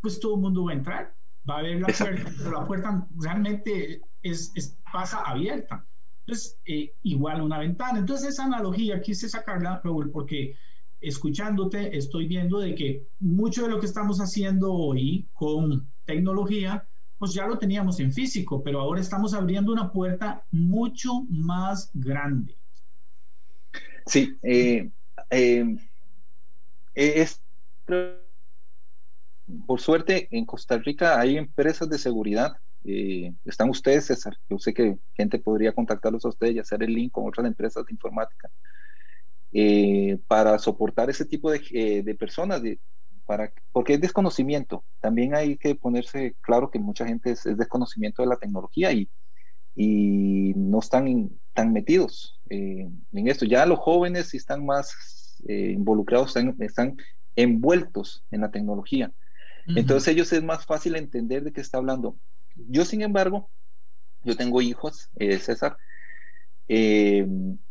pues 0.00 0.20
todo 0.20 0.36
el 0.36 0.42
mundo 0.42 0.66
va 0.66 0.70
a 0.70 0.74
entrar, 0.74 1.16
va 1.50 1.58
a 1.58 1.62
ver 1.62 1.80
la 1.80 1.88
puerta, 1.88 2.32
pero 2.38 2.60
la 2.60 2.64
puerta 2.64 3.08
realmente 3.18 4.02
es, 4.22 4.78
pasa 4.92 5.22
abierta. 5.22 5.84
Entonces, 6.20 6.60
eh, 6.64 6.94
igual 7.02 7.40
una 7.40 7.58
ventana. 7.58 7.98
Entonces, 7.98 8.28
esa 8.28 8.44
analogía 8.44 9.00
quise 9.00 9.28
sacarla, 9.28 9.80
Raúl, 9.82 10.12
porque 10.12 10.56
escuchándote, 11.00 11.96
estoy 11.96 12.26
viendo 12.26 12.58
de 12.58 12.74
que 12.74 13.06
mucho 13.18 13.62
de 13.62 13.68
lo 13.68 13.80
que 13.80 13.86
estamos 13.86 14.18
haciendo 14.18 14.72
hoy 14.72 15.28
con 15.32 15.90
tecnología, 16.04 16.86
pues 17.18 17.32
ya 17.32 17.46
lo 17.46 17.58
teníamos 17.58 18.00
en 18.00 18.12
físico, 18.12 18.62
pero 18.62 18.80
ahora 18.80 19.00
estamos 19.00 19.34
abriendo 19.34 19.72
una 19.72 19.90
puerta 19.90 20.44
mucho 20.50 21.24
más 21.28 21.90
grande. 21.94 22.56
Sí, 24.06 24.36
eh, 24.42 24.90
eh, 25.30 25.76
es, 26.94 27.42
por 29.66 29.80
suerte 29.80 30.28
en 30.30 30.44
Costa 30.44 30.78
Rica 30.78 31.18
hay 31.18 31.36
empresas 31.36 31.88
de 31.88 31.98
seguridad. 31.98 32.56
Eh, 32.84 33.34
están 33.44 33.68
ustedes, 33.70 34.06
César. 34.06 34.36
Yo 34.48 34.58
sé 34.58 34.72
que 34.72 34.98
gente 35.14 35.38
podría 35.38 35.72
contactarlos 35.72 36.24
a 36.24 36.28
ustedes 36.28 36.54
y 36.54 36.58
hacer 36.58 36.82
el 36.82 36.92
link 36.92 37.12
con 37.12 37.26
otras 37.26 37.46
empresas 37.46 37.84
de 37.84 37.92
informática 37.92 38.50
eh, 39.58 40.18
para 40.28 40.58
soportar 40.58 41.08
ese 41.08 41.24
tipo 41.24 41.50
de, 41.50 41.62
eh, 41.70 42.02
de 42.02 42.14
personas, 42.14 42.62
de, 42.62 42.78
para, 43.24 43.54
porque 43.72 43.94
es 43.94 44.00
desconocimiento. 44.02 44.84
También 45.00 45.34
hay 45.34 45.56
que 45.56 45.74
ponerse 45.74 46.36
claro 46.42 46.70
que 46.70 46.78
mucha 46.78 47.06
gente 47.06 47.30
es, 47.30 47.42
desconocimiento 47.56 48.20
de 48.20 48.28
la 48.28 48.36
tecnología 48.36 48.92
y, 48.92 49.08
y 49.74 50.52
no 50.56 50.80
están 50.80 51.30
tan 51.54 51.72
metidos 51.72 52.38
eh, 52.50 52.86
en 53.12 53.28
esto. 53.28 53.46
Ya 53.46 53.64
los 53.64 53.78
jóvenes 53.78 54.28
sí 54.28 54.36
están 54.36 54.66
más 54.66 55.42
involucrados, 55.48 56.36
están, 56.36 56.54
están, 56.60 56.96
envueltos 57.34 58.24
en 58.30 58.42
la 58.42 58.50
tecnología. 58.50 59.10
Entonces 59.68 60.08
ellos 60.08 60.30
es 60.34 60.42
más 60.42 60.66
fácil 60.66 60.96
entender 60.96 61.44
de 61.44 61.52
qué 61.52 61.62
está 61.62 61.78
hablando. 61.78 62.18
Yo, 62.54 62.84
sin 62.84 63.00
embargo, 63.00 63.50
yo 64.22 64.36
tengo 64.36 64.60
hijos, 64.60 65.08
César, 65.18 65.78
eh, 66.68 67.26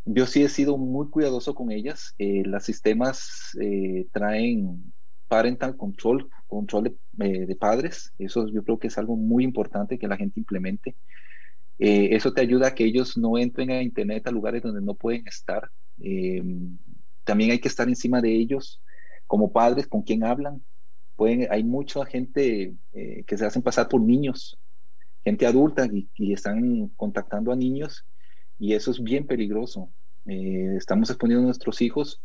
yo 0.06 0.26
sí 0.26 0.44
he 0.44 0.50
sido 0.50 0.78
muy 0.78 1.10
cuidadoso 1.10 1.56
con 1.56 1.72
ellas. 1.72 2.14
Eh, 2.18 2.44
los 2.46 2.64
sistemas 2.64 3.58
eh, 3.60 4.08
traen 4.12 4.94
parental 5.28 5.76
control, 5.76 6.30
control 6.48 6.96
de, 7.14 7.56
padres. 7.56 8.14
Eso 8.18 8.48
yo 8.48 8.64
creo 8.64 8.80
que 8.80 8.88
es 8.88 8.98
algo 8.98 9.16
muy 9.16 9.44
importante 9.44 9.98
que 9.98 10.08
la 10.08 10.18
gente 10.18 10.40
implemente. 10.40 10.96
eso 11.78 12.32
te 12.34 12.42
ayuda 12.42 12.68
a 12.68 12.76
que 12.76 12.86
ellos 12.86 13.18
no 13.18 13.38
entren 13.38 13.72
a 13.72 13.82
Internet 13.82 14.28
a 14.28 14.32
lugares 14.32 14.64
donde 14.64 14.82
no 14.82 14.96
pueden 14.96 15.28
estar. 15.28 15.70
también 17.24 17.52
hay 17.52 17.60
que 17.60 17.68
estar 17.68 17.88
encima 17.88 18.22
de 18.22 18.32
ellos 18.34 18.82
como 19.28 19.52
padres, 19.52 19.88
con 19.88 20.04
quien 20.04 20.24
hablan. 20.24 20.62
Pueden, 21.16 21.48
hay 21.50 21.64
mucha 21.64 22.06
gente 22.06 22.76
que 23.26 23.38
se 23.38 23.46
hacen 23.46 23.62
pasar 23.62 23.88
por 23.90 24.02
niños, 24.02 24.60
gente 25.24 25.46
adulta 25.48 25.88
y, 25.88 26.10
y 26.16 26.34
están 26.34 26.90
contactando 26.96 27.52
a 27.52 27.56
niños 27.56 28.06
y 28.58 28.74
eso 28.74 28.92
es 28.92 29.02
bien 29.02 29.26
peligroso. 29.28 29.92
Eh, 30.26 30.76
estamos 30.78 31.10
exponiendo 31.10 31.44
a 31.44 31.46
nuestros 31.46 31.82
hijos 31.82 32.22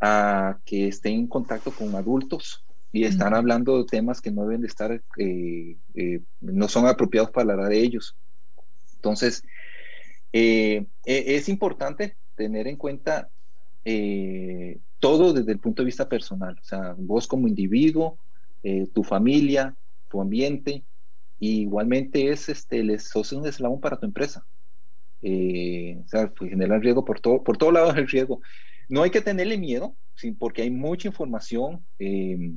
a 0.00 0.58
que 0.64 0.88
estén 0.88 1.14
en 1.14 1.26
contacto 1.26 1.70
con 1.70 1.94
adultos 1.94 2.64
y 2.92 3.04
están 3.04 3.34
hablando 3.34 3.78
de 3.78 3.84
temas 3.84 4.20
que 4.20 4.32
no 4.32 4.42
deben 4.42 4.62
de 4.62 4.66
estar, 4.66 4.92
eh, 5.16 5.76
eh, 5.94 6.20
no 6.40 6.68
son 6.68 6.86
apropiados 6.86 7.30
para 7.30 7.52
hablar 7.52 7.68
de 7.68 7.80
ellos. 7.80 8.16
Entonces, 8.96 9.42
e, 10.32 10.86
es 11.04 11.48
importante 11.48 12.16
tener 12.34 12.66
en 12.66 12.76
cuenta 12.76 13.30
todo 14.98 15.32
desde 15.32 15.52
el 15.52 15.60
punto 15.60 15.82
de 15.82 15.86
vista 15.86 16.08
personal, 16.08 16.58
o 16.60 16.64
sea, 16.64 16.94
vos 16.98 17.26
como 17.26 17.48
individuo, 17.48 18.18
tu 18.92 19.04
familia, 19.04 19.74
tu 20.08 20.20
ambiente, 20.20 20.84
y 21.38 21.62
igualmente 21.62 22.30
es, 22.30 22.48
este, 22.48 22.80
el, 22.80 23.00
sos 23.00 23.32
un 23.32 23.46
eslabón 23.46 23.80
para 23.80 23.98
tu 23.98 24.06
empresa. 24.06 24.46
O 25.22 26.08
sea, 26.08 26.30
pues, 26.30 26.50
genera 26.50 26.78
riesgo 26.78 27.04
por 27.04 27.20
todo, 27.20 27.42
por 27.42 27.56
todos 27.56 27.72
lados 27.72 27.96
el 27.96 28.08
riesgo. 28.08 28.40
No 28.88 29.02
hay 29.02 29.10
que 29.10 29.20
tenerle 29.20 29.56
miedo, 29.58 29.96
porque 30.38 30.62
hay 30.62 30.70
mucha 30.70 31.08
información 31.08 31.86
eh, 31.98 32.52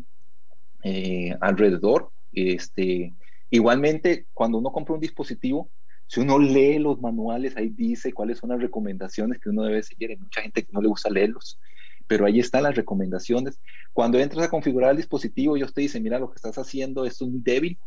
eh, 0.83 1.35
alrededor. 1.39 2.11
Este, 2.31 3.13
igualmente, 3.49 4.27
cuando 4.33 4.57
uno 4.57 4.71
compra 4.71 4.95
un 4.95 4.99
dispositivo, 4.99 5.71
si 6.07 6.19
uno 6.19 6.37
lee 6.37 6.79
los 6.79 6.99
manuales, 6.99 7.55
ahí 7.55 7.69
dice 7.69 8.11
cuáles 8.13 8.37
son 8.37 8.49
las 8.49 8.61
recomendaciones 8.61 9.39
que 9.39 9.49
uno 9.49 9.63
debe 9.63 9.83
seguir. 9.83 10.11
Hay 10.11 10.17
mucha 10.17 10.41
gente 10.41 10.63
que 10.63 10.71
no 10.71 10.81
le 10.81 10.89
gusta 10.89 11.09
leerlos, 11.09 11.59
pero 12.07 12.25
ahí 12.25 12.39
están 12.39 12.63
las 12.63 12.75
recomendaciones. 12.75 13.59
Cuando 13.93 14.19
entras 14.19 14.45
a 14.45 14.49
configurar 14.49 14.91
el 14.91 14.97
dispositivo, 14.97 15.55
ellos 15.55 15.73
te 15.73 15.81
dicen, 15.81 16.03
mira, 16.03 16.19
lo 16.19 16.29
que 16.29 16.35
estás 16.35 16.57
haciendo 16.57 17.05
es 17.05 17.21
un 17.21 17.41
débil, 17.43 17.79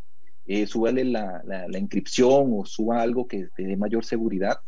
eh, 0.47 0.67
súbale 0.67 1.05
la, 1.05 1.43
la, 1.45 1.79
inscripción 1.79 2.51
o 2.53 2.65
suba 2.65 3.03
algo 3.03 3.27
que 3.27 3.49
te 3.57 3.65
dé 3.65 3.77
mayor 3.77 4.05
seguridad. 4.05 4.61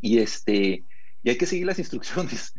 Y, 0.00 0.18
este, 0.18 0.84
y 1.22 1.28
hay 1.28 1.36
que 1.36 1.46
seguir 1.46 1.66
las 1.66 1.78
instrucciones. 1.78 2.54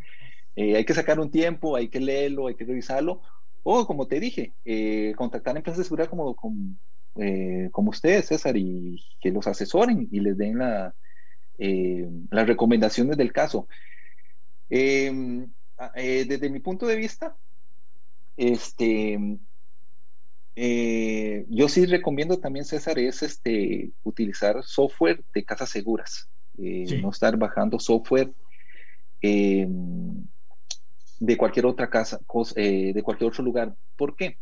Eh, 0.56 0.76
hay 0.76 0.84
que 0.84 0.94
sacar 0.94 1.18
un 1.18 1.30
tiempo, 1.30 1.76
hay 1.76 1.88
que 1.88 2.00
leerlo, 2.00 2.46
hay 2.46 2.54
que 2.54 2.64
revisarlo. 2.64 3.22
O, 3.62 3.86
como 3.86 4.06
te 4.06 4.20
dije, 4.20 4.54
eh, 4.64 5.12
contactar 5.16 5.54
a 5.54 5.58
empresas 5.58 5.78
de 5.78 5.84
seguridad 5.84 6.08
como, 6.08 6.36
eh, 7.16 7.68
como 7.72 7.90
ustedes, 7.90 8.26
César, 8.26 8.56
y 8.56 9.02
que 9.20 9.30
los 9.30 9.46
asesoren 9.46 10.08
y 10.10 10.20
les 10.20 10.36
den 10.36 10.58
la, 10.58 10.94
las 11.58 12.46
recomendaciones 12.46 13.16
del 13.16 13.32
caso. 13.32 13.68
Em, 14.70 15.50
desde 15.94 16.48
mi 16.48 16.60
punto 16.60 16.86
de 16.86 16.96
vista, 16.96 17.36
este, 18.36 19.18
yo 21.48 21.68
sí 21.68 21.86
recomiendo 21.86 22.38
también, 22.38 22.64
César, 22.64 22.98
es 22.98 23.22
este, 23.22 23.92
utilizar 24.02 24.62
software 24.62 25.24
de 25.34 25.44
casas 25.44 25.70
seguras, 25.70 26.28
no 26.56 27.10
estar 27.10 27.36
bajando 27.36 27.78
software 27.78 28.32
em, 29.22 30.26
de 31.18 31.36
cualquier 31.36 31.66
otra 31.66 31.88
casa, 31.88 32.20
eh, 32.56 32.92
de 32.92 33.02
cualquier 33.02 33.28
otro 33.28 33.42
lugar. 33.42 33.74
¿Por 33.96 34.16
qué? 34.16 34.38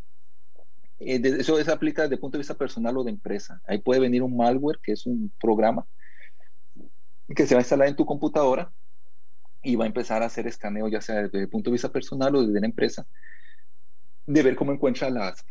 Eh, 0.98 1.20
eso, 1.22 1.62
se 1.62 1.70
aplica 1.70 2.02
desde 2.02 2.14
el 2.14 2.20
punto 2.20 2.36
de 2.36 2.42
vista 2.42 2.56
personal 2.56 2.96
o 2.96 3.04
de 3.04 3.10
empresa. 3.10 3.60
Ahí 3.66 3.78
puede 3.78 4.00
venir 4.00 4.22
un 4.22 4.36
malware, 4.36 4.80
que 4.82 4.92
es 4.92 5.06
un 5.06 5.32
programa 5.40 5.86
que 7.34 7.46
se 7.46 7.54
va 7.54 7.60
a 7.60 7.62
instalar 7.62 7.88
en 7.88 7.96
tu 7.96 8.06
computadora 8.06 8.72
y 9.62 9.76
va 9.76 9.84
a 9.84 9.88
empezar 9.88 10.22
a 10.22 10.26
hacer 10.26 10.46
escaneo, 10.46 10.88
ya 10.88 11.00
sea 11.00 11.22
desde 11.22 11.40
el 11.40 11.48
punto 11.48 11.70
de 11.70 11.74
vista 11.74 11.92
personal 11.92 12.34
o 12.34 12.44
desde 12.44 12.60
la 12.60 12.66
empresa, 12.66 13.06
de 14.26 14.42
ver 14.42 14.56
cómo 14.56 14.72
encuentra 14.72 15.10
las, 15.10 15.44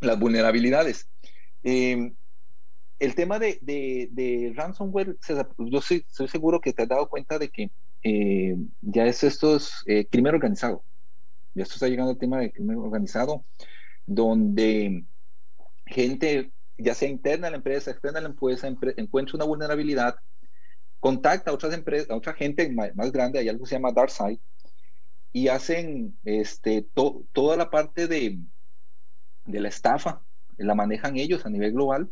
las 0.00 0.18
vulnerabilidades. 0.18 1.08
Em, 1.62 2.14
el 2.98 3.14
tema 3.14 3.38
de, 3.38 3.58
de, 3.62 4.52
ransomware, 4.56 5.16
yo 5.58 5.78
estoy 5.78 6.28
seguro 6.28 6.60
que 6.60 6.72
te 6.72 6.82
has 6.82 6.88
dado 6.88 7.08
cuenta 7.08 7.38
de 7.38 7.48
que 7.48 7.70
eh, 8.02 8.56
ya 8.80 9.06
es 9.06 9.22
esto 9.22 9.56
es 9.56 9.82
eh, 9.86 10.06
crimen 10.06 10.34
organizado. 10.34 10.82
Ya 11.54 11.62
esto 11.62 11.74
está 11.74 11.88
llegando 11.88 12.12
al 12.12 12.18
tema 12.18 12.40
de 12.40 12.52
crimen 12.52 12.76
organizado, 12.76 13.44
donde 14.06 15.04
gente, 15.86 16.52
ya 16.76 16.94
sea 16.94 17.08
interna 17.08 17.48
a 17.48 17.50
la 17.50 17.56
empresa, 17.56 17.90
externa 17.90 18.18
a 18.18 18.22
la 18.22 18.28
empresa, 18.28 18.68
encuentra 18.96 19.36
una 19.36 19.44
vulnerabilidad, 19.44 20.16
contacta 21.00 21.50
a 21.50 21.54
otras 21.54 21.72
empresas, 21.74 22.10
a 22.10 22.16
otra 22.16 22.34
gente 22.34 22.68
más, 22.70 23.12
grande, 23.12 23.38
hay 23.38 23.48
algo 23.48 23.64
que 23.64 23.70
se 23.70 23.76
llama 23.76 23.92
Dark 23.92 24.12
y 25.32 25.48
hacen 25.48 26.16
este, 26.24 26.86
toda 27.32 27.56
la 27.56 27.70
parte 27.70 28.08
de, 28.08 28.38
de 29.48 29.60
la 29.60 29.68
estafa, 29.68 30.22
la 30.56 30.74
manejan 30.74 31.16
ellos 31.16 31.44
a 31.46 31.50
nivel 31.50 31.72
global 31.72 32.10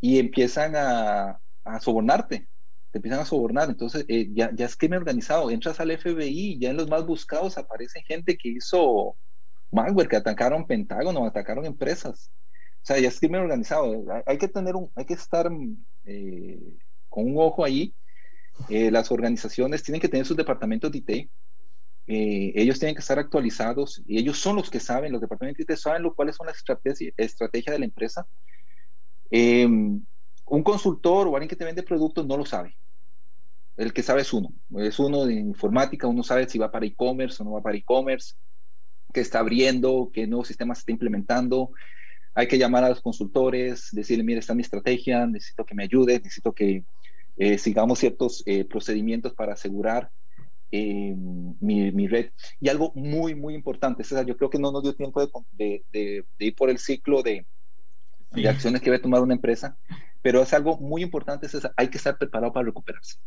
y 0.00 0.18
empiezan 0.18 0.74
a, 0.76 1.40
a 1.64 1.80
sobornarte 1.80 2.48
te 2.90 2.98
empiezan 2.98 3.20
a 3.20 3.24
sobornar. 3.24 3.68
Entonces, 3.68 4.04
eh, 4.08 4.28
ya, 4.32 4.50
ya 4.54 4.66
es 4.66 4.76
crimen 4.76 4.98
organizado. 4.98 5.50
Entras 5.50 5.80
al 5.80 5.90
FBI, 5.90 6.58
ya 6.58 6.70
en 6.70 6.76
los 6.76 6.88
más 6.88 7.06
buscados 7.06 7.56
aparece 7.58 8.02
gente 8.02 8.36
que 8.36 8.48
hizo 8.50 9.16
malware, 9.70 10.08
que 10.08 10.16
atacaron 10.16 10.66
Pentágono, 10.66 11.24
atacaron 11.26 11.64
empresas. 11.64 12.30
O 12.82 12.86
sea, 12.86 12.98
ya 12.98 13.08
es 13.08 13.20
crimen 13.20 13.42
organizado. 13.42 14.04
Hay 14.26 14.38
que 14.38 14.48
tener 14.48 14.74
un, 14.74 14.90
hay 14.96 15.04
que 15.04 15.14
estar 15.14 15.50
eh, 16.04 16.60
con 17.08 17.26
un 17.26 17.34
ojo 17.38 17.64
ahí. 17.64 17.94
Eh, 18.68 18.90
las 18.90 19.10
organizaciones 19.10 19.82
tienen 19.82 20.00
que 20.00 20.08
tener 20.08 20.26
sus 20.26 20.36
departamentos 20.36 20.90
de 20.90 20.98
IT. 20.98 21.30
Ellos 22.12 22.78
tienen 22.78 22.94
que 22.94 23.00
estar 23.00 23.18
actualizados 23.18 24.02
y 24.06 24.18
ellos 24.18 24.38
son 24.38 24.56
los 24.56 24.68
que 24.68 24.80
saben, 24.80 25.12
los 25.12 25.20
departamentos 25.20 25.64
de 25.64 25.72
IT 25.72 25.78
saben 25.78 26.02
lo, 26.02 26.14
cuáles 26.14 26.36
son 26.36 26.46
las 26.46 26.56
estrategias 26.56 27.12
estrategia 27.16 27.72
de 27.72 27.78
la 27.78 27.84
empresa. 27.84 28.26
Em, 29.30 30.04
un 30.46 30.62
consultor 30.64 31.28
o 31.28 31.36
alguien 31.36 31.48
que 31.48 31.56
te 31.56 31.64
vende 31.64 31.82
productos 31.82 32.26
no 32.26 32.36
lo 32.36 32.44
sabe. 32.44 32.76
El 33.76 33.92
que 33.92 34.02
sabe 34.02 34.22
es 34.22 34.32
uno. 34.32 34.52
Es 34.76 34.98
uno 34.98 35.24
de 35.24 35.34
informática, 35.34 36.08
uno 36.08 36.22
sabe 36.22 36.48
si 36.48 36.58
va 36.58 36.70
para 36.70 36.84
e-commerce 36.84 37.40
o 37.40 37.46
no 37.46 37.52
va 37.52 37.62
para 37.62 37.76
e-commerce, 37.76 38.34
qué 39.14 39.20
está 39.20 39.38
abriendo, 39.38 40.10
qué 40.12 40.26
nuevos 40.26 40.48
sistemas 40.48 40.78
está 40.78 40.92
implementando. 40.92 41.70
Hay 42.34 42.48
que 42.48 42.58
llamar 42.58 42.84
a 42.84 42.88
los 42.88 43.00
consultores, 43.00 43.88
decirle, 43.92 44.24
mire, 44.24 44.40
está 44.40 44.54
mi 44.54 44.62
estrategia, 44.62 45.26
necesito 45.26 45.64
que 45.64 45.74
me 45.74 45.84
ayude, 45.84 46.18
necesito 46.18 46.52
que 46.52 46.84
eh, 47.36 47.58
sigamos 47.58 48.00
ciertos 48.00 48.42
eh, 48.46 48.64
procedimientos 48.64 49.32
para 49.34 49.52
asegurar 49.52 50.10
eh, 50.72 51.14
mi, 51.16 52.08
red. 52.08 52.30
Y 52.60 52.68
algo 52.68 52.92
muy, 52.94 53.34
muy 53.34 53.54
importante, 53.54 54.04
César, 54.04 54.26
yo 54.26 54.36
creo 54.36 54.50
que 54.50 54.58
no 54.58 54.70
nos 54.72 54.82
dio 54.82 54.94
tiempo 54.94 55.20
de, 55.52 55.84
ir 56.38 56.54
por 56.54 56.70
el 56.70 56.78
ciclo 56.78 57.22
de, 57.22 57.46
de 58.30 58.48
acciones 58.48 58.80
que 58.80 58.90
debe 58.90 59.02
tomar 59.02 59.22
una 59.22 59.34
empresa, 59.34 59.76
pero 60.22 60.42
es 60.42 60.52
algo 60.52 60.78
muy 60.78 61.02
importante, 61.02 61.46
es 61.46 61.58
hay 61.76 61.88
que 61.88 61.98
estar 61.98 62.16
preparado 62.18 62.52
para 62.52 62.66
recuperarse. 62.66 63.18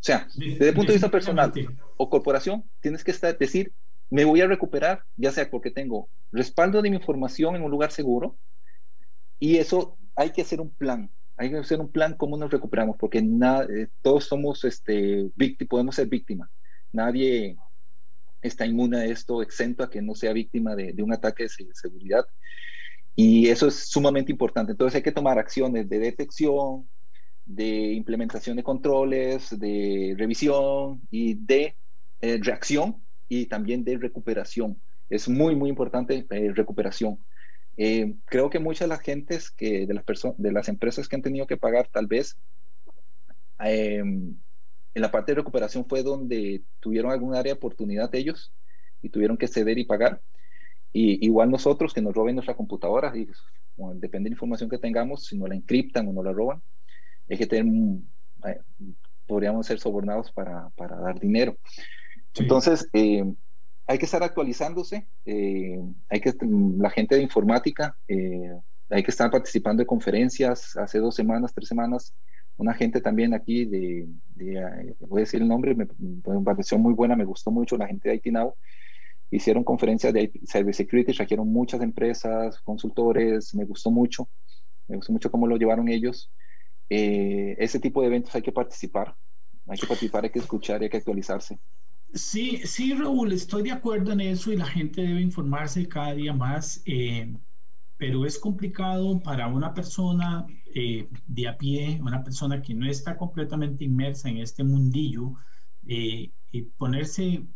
O 0.00 0.04
sea, 0.06 0.28
desde 0.36 0.68
el 0.68 0.74
punto 0.74 0.92
de 0.92 0.98
vista 0.98 1.10
personal 1.10 1.52
o 1.96 2.10
corporación, 2.10 2.64
tienes 2.80 3.02
que 3.02 3.10
estar, 3.10 3.36
decir, 3.36 3.72
me 4.10 4.24
voy 4.24 4.40
a 4.40 4.46
recuperar, 4.46 5.02
ya 5.16 5.32
sea 5.32 5.50
porque 5.50 5.70
tengo 5.70 6.08
respaldo 6.32 6.80
de 6.82 6.90
mi 6.90 6.96
información 6.96 7.56
en 7.56 7.62
un 7.62 7.70
lugar 7.70 7.90
seguro, 7.90 8.36
y 9.38 9.56
eso 9.56 9.98
hay 10.14 10.30
que 10.30 10.42
hacer 10.42 10.60
un 10.60 10.70
plan, 10.70 11.10
hay 11.36 11.50
que 11.50 11.58
hacer 11.58 11.80
un 11.80 11.90
plan 11.90 12.14
cómo 12.14 12.36
nos 12.36 12.50
recuperamos, 12.50 12.96
porque 12.98 13.20
nada, 13.20 13.64
eh, 13.64 13.88
todos 14.02 14.24
somos 14.24 14.64
este, 14.64 15.30
víctimas, 15.34 15.68
podemos 15.68 15.94
ser 15.96 16.08
víctimas. 16.08 16.48
Nadie 16.92 17.56
está 18.42 18.66
inmune 18.66 18.98
a 18.98 19.04
esto, 19.04 19.42
exento 19.42 19.82
a 19.82 19.90
que 19.90 20.02
no 20.02 20.14
sea 20.14 20.32
víctima 20.32 20.74
de, 20.74 20.94
un 21.02 21.12
ataque 21.12 21.44
de 21.44 21.74
seguridad. 21.74 22.24
Y 23.14 23.48
eso 23.48 23.68
es 23.68 23.88
sumamente 23.88 24.30
importante. 24.30 24.72
Entonces 24.72 24.96
hay 24.96 25.02
que 25.02 25.12
tomar 25.12 25.38
acciones 25.38 25.88
de 25.88 25.98
detección, 25.98 26.88
de 27.44 27.92
implementación 27.92 28.56
de 28.56 28.62
controles, 28.62 29.58
de 29.58 30.14
revisión 30.18 31.00
y 31.10 31.34
de 31.34 31.76
eh, 32.20 32.38
reacción 32.42 33.02
y 33.28 33.46
también 33.46 33.84
de 33.84 33.96
recuperación. 33.98 34.80
Es 35.08 35.28
muy, 35.28 35.54
muy 35.54 35.70
importante 35.70 36.26
eh, 36.28 36.52
recuperación. 36.52 37.18
Eh, 37.76 38.14
creo 38.24 38.50
que 38.50 38.58
muchas 38.58 38.88
de 38.88 38.88
las 38.88 39.52
que 39.52 39.86
de 39.86 39.94
las 39.94 40.04
personas 40.04 40.38
de 40.38 40.52
las 40.52 40.68
empresas 40.68 41.08
que 41.08 41.16
han 41.16 41.22
tenido 41.22 41.46
que 41.46 41.58
pagar 41.58 41.88
tal 41.92 42.06
vez 42.06 42.38
em, 43.58 44.34
en 44.96 45.02
la 45.02 45.10
parte 45.10 45.32
de 45.32 45.36
recuperación 45.36 45.84
fue 45.86 46.02
donde 46.02 46.62
tuvieron 46.80 47.12
algún 47.12 47.34
área 47.34 47.52
de 47.52 47.58
oportunidad 47.58 48.14
ellos 48.14 48.52
y 49.02 49.10
tuvieron 49.10 49.36
que 49.36 49.46
ceder 49.46 49.76
y 49.76 49.84
pagar 49.84 50.22
y 50.90 51.26
igual 51.26 51.50
nosotros 51.50 51.92
que 51.92 52.00
nos 52.00 52.14
roben 52.14 52.36
nuestra 52.36 52.56
computadora, 52.56 53.14
y, 53.14 53.28
depende 53.96 54.24
de 54.24 54.30
la 54.30 54.34
información 54.36 54.70
que 54.70 54.78
tengamos, 54.78 55.26
si 55.26 55.36
no 55.36 55.46
la 55.46 55.54
encriptan 55.54 56.08
o 56.08 56.12
no 56.14 56.22
la 56.22 56.32
roban, 56.32 56.62
hay 57.28 57.36
que 57.36 57.46
eh, 57.54 58.60
podríamos 59.26 59.66
ser 59.66 59.78
sobornados 59.78 60.32
para, 60.32 60.70
para 60.70 60.96
dar 60.96 61.20
dinero. 61.20 61.58
Entonces, 62.34 62.88
eh, 62.94 63.30
hay 63.86 63.98
que 63.98 64.06
estar 64.06 64.22
actualizándose, 64.22 65.06
eh, 65.26 65.78
hay 66.08 66.20
que, 66.20 66.32
la 66.78 66.88
gente 66.88 67.16
de 67.16 67.22
informática, 67.22 67.94
hay 68.08 69.02
que 69.02 69.10
estar 69.10 69.30
participando 69.30 69.82
de 69.82 69.86
conferencias, 69.86 70.78
hace 70.78 70.98
dos 70.98 71.14
semanas, 71.14 71.52
tres 71.52 71.68
semanas, 71.68 72.14
una 72.56 72.74
gente 72.74 73.00
también 73.00 73.34
aquí 73.34 73.64
de, 73.66 74.08
voy 75.00 75.20
a 75.20 75.24
decir 75.24 75.42
el 75.42 75.48
nombre, 75.48 75.74
me, 75.74 75.86
me 75.98 76.42
pareció 76.42 76.78
muy 76.78 76.94
buena, 76.94 77.16
me 77.16 77.24
gustó 77.24 77.50
mucho, 77.50 77.76
la 77.76 77.86
gente 77.86 78.08
de 78.08 78.16
IT 78.16 78.26
Now, 78.26 78.54
hicieron 79.30 79.64
conferencias 79.64 80.12
de 80.12 80.32
cybersecurity, 80.50 81.12
trajeron 81.12 81.48
muchas 81.48 81.80
empresas, 81.82 82.60
consultores, 82.62 83.54
me 83.54 83.64
gustó 83.64 83.90
mucho, 83.90 84.28
me 84.88 84.96
gustó 84.96 85.12
mucho 85.12 85.30
cómo 85.30 85.46
lo 85.46 85.56
llevaron 85.56 85.88
ellos. 85.88 86.30
Eh, 86.88 87.56
ese 87.58 87.80
tipo 87.80 88.00
de 88.00 88.08
eventos 88.08 88.34
hay 88.34 88.42
que 88.42 88.52
participar, 88.52 89.16
hay 89.66 89.78
que 89.78 89.86
participar, 89.86 90.24
hay 90.24 90.30
que 90.30 90.38
escuchar 90.38 90.82
hay 90.82 90.88
que 90.88 90.98
actualizarse. 90.98 91.58
Sí, 92.14 92.60
sí, 92.64 92.94
Raúl, 92.94 93.32
estoy 93.32 93.64
de 93.64 93.72
acuerdo 93.72 94.12
en 94.12 94.20
eso 94.20 94.52
y 94.52 94.56
la 94.56 94.66
gente 94.66 95.02
debe 95.02 95.20
informarse 95.20 95.88
cada 95.88 96.14
día 96.14 96.32
más, 96.32 96.80
eh, 96.86 97.34
pero 97.98 98.26
es 98.26 98.38
complicado 98.38 99.20
para 99.22 99.48
una 99.48 99.72
persona 99.72 100.46
eh, 100.74 101.08
de 101.26 101.48
a 101.48 101.56
pie, 101.56 101.98
una 102.02 102.22
persona 102.22 102.60
que 102.60 102.74
no 102.74 102.86
está 102.86 103.16
completamente 103.16 103.84
inmersa 103.84 104.28
en 104.28 104.38
este 104.38 104.62
mundillo, 104.64 105.34
eh, 105.86 106.32
ponerse 106.76 107.46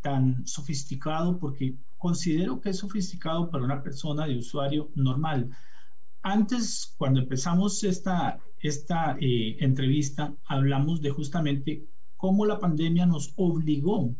tan 0.00 0.46
sofisticado 0.46 1.38
porque 1.38 1.76
considero 1.96 2.60
que 2.60 2.70
es 2.70 2.78
sofisticado 2.78 3.50
para 3.50 3.64
una 3.64 3.82
persona 3.82 4.26
de 4.26 4.38
usuario 4.38 4.90
normal. 4.94 5.50
Antes, 6.22 6.94
cuando 6.96 7.20
empezamos 7.20 7.82
esta, 7.84 8.38
esta 8.58 9.16
entrevista, 9.20 10.34
hablamos 10.46 11.00
de 11.00 11.10
justamente 11.10 11.86
cómo 12.16 12.46
la 12.46 12.58
pandemia 12.58 13.06
nos 13.06 13.32
obligó 13.36 14.14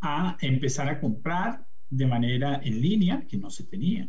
a 0.00 0.36
empezar 0.40 0.88
a 0.88 1.00
comprar 1.00 1.66
de 1.90 2.06
manera 2.06 2.60
en 2.62 2.80
línea, 2.80 3.26
que 3.26 3.38
no 3.38 3.50
se 3.50 3.64
tenía, 3.64 4.08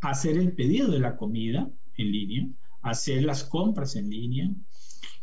hacer 0.00 0.36
el 0.36 0.52
pedido 0.52 0.90
de 0.90 1.00
la 1.00 1.16
comida 1.16 1.68
en 1.96 2.12
línea, 2.12 2.48
hacer 2.82 3.24
las 3.24 3.44
compras 3.44 3.96
en 3.96 4.10
línea. 4.10 4.50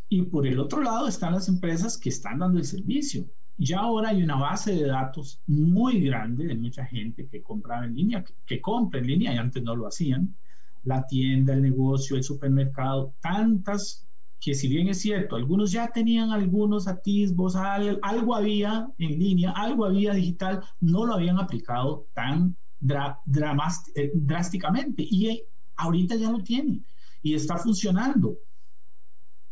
Y 0.09 0.23
por 0.23 0.45
el 0.45 0.59
otro 0.59 0.81
lado 0.81 1.07
están 1.07 1.33
las 1.33 1.47
empresas 1.47 1.97
que 1.97 2.09
están 2.09 2.39
dando 2.39 2.59
el 2.59 2.65
servicio. 2.65 3.25
Ya 3.57 3.79
ahora 3.79 4.09
hay 4.09 4.23
una 4.23 4.35
base 4.35 4.73
de 4.75 4.87
datos 4.87 5.41
muy 5.47 6.01
grande 6.01 6.45
de 6.45 6.55
mucha 6.55 6.85
gente 6.85 7.27
que 7.27 7.41
compraba 7.41 7.85
en 7.85 7.95
línea, 7.95 8.23
que, 8.23 8.33
que 8.45 8.61
compra 8.61 8.99
en 8.99 9.07
línea 9.07 9.33
y 9.33 9.37
antes 9.37 9.63
no 9.63 9.75
lo 9.75 9.87
hacían. 9.87 10.35
La 10.83 11.05
tienda, 11.05 11.53
el 11.53 11.61
negocio, 11.61 12.17
el 12.17 12.23
supermercado, 12.23 13.13
tantas 13.21 14.07
que 14.41 14.55
si 14.55 14.67
bien 14.67 14.87
es 14.87 14.99
cierto, 14.99 15.35
algunos 15.35 15.71
ya 15.71 15.89
tenían 15.89 16.31
algunos 16.31 16.87
atisbos, 16.87 17.55
algo 17.55 18.35
había 18.35 18.87
en 18.97 19.19
línea, 19.19 19.51
algo 19.51 19.85
había 19.85 20.13
digital, 20.13 20.63
no 20.79 21.05
lo 21.05 21.13
habían 21.13 21.37
aplicado 21.37 22.07
tan 22.15 22.57
eh, 22.81 24.11
drásticamente 24.13 25.03
y 25.03 25.43
ahorita 25.75 26.15
ya 26.15 26.31
lo 26.31 26.43
tienen 26.43 26.85
y 27.21 27.35
está 27.35 27.57
funcionando. 27.57 28.37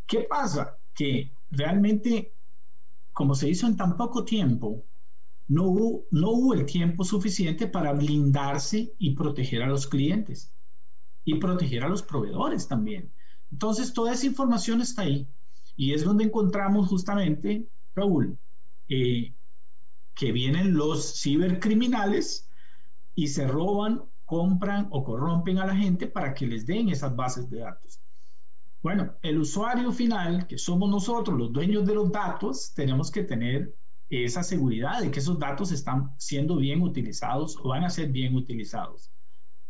¿Qué 0.05 0.21
pasa? 0.29 0.77
Que 0.93 1.31
realmente, 1.51 2.33
como 3.13 3.35
se 3.35 3.49
hizo 3.49 3.67
en 3.67 3.77
tan 3.77 3.95
poco 3.95 4.25
tiempo, 4.25 4.83
no 5.47 5.65
hubo, 5.65 6.05
no 6.11 6.29
hubo 6.31 6.53
el 6.53 6.65
tiempo 6.65 7.03
suficiente 7.03 7.67
para 7.67 7.93
blindarse 7.93 8.93
y 8.97 9.15
proteger 9.15 9.63
a 9.63 9.67
los 9.67 9.87
clientes 9.87 10.53
y 11.23 11.35
proteger 11.35 11.83
a 11.83 11.89
los 11.89 12.03
proveedores 12.03 12.67
también. 12.67 13.11
Entonces, 13.51 13.93
toda 13.93 14.13
esa 14.13 14.27
información 14.27 14.81
está 14.81 15.03
ahí. 15.03 15.27
Y 15.75 15.93
es 15.93 16.03
donde 16.03 16.25
encontramos 16.25 16.87
justamente, 16.87 17.67
Raúl, 17.95 18.37
eh, 18.89 19.33
que 20.13 20.31
vienen 20.31 20.75
los 20.75 21.21
cibercriminales 21.21 22.48
y 23.19 23.27
se 23.27 23.45
roban, 23.45 24.01
compran 24.23 24.87
o 24.91 25.03
corrompen 25.03 25.57
a 25.57 25.65
la 25.65 25.75
gente 25.75 26.07
para 26.07 26.33
que 26.33 26.47
les 26.47 26.65
den 26.65 26.87
esas 26.87 27.13
bases 27.13 27.49
de 27.49 27.59
datos. 27.59 27.99
Bueno, 28.81 29.17
el 29.21 29.39
usuario 29.39 29.91
final, 29.91 30.47
que 30.47 30.57
somos 30.57 30.89
nosotros, 30.89 31.37
los 31.37 31.51
dueños 31.51 31.85
de 31.85 31.95
los 31.95 32.09
datos, 32.13 32.71
tenemos 32.73 33.11
que 33.11 33.23
tener 33.23 33.75
esa 34.09 34.41
seguridad 34.41 35.01
de 35.01 35.11
que 35.11 35.19
esos 35.19 35.37
datos 35.37 35.73
están 35.73 36.13
siendo 36.17 36.55
bien 36.55 36.81
utilizados 36.81 37.57
o 37.61 37.67
van 37.67 37.83
a 37.83 37.89
ser 37.89 38.09
bien 38.09 38.33
utilizados. 38.35 39.11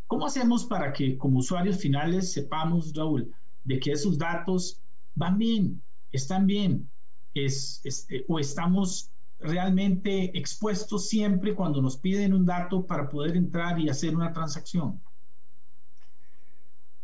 ¿Cómo 0.05 0.27
hacemos 0.27 0.65
para 0.65 0.93
que 0.93 1.17
como 1.17 1.39
usuarios 1.39 1.79
finales 1.79 2.31
sepamos, 2.31 2.93
Raúl, 2.95 3.33
de 3.63 3.79
que 3.79 3.93
esos 3.93 4.19
datos 4.19 4.79
van 5.15 5.39
bien, 5.39 5.81
están 6.11 6.45
bien, 6.45 6.87
es, 7.33 7.81
eh, 8.11 8.25
o 8.27 8.37
estamos 8.37 9.11
realmente 9.39 10.37
expuestos 10.37 11.07
siempre 11.07 11.55
cuando 11.55 11.81
nos 11.81 11.97
piden 11.97 12.33
un 12.33 12.45
dato 12.45 12.85
para 12.85 13.09
poder 13.09 13.37
entrar 13.37 13.79
y 13.79 13.89
hacer 13.89 14.15
una 14.15 14.33
transacción? 14.33 15.01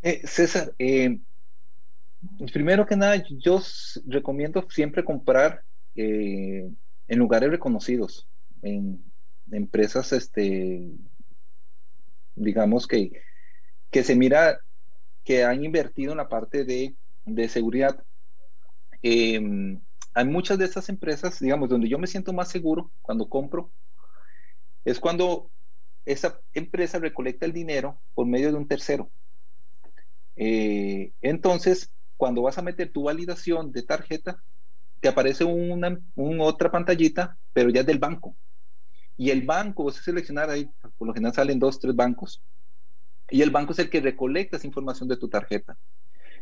Eh, 0.02 0.22
César, 0.26 0.74
eh, 0.78 1.20
primero 2.52 2.86
que 2.86 2.96
nada, 2.96 3.24
yo 3.40 3.62
recomiendo 4.06 4.66
siempre 4.70 5.04
comprar 5.04 5.64
en 5.96 6.76
lugares 7.08 7.50
reconocidos, 7.50 8.28
en, 8.62 9.02
empresas, 9.52 10.12
este, 10.12 10.92
digamos 12.36 12.88
que, 12.88 13.12
que 13.92 14.04
se 14.04 14.16
mira 14.16 14.60
que 15.24 15.44
han 15.44 15.64
invertido 15.64 16.12
en 16.12 16.18
la 16.18 16.30
parte 16.30 16.66
de, 16.66 16.96
de 17.26 17.50
seguridad. 17.50 18.04
Em, 19.02 19.80
hay 20.16 20.26
muchas 20.26 20.58
de 20.58 20.66
estas 20.66 20.90
empresas, 20.90 21.40
digamos, 21.40 21.70
donde 21.70 21.90
yo 21.90 22.00
me 22.00 22.08
siento 22.08 22.34
más 22.34 22.50
seguro 22.50 22.92
cuando 23.02 23.30
compro, 23.30 23.74
es 24.86 25.00
cuando 25.00 25.52
esa 26.06 26.40
empresa 26.54 27.00
recolecta 27.00 27.46
el 27.46 27.54
dinero 27.54 28.02
por 28.14 28.28
medio 28.28 28.52
de 28.52 28.58
un 28.58 28.68
tercero. 28.68 29.12
Eh, 30.36 31.14
entonces, 31.22 31.92
cuando 32.18 32.42
vas 32.44 32.58
a 32.58 32.62
meter 32.62 32.92
tu 32.92 33.04
validación 33.04 33.72
de 33.72 33.84
tarjeta, 33.84 34.44
te 35.02 35.10
aparece 35.10 35.44
una, 35.46 36.00
otra 36.40 36.72
pantallita, 36.72 37.38
pero 37.54 37.70
ya 37.70 37.84
del 37.84 38.00
banco. 38.00 38.38
Y 39.18 39.32
el 39.32 39.44
banco, 39.46 39.86
vas 39.86 40.00
a 40.00 40.04
seleccionar 40.04 40.50
ahí, 40.50 40.70
por 40.98 41.08
lo 41.08 41.14
general 41.14 41.34
salen 41.36 41.60
dos, 41.60 41.80
tres 41.80 41.96
bancos. 41.96 42.44
Y 43.30 43.42
el 43.42 43.52
banco 43.52 43.74
es 43.74 43.80
el 43.80 43.90
que 43.90 44.02
recolecta 44.02 44.58
esa 44.58 44.68
información 44.68 45.10
de 45.10 45.18
tu 45.18 45.30
tarjeta. 45.30 45.78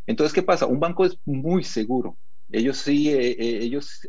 Entonces, 0.07 0.33
¿qué 0.33 0.43
pasa? 0.43 0.67
Un 0.67 0.79
banco 0.79 1.05
es 1.05 1.17
muy 1.25 1.63
seguro. 1.63 2.17
Ellos 2.53 2.77
sí, 2.77 3.09
eh, 3.09 3.31
eh, 3.31 3.59
ellos 3.63 4.07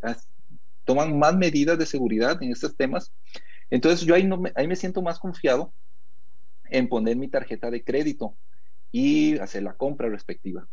toman 0.85 1.19
más 1.19 1.35
medidas 1.35 1.79
de 1.79 1.87
seguridad 1.87 2.41
en 2.43 2.53
estos 2.53 2.77
temas. 2.77 3.13
Entonces, 3.71 4.07
yo 4.07 4.15
ahí, 4.15 4.25
no 4.25 4.39
me, 4.39 4.53
ahí 4.55 4.69
me 4.69 4.77
siento 4.77 5.01
más 5.03 5.19
confiado 5.19 5.75
en 6.71 6.89
poner 6.89 7.17
mi 7.17 7.29
tarjeta 7.29 7.71
de 7.71 7.83
crédito 7.83 8.37
y 8.93 9.39
hacer 9.39 9.63
la 9.63 9.75
compra 9.75 10.11
respectiva. 10.11 10.69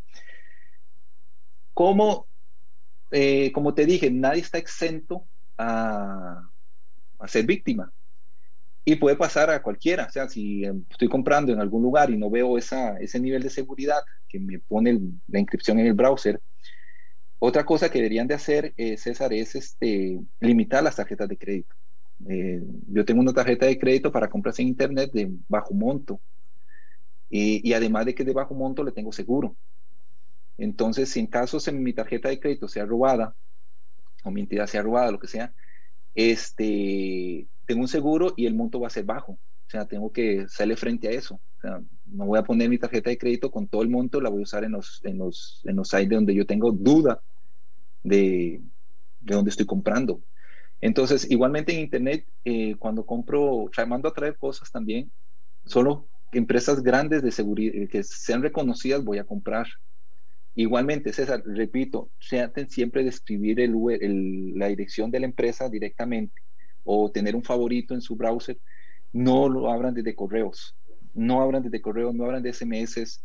Como, 1.73 2.27
eh, 3.11 3.51
como 3.53 3.73
te 3.73 3.85
dije, 3.85 4.11
nadie 4.11 4.41
está 4.41 4.57
exento 4.57 5.29
a, 5.57 6.49
a 7.19 7.27
ser 7.29 7.45
víctima. 7.45 7.91
Y 8.83 8.95
puede 8.97 9.15
pasar 9.15 9.49
a 9.49 9.61
cualquiera, 9.61 10.07
o 10.07 10.11
sea, 10.11 10.27
si 10.27 10.65
em, 10.65 10.83
estoy 10.89 11.07
comprando 11.07 11.53
en 11.53 11.61
algún 11.61 11.83
lugar 11.83 12.09
y 12.09 12.17
no 12.17 12.29
veo 12.31 12.57
esa, 12.57 12.97
ese 12.97 13.19
nivel 13.19 13.43
de 13.43 13.49
seguridad 13.51 14.01
que 14.27 14.39
me 14.39 14.59
pone 14.59 14.99
la 15.27 15.39
inscripción 15.39 15.79
en 15.79 15.85
el 15.87 15.93
browser, 15.93 16.41
otra 17.43 17.65
cosa 17.65 17.89
que 17.89 17.97
deberían 17.97 18.27
de 18.27 18.35
hacer, 18.35 18.71
eh, 18.77 18.97
César, 18.97 19.33
es 19.33 19.55
este, 19.55 20.19
limitar 20.39 20.83
las 20.83 20.95
tarjetas 20.95 21.27
de 21.27 21.39
crédito. 21.39 21.75
Eh, 22.29 22.61
yo 22.87 23.03
tengo 23.03 23.19
una 23.19 23.33
tarjeta 23.33 23.65
de 23.65 23.79
crédito 23.79 24.11
para 24.11 24.29
compras 24.29 24.59
en 24.59 24.67
Internet 24.67 25.09
de 25.11 25.27
bajo 25.47 25.73
monto 25.73 26.21
y, 27.31 27.67
y 27.67 27.73
además 27.73 28.05
de 28.05 28.13
que 28.13 28.23
de 28.23 28.33
bajo 28.33 28.53
monto 28.53 28.83
le 28.83 28.91
tengo 28.91 29.11
seguro. 29.11 29.57
Entonces, 30.59 31.09
si 31.09 31.19
en 31.19 31.25
caso 31.25 31.57
en 31.65 31.81
mi 31.81 31.93
tarjeta 31.93 32.29
de 32.29 32.39
crédito 32.39 32.67
sea 32.67 32.85
robada 32.85 33.35
o 34.23 34.29
mi 34.29 34.41
entidad 34.41 34.67
sea 34.67 34.83
robada, 34.83 35.11
lo 35.11 35.17
que 35.17 35.27
sea, 35.27 35.51
este, 36.13 37.47
tengo 37.65 37.81
un 37.81 37.87
seguro 37.87 38.35
y 38.37 38.45
el 38.45 38.53
monto 38.53 38.79
va 38.79 38.85
a 38.85 38.91
ser 38.91 39.05
bajo. 39.05 39.31
O 39.31 39.69
sea, 39.71 39.87
tengo 39.87 40.11
que 40.11 40.45
salir 40.47 40.77
frente 40.77 41.07
a 41.07 41.11
eso. 41.11 41.41
O 41.57 41.59
sea, 41.59 41.81
no 42.05 42.27
voy 42.27 42.37
a 42.37 42.43
poner 42.43 42.69
mi 42.69 42.77
tarjeta 42.77 43.09
de 43.09 43.17
crédito 43.17 43.49
con 43.49 43.67
todo 43.67 43.81
el 43.81 43.89
monto, 43.89 44.21
la 44.21 44.29
voy 44.29 44.41
a 44.41 44.43
usar 44.43 44.63
en 44.63 44.73
los, 44.73 45.01
en 45.03 45.17
los, 45.17 45.61
en 45.63 45.75
los 45.75 45.89
sites 45.89 46.09
donde 46.11 46.35
yo 46.35 46.45
tengo 46.45 46.71
duda 46.71 47.19
de, 48.03 48.61
de 49.19 49.35
dónde 49.35 49.49
estoy 49.49 49.65
comprando. 49.65 50.23
Entonces, 50.81 51.29
igualmente 51.29 51.73
en 51.73 51.81
Internet, 51.81 52.27
eh, 52.43 52.75
cuando 52.77 53.05
compro, 53.05 53.69
mando 53.87 54.09
a 54.09 54.13
traer 54.13 54.37
cosas 54.37 54.71
también, 54.71 55.11
solo 55.65 56.09
empresas 56.31 56.81
grandes 56.81 57.21
de 57.21 57.31
seguridad 57.31 57.87
que 57.89 58.03
sean 58.03 58.41
reconocidas 58.41 59.03
voy 59.03 59.19
a 59.19 59.23
comprar. 59.23 59.67
Igualmente, 60.55 61.13
César, 61.13 61.43
repito, 61.45 62.11
traten 62.27 62.69
siempre 62.69 63.03
de 63.03 63.09
escribir 63.09 63.59
el, 63.59 64.53
la 64.55 64.67
dirección 64.67 65.11
de 65.11 65.19
la 65.19 65.25
empresa 65.27 65.69
directamente 65.69 66.33
o 66.83 67.11
tener 67.11 67.35
un 67.35 67.43
favorito 67.43 67.93
en 67.93 68.01
su 68.01 68.15
browser. 68.15 68.59
No 69.13 69.47
lo 69.47 69.71
abran 69.71 69.93
desde 69.93 70.15
correos, 70.15 70.75
no 71.13 71.41
abran 71.41 71.63
desde 71.63 71.81
correos, 71.81 72.13
no 72.15 72.25
abran 72.25 72.43
de 72.43 72.49
SMS. 72.53 73.23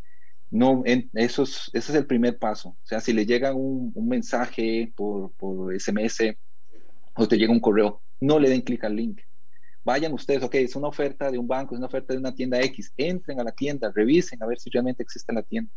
No, 0.51 0.83
en, 0.87 1.11
eso 1.15 1.43
es, 1.43 1.71
ese 1.73 1.93
es 1.93 1.99
el 1.99 2.07
primer 2.07 2.39
paso. 2.39 2.71
O 2.71 2.87
sea, 2.87 3.01
si 3.01 3.13
le 3.13 3.27
llega 3.27 3.53
un, 3.55 3.93
un 3.95 4.09
mensaje 4.09 4.93
por, 4.95 5.33
por 5.35 5.75
SMS 5.75 6.39
o 7.15 7.29
te 7.29 7.37
llega 7.37 7.53
un 7.53 7.61
correo, 7.61 8.03
no 8.21 8.39
le 8.39 8.49
den 8.49 8.63
clic 8.63 8.85
al 8.85 8.97
link. 8.97 9.21
Vayan 9.85 10.13
ustedes, 10.13 10.43
ok, 10.43 10.55
es 10.57 10.77
una 10.77 10.89
oferta 10.89 11.31
de 11.31 11.39
un 11.39 11.47
banco, 11.47 11.75
es 11.75 11.79
una 11.79 11.87
oferta 11.87 12.13
de 12.13 12.19
una 12.19 12.35
tienda 12.35 12.61
X, 12.61 12.93
entren 12.97 13.41
a 13.41 13.45
la 13.45 13.53
tienda, 13.53 13.93
revisen 13.95 14.43
a 14.43 14.47
ver 14.47 14.59
si 14.59 14.71
realmente 14.71 15.03
existe 15.03 15.33
la 15.33 15.43
tienda. 15.43 15.71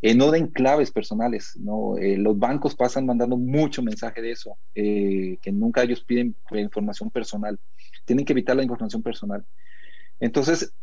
Eh, 0.00 0.14
no 0.14 0.30
den 0.30 0.48
claves 0.48 0.90
personales, 0.90 1.56
¿no? 1.56 1.96
Eh, 1.96 2.18
los 2.18 2.38
bancos 2.38 2.74
pasan 2.74 3.06
mandando 3.06 3.36
mucho 3.36 3.82
mensaje 3.82 4.20
de 4.20 4.32
eso, 4.32 4.58
eh, 4.74 5.38
que 5.40 5.50
nunca 5.50 5.82
ellos 5.82 6.04
piden 6.04 6.36
información 6.52 7.10
personal. 7.10 7.58
Tienen 8.04 8.26
que 8.26 8.34
evitar 8.34 8.54
la 8.54 8.62
información 8.62 9.02
personal. 9.02 9.46
Entonces, 10.20 10.74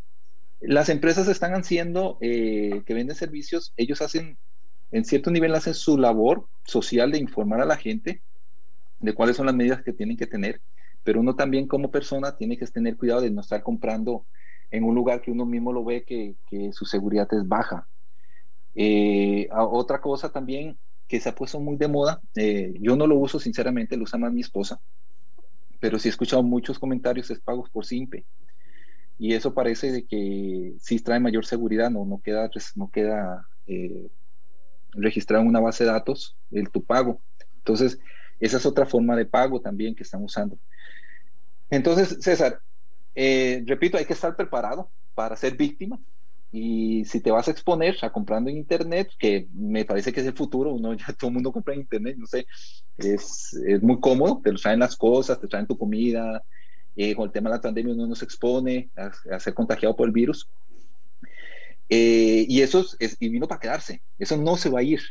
las 0.62 0.90
empresas 0.90 1.28
están 1.28 1.54
haciendo, 1.54 2.18
que 2.20 2.84
venden 2.88 3.16
servicios, 3.16 3.74
ellos 3.78 4.02
hacen, 4.02 4.38
en 4.92 5.06
cierto 5.06 5.32
nivel, 5.32 5.56
hacen 5.56 5.74
su 5.74 5.98
labor 5.98 6.48
social 6.66 7.12
de 7.12 7.20
informar 7.20 7.62
a 7.62 7.66
la 7.66 7.78
gente 7.78 8.24
de 9.00 9.14
cuáles 9.14 9.36
son 9.38 9.48
las 9.48 9.56
medidas 9.56 9.84
que 9.84 9.94
tienen 9.94 10.18
que 10.18 10.28
tener. 10.28 10.62
pero 11.04 11.20
uno 11.20 11.36
también 11.36 11.68
como 11.68 11.92
persona 11.92 12.38
tiene 12.38 12.58
que 12.58 12.68
tener 12.68 12.98
cuidado 12.98 13.22
de 13.22 13.32
no 13.32 13.42
estar 13.42 13.64
comprando 13.64 14.28
en 14.70 14.84
un 14.84 14.96
lugar 14.96 15.22
que 15.22 15.32
uno 15.32 15.46
mismo 15.46 15.74
lo 15.74 15.84
ve 15.84 16.04
que, 16.06 16.36
que 16.48 16.72
su 16.74 16.86
seguridad 16.86 17.28
es 17.32 17.48
baja. 17.48 17.88
Eh, 18.76 19.50
otra 19.52 20.00
cosa 20.02 20.32
también 20.32 20.78
que 21.08 21.20
se 21.20 21.30
ha 21.30 21.36
puesto 21.36 21.60
muy 21.60 21.76
de 21.78 21.88
moda, 21.90 22.22
eh, 22.36 22.74
yo 22.80 22.96
no 22.96 23.06
lo 23.08 23.18
uso 23.18 23.40
sinceramente, 23.40 23.98
lo 23.98 24.04
usa 24.04 24.20
más 24.20 24.32
mi 24.32 24.42
esposa, 24.42 24.80
pero 25.80 26.00
sí 26.00 26.08
he 26.08 26.12
escuchado 26.12 26.44
muchos 26.44 26.80
comentarios 26.80 27.30
es 27.32 27.42
pagos 27.42 27.70
por 27.70 27.86
SIMPE. 27.86 28.26
Y 29.24 29.36
eso 29.36 29.54
parece 29.54 29.92
de 29.92 30.08
que 30.08 30.74
sí 30.80 31.00
trae 31.00 31.20
mayor 31.20 31.46
seguridad, 31.46 31.92
no, 31.92 32.06
no 32.06 32.20
queda, 32.24 32.50
no 32.74 32.90
queda 32.90 33.48
eh, 33.68 34.10
registrado 34.94 35.44
en 35.44 35.50
una 35.50 35.60
base 35.60 35.84
de 35.84 35.92
datos 35.92 36.40
el 36.50 36.72
tu 36.72 36.84
pago. 36.84 37.22
Entonces, 37.58 38.00
esa 38.40 38.58
es 38.58 38.66
otra 38.66 38.88
forma 38.88 39.16
de 39.16 39.28
pago 39.28 39.62
también 39.62 39.94
que 39.94 40.02
están 40.02 40.24
usando. 40.24 40.58
Entonces, 41.70 42.18
César, 42.20 42.64
eh, 43.14 43.64
repito, 43.68 44.00
hay 44.00 44.06
que 44.06 44.14
estar 44.14 44.36
preparado 44.36 44.92
para 45.14 45.36
ser 45.36 45.56
víctima. 45.56 46.00
Y 46.52 47.06
si 47.06 47.22
te 47.22 47.30
vas 47.30 47.48
a 47.48 47.52
exponer 47.52 47.98
a 48.02 48.12
comprando 48.12 48.50
en 48.50 48.58
Internet, 48.58 49.12
que 49.20 49.48
me 49.54 49.86
parece 49.86 50.12
que 50.12 50.22
es 50.22 50.26
el 50.26 50.36
futuro, 50.36 50.74
uno 50.74 50.96
ya 50.96 51.06
todo 51.20 51.28
el 51.28 51.36
mundo 51.36 51.52
compra 51.52 51.76
en 51.76 51.82
Internet, 51.82 52.16
no 52.18 52.26
sé, 52.26 52.48
es, 52.98 53.54
es 53.68 53.84
muy 53.84 54.00
cómodo, 54.00 54.42
te 54.44 54.52
traen 54.54 54.80
las 54.80 54.98
cosas, 54.98 55.40
te 55.40 55.48
traen 55.48 55.68
tu 55.68 55.78
comida, 55.78 56.44
eh, 56.96 57.16
con 57.16 57.26
el 57.26 57.32
tema 57.32 57.50
de 57.50 57.56
la 57.56 57.62
pandemia 57.62 57.94
uno 57.94 58.08
no 58.08 58.16
se 58.16 58.26
expone 58.26 58.90
a, 58.96 59.40
ser 59.40 59.54
contagiado 59.54 59.96
por 59.96 60.08
el 60.08 60.14
virus. 60.14 60.50
Eh, 61.90 62.46
y 62.48 62.62
eso 62.62 62.86
es, 63.00 63.18
y 63.20 63.30
vino 63.30 63.48
para 63.48 63.60
quedarse, 63.60 64.02
eso 64.18 64.38
no 64.38 64.56
se 64.56 64.70
va 64.70 64.80
a 64.80 64.84
ir, 64.84 65.02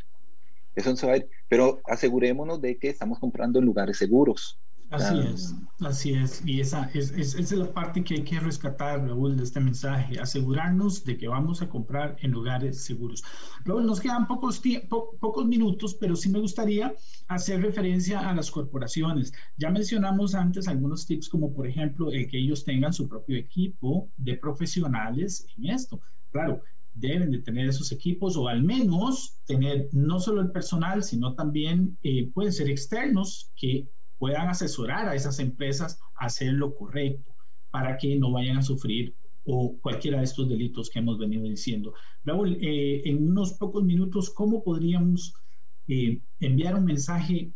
eso 0.75 0.89
no 0.89 0.95
se 0.95 1.05
va 1.05 1.13
a 1.13 1.17
ir, 1.17 1.29
pero 1.47 1.79
asegurémonos 1.85 2.59
de 2.59 2.77
que 2.79 2.89
estamos 2.89 3.19
comprando 3.19 3.59
en 3.59 3.65
lugares 3.65 3.97
seguros, 3.97 4.59
Así 4.91 5.19
es, 5.19 5.55
así 5.79 6.13
es. 6.13 6.43
Y 6.45 6.59
esa 6.59 6.91
es, 6.93 7.11
es, 7.11 7.35
es, 7.35 7.51
la 7.53 7.73
parte 7.73 8.03
que 8.03 8.15
hay 8.15 8.23
que 8.23 8.41
rescatar, 8.41 9.07
Raúl, 9.07 9.37
de 9.37 9.43
este 9.43 9.61
mensaje. 9.61 10.19
Asegurarnos 10.19 11.05
de 11.05 11.17
que 11.17 11.29
vamos 11.29 11.61
a 11.61 11.69
comprar 11.69 12.17
en 12.19 12.31
lugares 12.31 12.83
seguros. 12.83 13.23
Raúl, 13.63 13.85
nos 13.85 14.01
quedan 14.01 14.27
pocos, 14.27 14.61
pocos 14.89 15.45
minutos, 15.45 15.95
pero 15.95 16.17
sí 16.17 16.29
me 16.29 16.39
gustaría 16.39 16.93
hacer 17.29 17.61
referencia 17.61 18.19
a 18.19 18.35
las 18.35 18.51
corporaciones. 18.51 19.31
Ya 19.55 19.69
mencionamos 19.69 20.35
antes 20.35 20.67
algunos 20.67 21.05
tips, 21.05 21.29
como 21.29 21.53
por 21.53 21.67
ejemplo 21.67 22.11
el 22.11 22.27
que 22.27 22.39
ellos 22.39 22.65
tengan 22.65 22.91
su 22.91 23.07
propio 23.07 23.37
equipo 23.37 24.09
de 24.17 24.35
profesionales 24.35 25.47
en 25.57 25.69
esto. 25.69 26.01
Claro, 26.31 26.63
deben 26.93 27.31
de 27.31 27.39
tener 27.39 27.69
esos 27.69 27.93
equipos 27.93 28.35
o 28.35 28.49
al 28.49 28.61
menos 28.61 29.39
tener 29.45 29.87
no 29.93 30.19
solo 30.19 30.41
el 30.41 30.51
personal, 30.51 31.01
sino 31.01 31.33
también 31.33 31.97
eh, 32.03 32.29
pueden 32.33 32.51
ser 32.51 32.69
externos 32.69 33.51
que 33.55 33.87
puedan 34.21 34.49
asesorar 34.49 35.09
a 35.09 35.15
esas 35.15 35.39
empresas 35.39 35.99
a 36.13 36.27
hacer 36.27 36.53
lo 36.53 36.75
correcto 36.75 37.35
para 37.71 37.97
que 37.97 38.15
no 38.17 38.31
vayan 38.31 38.55
a 38.55 38.61
sufrir 38.61 39.15
o 39.45 39.79
cualquiera 39.81 40.19
de 40.19 40.25
estos 40.25 40.47
delitos 40.47 40.91
que 40.91 40.99
hemos 40.99 41.17
venido 41.17 41.45
diciendo. 41.45 41.95
Raúl, 42.23 42.55
eh, 42.61 43.01
en 43.05 43.27
unos 43.31 43.53
pocos 43.53 43.83
minutos, 43.83 44.29
¿cómo 44.29 44.63
podríamos 44.63 45.33
eh, 45.87 46.21
enviar 46.39 46.75
un 46.75 46.85
mensaje 46.85 47.51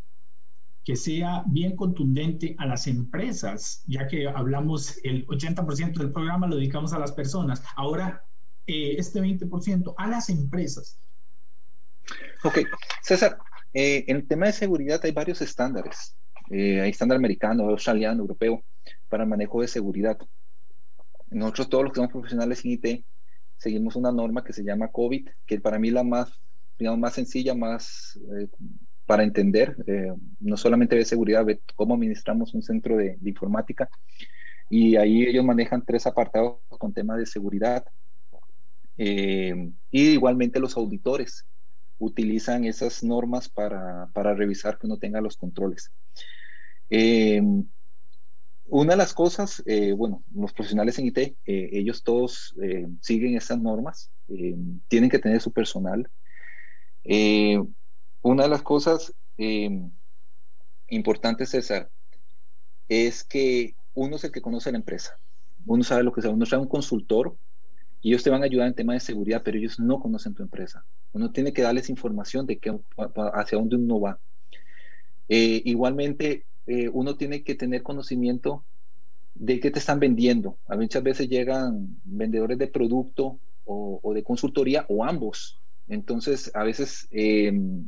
que 0.84 0.96
sea 0.96 1.44
bien 1.46 1.76
contundente 1.76 2.56
a 2.58 2.66
las 2.66 2.88
empresas, 2.88 3.84
ya 3.86 4.08
que 4.08 4.28
hablamos 4.28 5.00
el 5.04 5.28
80% 5.28 6.00
del 6.00 6.12
programa 6.12 6.48
lo 6.48 6.56
dedicamos 6.56 6.94
a 6.94 7.00
las 7.00 7.12
personas, 7.12 7.62
ahora 7.76 8.26
eh, 8.66 8.96
este 8.98 9.22
20% 9.22 9.94
a 9.96 10.08
las 10.08 10.32
empresas. 10.32 11.00
Ok, 12.44 12.58
César, 13.04 13.38
en 13.72 14.16
el 14.16 14.28
tema 14.28 14.48
de 14.48 14.54
seguridad 14.54 15.00
hay 15.04 15.12
varios 15.12 15.44
estándares. 15.44 16.16
Eh, 16.50 16.88
estándar 16.88 17.18
americano, 17.18 17.70
australiano, 17.70 18.22
europeo 18.22 18.64
para 19.10 19.24
el 19.24 19.30
manejo 19.30 19.62
de 19.62 19.68
seguridad. 19.68 20.18
Nosotros 21.30 21.70
todos 21.70 21.84
los 21.86 21.94
que 21.94 21.98
somos 21.98 22.12
profesionales 22.12 22.64
en 22.64 22.72
IT 22.72 23.06
seguimos 23.58 23.96
una 23.96 24.12
norma 24.12 24.44
que 24.44 24.54
se 24.54 24.64
llama 24.64 24.90
COVID, 24.90 25.28
que 25.46 25.60
para 25.60 25.80
mí 25.80 25.90
la 25.90 26.04
más, 26.04 26.40
digamos, 26.78 27.00
más 27.00 27.14
sencilla, 27.14 27.56
más 27.56 28.20
eh, 28.38 28.48
para 29.06 29.24
entender, 29.24 29.76
eh, 29.88 30.12
no 30.40 30.58
solamente 30.58 30.96
de 30.96 31.06
seguridad, 31.06 31.46
de 31.46 31.62
cómo 31.76 31.96
administramos 31.96 32.54
un 32.54 32.62
centro 32.62 32.98
de, 32.98 33.18
informática. 33.24 33.90
Y 34.70 34.96
ahí 34.98 35.24
ellos 35.24 35.46
manejan 35.46 35.84
tres 35.86 36.06
apartados 36.06 36.58
con 36.68 36.94
temas 36.94 37.18
de 37.18 37.26
seguridad. 37.26 37.84
y 38.98 39.74
igualmente 39.92 40.60
los 40.60 40.78
auditores 40.78 41.46
utilizan 41.98 42.66
esas 42.66 43.04
normas 43.04 43.50
para, 43.50 44.10
para 44.14 44.34
revisar 44.34 44.78
que 44.78 44.88
uno 44.88 44.98
tenga 44.98 45.22
los 45.22 45.38
controles. 45.38 45.92
Eh, 46.90 47.42
una 48.68 48.94
de 48.94 48.98
las 48.98 49.14
cosas, 49.14 49.64
eh, 49.66 49.94
bueno, 49.94 50.24
los 50.34 50.54
profesionales 50.54 50.98
en 50.98 51.08
IT, 51.08 51.18
eh, 51.18 51.36
ellos 51.46 52.04
todos 52.04 52.56
siguen 53.02 53.36
estas 53.36 53.60
normas, 53.60 54.12
tienen 54.88 55.10
que 55.10 55.20
tener 55.20 55.40
su 55.40 55.52
personal. 55.52 56.10
una 58.22 58.44
de 58.44 58.50
las 58.50 58.64
cosas 58.64 59.14
importantes, 60.88 61.50
César, 61.50 61.92
es 62.88 63.24
que 63.24 63.76
uno 63.94 64.16
es 64.16 64.24
el 64.24 64.32
que 64.32 64.42
conoce 64.42 64.72
la 64.72 64.80
empresa, 64.80 65.20
uno 65.68 65.84
sabe 65.84 66.04
lo 66.04 66.12
que 66.12 66.22
sea, 66.22 66.32
uno 66.32 66.46
trae 66.46 66.60
un 66.60 66.68
consultor 66.68 67.38
y 68.06 68.10
ellos 68.10 68.22
te 68.22 68.30
van 68.30 68.44
a 68.44 68.46
ayudar 68.46 68.68
en 68.68 68.76
temas 68.76 68.98
de 68.98 69.00
seguridad, 69.00 69.42
pero 69.44 69.58
ellos 69.58 69.80
no 69.80 70.00
conocen 70.00 70.36
tu 70.36 70.44
empresa. 70.44 70.86
Uno 71.12 71.32
tiene 71.32 71.52
que 71.52 71.64
darles 71.64 71.90
información 71.90 72.46
de 72.46 72.60
qué, 72.60 72.72
hacia 73.34 73.58
dónde 73.58 73.78
uno 73.78 74.00
va. 74.00 74.20
igualmente, 75.28 76.46
eh, 76.68 76.88
uno 76.88 77.18
tiene 77.18 77.44
que 77.44 77.56
tener 77.56 77.82
conocimiento 77.82 78.64
de 79.34 79.60
qué 79.60 79.72
te 79.72 79.80
están 79.80 80.00
vendiendo. 80.00 80.60
A 80.68 80.76
muchas 80.76 81.02
veces 81.02 81.28
llegan 81.30 82.00
vendedores 82.04 82.60
de 82.60 82.68
producto 82.68 83.40
o, 83.64 84.14
de 84.14 84.24
consultoría 84.24 84.86
o 84.88 85.04
ambos. 85.04 85.60
Entonces, 85.88 86.52
a 86.54 86.64
veces 86.64 87.08
em, 87.10 87.88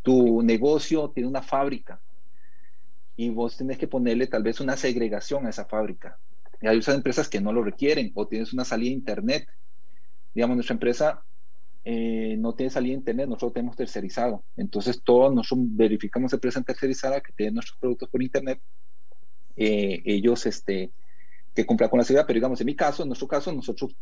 tu 0.00 0.40
negocio 0.40 1.10
tiene 1.10 1.28
una 1.28 1.42
fábrica 1.42 2.00
y 3.16 3.28
vos 3.28 3.58
tenés 3.58 3.76
que 3.76 3.86
ponerle 3.86 4.28
tal 4.28 4.44
vez 4.44 4.60
una 4.60 4.78
segregación 4.78 5.44
a 5.44 5.50
esa 5.50 5.66
fábrica. 5.66 6.18
Y 6.62 6.68
hay 6.68 6.78
otras 6.78 6.96
empresas 6.96 7.28
que 7.28 7.40
no 7.40 7.52
lo 7.52 7.62
requieren 7.62 8.12
o 8.14 8.28
tienes 8.28 8.52
una 8.52 8.64
salida 8.64 8.90
a 8.90 8.94
internet. 8.94 9.48
Digamos, 10.32 10.56
nuestra 10.56 10.74
empresa 10.74 11.24
eh, 11.84 12.36
no 12.38 12.54
tiene 12.54 12.70
salida 12.70 12.94
a 12.94 12.98
internet, 12.98 13.28
nosotros 13.28 13.54
tenemos 13.54 13.76
tercerizado. 13.76 14.44
Entonces, 14.56 15.02
todos 15.02 15.34
nosotros 15.34 15.66
verificamos 15.70 16.32
empresa 16.32 16.62
tercerizada 16.62 17.20
que 17.20 17.32
tiene 17.32 17.52
nuestros 17.52 17.78
productos 17.78 18.08
por 18.08 18.22
internet. 18.22 18.62
Eh, 19.56 20.02
ellos, 20.04 20.46
este, 20.46 20.92
que 21.54 21.66
cumplan 21.66 21.90
con 21.90 21.98
la 21.98 22.04
seguridad, 22.04 22.26
pero 22.26 22.36
digamos, 22.36 22.60
en 22.60 22.66
mi 22.66 22.76
caso, 22.76 23.02
en 23.02 23.08
nuestro 23.08 23.28
caso, 23.28 23.52
nosotros 23.52 23.96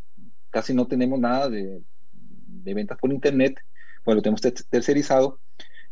casi 0.50 0.74
no 0.74 0.86
tenemos 0.86 1.18
nada 1.18 1.48
de, 1.48 1.82
de 2.12 2.74
ventas 2.74 2.98
por 2.98 3.12
internet, 3.12 3.58
bueno, 4.04 4.16
lo 4.16 4.22
tenemos 4.22 4.40
tercerizado. 4.68 5.40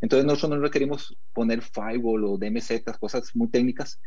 Entonces, 0.01 0.27
nosotros 0.27 0.59
no 0.59 0.63
requerimos 0.63 1.17
poner 1.33 1.63
firewall 1.63 2.25
o 2.25 2.39
DMZ, 2.39 2.85
cosas 3.01 3.35
muy 3.35 3.49
técnicas, 3.49 4.01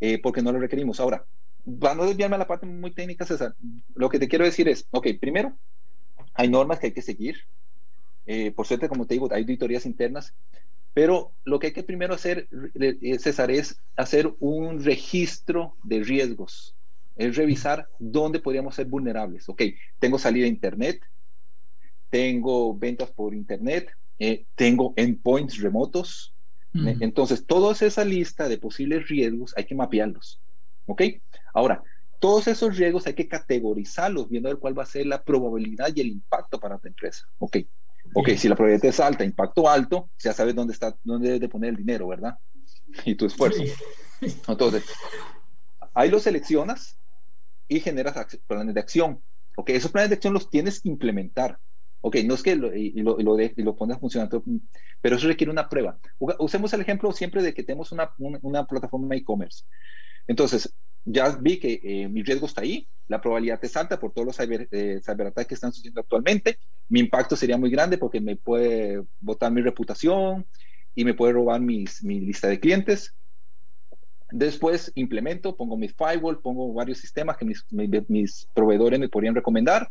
eh, 0.00 0.20
porque 0.20 0.42
no 0.42 0.52
lo 0.52 0.58
requerimos. 0.58 1.00
Ahora, 1.00 1.24
para 1.80 1.94
no 1.94 2.06
desviarme 2.06 2.36
a 2.36 2.40
la 2.40 2.46
parte 2.46 2.66
muy 2.66 2.92
técnica, 2.92 3.24
César, 3.24 3.54
lo 3.94 4.08
que 4.08 4.18
te 4.18 4.28
quiero 4.28 4.44
decir 4.44 4.68
es, 4.68 4.86
ok, 4.90 5.08
primero, 5.20 5.56
hay 6.34 6.48
normas 6.48 6.78
que 6.78 6.86
hay 6.86 6.92
que 6.92 7.02
seguir. 7.02 7.36
Eh, 8.26 8.52
por 8.52 8.66
suerte, 8.66 8.88
como 8.88 9.06
te 9.06 9.14
digo, 9.14 9.28
hay 9.32 9.42
auditorías 9.42 9.86
internas, 9.86 10.34
pero 10.94 11.32
lo 11.44 11.58
que 11.58 11.68
hay 11.68 11.72
que 11.72 11.82
primero 11.82 12.14
hacer, 12.14 12.48
eh, 12.80 13.18
César, 13.18 13.50
es 13.50 13.80
hacer 13.96 14.32
un 14.40 14.84
registro 14.84 15.74
de 15.82 16.02
riesgos, 16.02 16.76
es 17.16 17.36
revisar 17.36 17.88
dónde 17.98 18.40
podríamos 18.40 18.74
ser 18.74 18.86
vulnerables. 18.86 19.48
Ok, 19.48 19.62
tengo 19.98 20.18
salida 20.18 20.46
a 20.46 20.48
Internet, 20.48 21.02
tengo 22.08 22.76
ventas 22.76 23.10
por 23.10 23.34
Internet, 23.34 23.90
eh, 24.18 24.44
tengo 24.54 24.92
endpoints 24.96 25.58
remotos. 25.60 26.34
Entonces, 26.72 27.46
toda 27.46 27.72
esa 27.72 28.04
lista 28.04 28.48
de 28.48 28.56
posibles 28.56 29.08
riesgos 29.08 29.52
hay 29.56 29.64
que 29.64 29.74
mapearlos. 29.74 30.40
¿Ok? 30.86 31.02
Ahora, 31.52 31.82
todos 32.20 32.46
esos 32.48 32.76
riesgos 32.76 33.06
hay 33.06 33.14
que 33.14 33.28
categorizarlos, 33.28 34.28
viendo 34.28 34.58
cuál 34.60 34.78
va 34.78 34.82
a 34.82 34.86
ser 34.86 35.06
la 35.06 35.22
probabilidad 35.22 35.90
y 35.94 36.00
el 36.02 36.08
impacto 36.08 36.60
para 36.60 36.78
tu 36.78 36.88
empresa. 36.88 37.24
Ok, 37.38 37.56
ok, 38.14 38.28
si 38.36 38.48
la 38.48 38.54
probabilidad 38.54 38.90
es 38.90 39.00
alta, 39.00 39.24
impacto 39.24 39.68
alto, 39.68 40.10
ya 40.18 40.32
sabes 40.32 40.54
dónde 40.54 40.74
está, 40.74 40.96
dónde 41.02 41.28
debes 41.28 41.40
de 41.40 41.48
poner 41.48 41.70
el 41.70 41.76
dinero, 41.76 42.08
¿verdad? 42.08 42.36
Y 43.04 43.14
tu 43.14 43.26
esfuerzo. 43.26 43.62
Entonces, 44.46 44.84
ahí 45.94 46.10
los 46.10 46.22
seleccionas 46.22 46.98
y 47.68 47.80
generas 47.80 48.14
planes 48.46 48.74
de 48.74 48.80
acción. 48.80 49.22
Ok, 49.56 49.70
esos 49.70 49.90
planes 49.90 50.10
de 50.10 50.16
acción 50.16 50.34
los 50.34 50.50
tienes 50.50 50.80
que 50.80 50.88
implementar. 50.88 51.58
Ok, 52.02 52.16
no 52.24 52.34
es 52.34 52.42
que 52.42 52.56
lo, 52.56 52.74
y, 52.74 52.92
lo, 53.02 53.20
y 53.20 53.22
lo, 53.22 53.36
de, 53.36 53.52
y 53.56 53.62
lo 53.62 53.76
pones 53.76 53.98
funcionando, 53.98 54.42
pero 55.00 55.16
eso 55.16 55.26
requiere 55.26 55.50
una 55.50 55.68
prueba. 55.68 55.98
Usemos 56.38 56.72
el 56.72 56.80
ejemplo 56.80 57.12
siempre 57.12 57.42
de 57.42 57.52
que 57.52 57.62
tenemos 57.62 57.92
una, 57.92 58.10
una, 58.18 58.38
una 58.42 58.66
plataforma 58.66 59.14
e-commerce. 59.14 59.64
Entonces, 60.26 60.74
ya 61.04 61.30
vi 61.30 61.58
que 61.58 61.80
eh, 61.82 62.08
mi 62.08 62.22
riesgo 62.22 62.46
está 62.46 62.62
ahí, 62.62 62.88
la 63.08 63.20
probabilidad 63.20 63.58
es 63.62 63.76
alta 63.76 63.98
por 63.98 64.12
todos 64.12 64.26
los 64.26 64.36
cyber, 64.36 64.68
eh, 64.70 65.00
cyberataques 65.04 65.48
que 65.48 65.54
están 65.54 65.72
sucediendo 65.72 66.00
actualmente, 66.00 66.58
mi 66.88 67.00
impacto 67.00 67.36
sería 67.36 67.56
muy 67.56 67.70
grande 67.70 67.98
porque 67.98 68.20
me 68.20 68.36
puede 68.36 69.02
botar 69.20 69.50
mi 69.50 69.62
reputación 69.62 70.46
y 70.94 71.04
me 71.04 71.14
puede 71.14 71.32
robar 71.32 71.60
mis, 71.60 72.02
mi 72.02 72.20
lista 72.20 72.48
de 72.48 72.60
clientes. 72.60 73.14
Después 74.32 74.92
implemento, 74.94 75.56
pongo 75.56 75.76
mi 75.76 75.88
firewall, 75.88 76.40
pongo 76.40 76.72
varios 76.72 76.98
sistemas 76.98 77.36
que 77.36 77.44
mis, 77.44 77.64
mis, 78.08 78.48
proveedores 78.54 79.00
me 79.00 79.08
podrían 79.08 79.34
recomendar, 79.34 79.90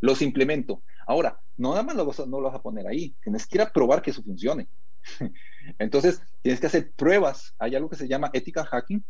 los 0.00 0.22
implemento. 0.22 0.82
Ahora, 1.06 1.40
no 1.56 1.70
nada 1.70 1.82
más 1.82 1.96
no 1.96 2.40
lo 2.40 2.42
vas 2.42 2.54
a 2.54 2.62
poner 2.62 2.86
ahí, 2.86 3.16
tienes 3.22 3.46
que 3.46 3.58
ir 3.58 3.62
a 3.62 3.72
probar 3.72 4.00
que 4.00 4.10
eso 4.10 4.22
funcione. 4.22 4.68
Entonces, 5.78 6.22
tienes 6.42 6.60
que 6.60 6.66
hacer 6.66 6.92
pruebas. 6.92 7.54
Hay 7.58 7.74
algo 7.74 7.88
que 7.88 7.96
se 7.96 8.08
llama 8.08 8.30
ethical 8.32 8.66
hacking, 8.66 9.04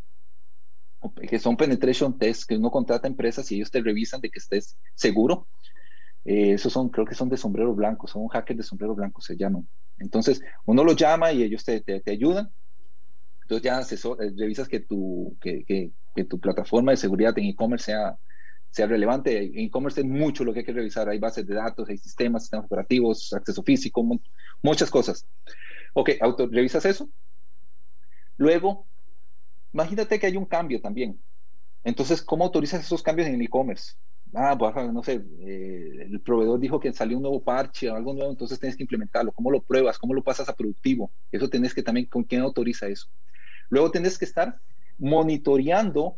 que 1.28 1.38
son 1.38 1.56
penetration 1.56 2.18
tests, 2.18 2.44
que 2.44 2.56
uno 2.56 2.70
contrata 2.70 3.08
empresas 3.08 3.50
y 3.50 3.56
ellos 3.56 3.70
te 3.70 3.80
revisan 3.80 4.20
de 4.20 4.30
que 4.30 4.38
estés 4.38 4.78
seguro. 4.94 5.48
Eh, 6.24 6.52
esos 6.52 6.72
son, 6.72 6.90
creo 6.90 7.06
que 7.06 7.14
son 7.14 7.28
de 7.28 7.36
sombrero 7.36 7.74
blanco, 7.74 8.06
son 8.06 8.22
un 8.22 8.28
hacker 8.28 8.56
de 8.56 8.62
sombrero 8.62 8.94
blanco, 8.94 9.20
se 9.20 9.36
llaman. 9.36 9.68
Entonces, 9.98 10.42
uno 10.66 10.84
lo 10.84 10.92
llama 10.92 11.32
y 11.32 11.42
ellos 11.42 11.64
te, 11.64 11.80
te, 11.80 12.02
ayudan. 12.10 12.52
Entonces 13.42 13.64
ya 13.64 13.78
asesor, 13.78 14.22
eh, 14.22 14.32
revisas 14.36 14.68
que 14.68 14.80
tu, 14.80 15.36
que, 15.40 15.64
que, 15.64 15.92
que 16.14 16.24
tu 16.24 16.38
plataforma 16.38 16.92
de 16.92 16.96
seguridad 16.96 17.36
en 17.38 17.46
e-commerce 17.46 17.86
sea, 17.86 18.16
sea 18.70 18.86
relevante. 18.86 19.38
En 19.38 19.66
e-commerce 19.66 20.00
es 20.00 20.06
mucho 20.06 20.44
lo 20.44 20.52
que 20.52 20.60
hay 20.60 20.64
que 20.64 20.72
revisar. 20.72 21.08
Hay 21.08 21.18
bases 21.18 21.46
de 21.46 21.54
datos, 21.54 21.88
hay 21.88 21.98
sistemas, 21.98 22.42
sistemas 22.42 22.66
operativos, 22.66 23.32
acceso 23.32 23.62
físico, 23.62 24.06
muchas 24.62 24.90
cosas. 24.90 25.26
Ok, 25.94 26.10
auto, 26.20 26.46
revisas 26.46 26.84
eso. 26.84 27.10
Luego, 28.36 28.89
imagínate 29.72 30.18
que 30.18 30.26
hay 30.26 30.36
un 30.36 30.46
cambio 30.46 30.80
también. 30.80 31.22
Entonces, 31.82 32.22
¿cómo 32.22 32.44
autorizas 32.44 32.84
esos 32.84 33.02
cambios 33.02 33.28
en 33.28 33.34
el 33.34 33.42
e-commerce? 33.42 33.94
Ah, 34.34 34.56
pues, 34.56 34.74
no 34.92 35.02
sé, 35.02 35.24
eh, 35.40 36.06
el 36.08 36.20
proveedor 36.20 36.60
dijo 36.60 36.78
que 36.78 36.92
salió 36.92 37.16
un 37.16 37.22
nuevo 37.22 37.42
parche 37.42 37.90
o 37.90 37.96
algo 37.96 38.14
nuevo, 38.14 38.30
entonces 38.30 38.60
tienes 38.60 38.76
que 38.76 38.84
implementarlo. 38.84 39.32
¿Cómo 39.32 39.50
lo 39.50 39.62
pruebas? 39.62 39.98
¿Cómo 39.98 40.14
lo 40.14 40.22
pasas 40.22 40.48
a 40.48 40.54
productivo? 40.54 41.12
Eso 41.32 41.48
tienes 41.48 41.74
que 41.74 41.82
también, 41.82 42.06
¿con 42.06 42.22
quién 42.24 42.42
autoriza 42.42 42.86
eso? 42.86 43.06
Luego 43.70 43.90
tienes 43.90 44.18
que 44.18 44.24
estar 44.24 44.60
monitoreando 44.98 46.16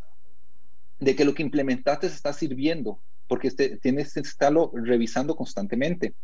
de 0.98 1.16
que 1.16 1.24
lo 1.24 1.34
que 1.34 1.42
implementaste 1.42 2.06
está 2.06 2.32
sirviendo, 2.32 3.02
porque 3.26 3.48
este, 3.48 3.78
tienes 3.78 4.12
que 4.12 4.20
estarlo 4.20 4.72
revisando 4.74 5.34
constantemente. 5.34 6.14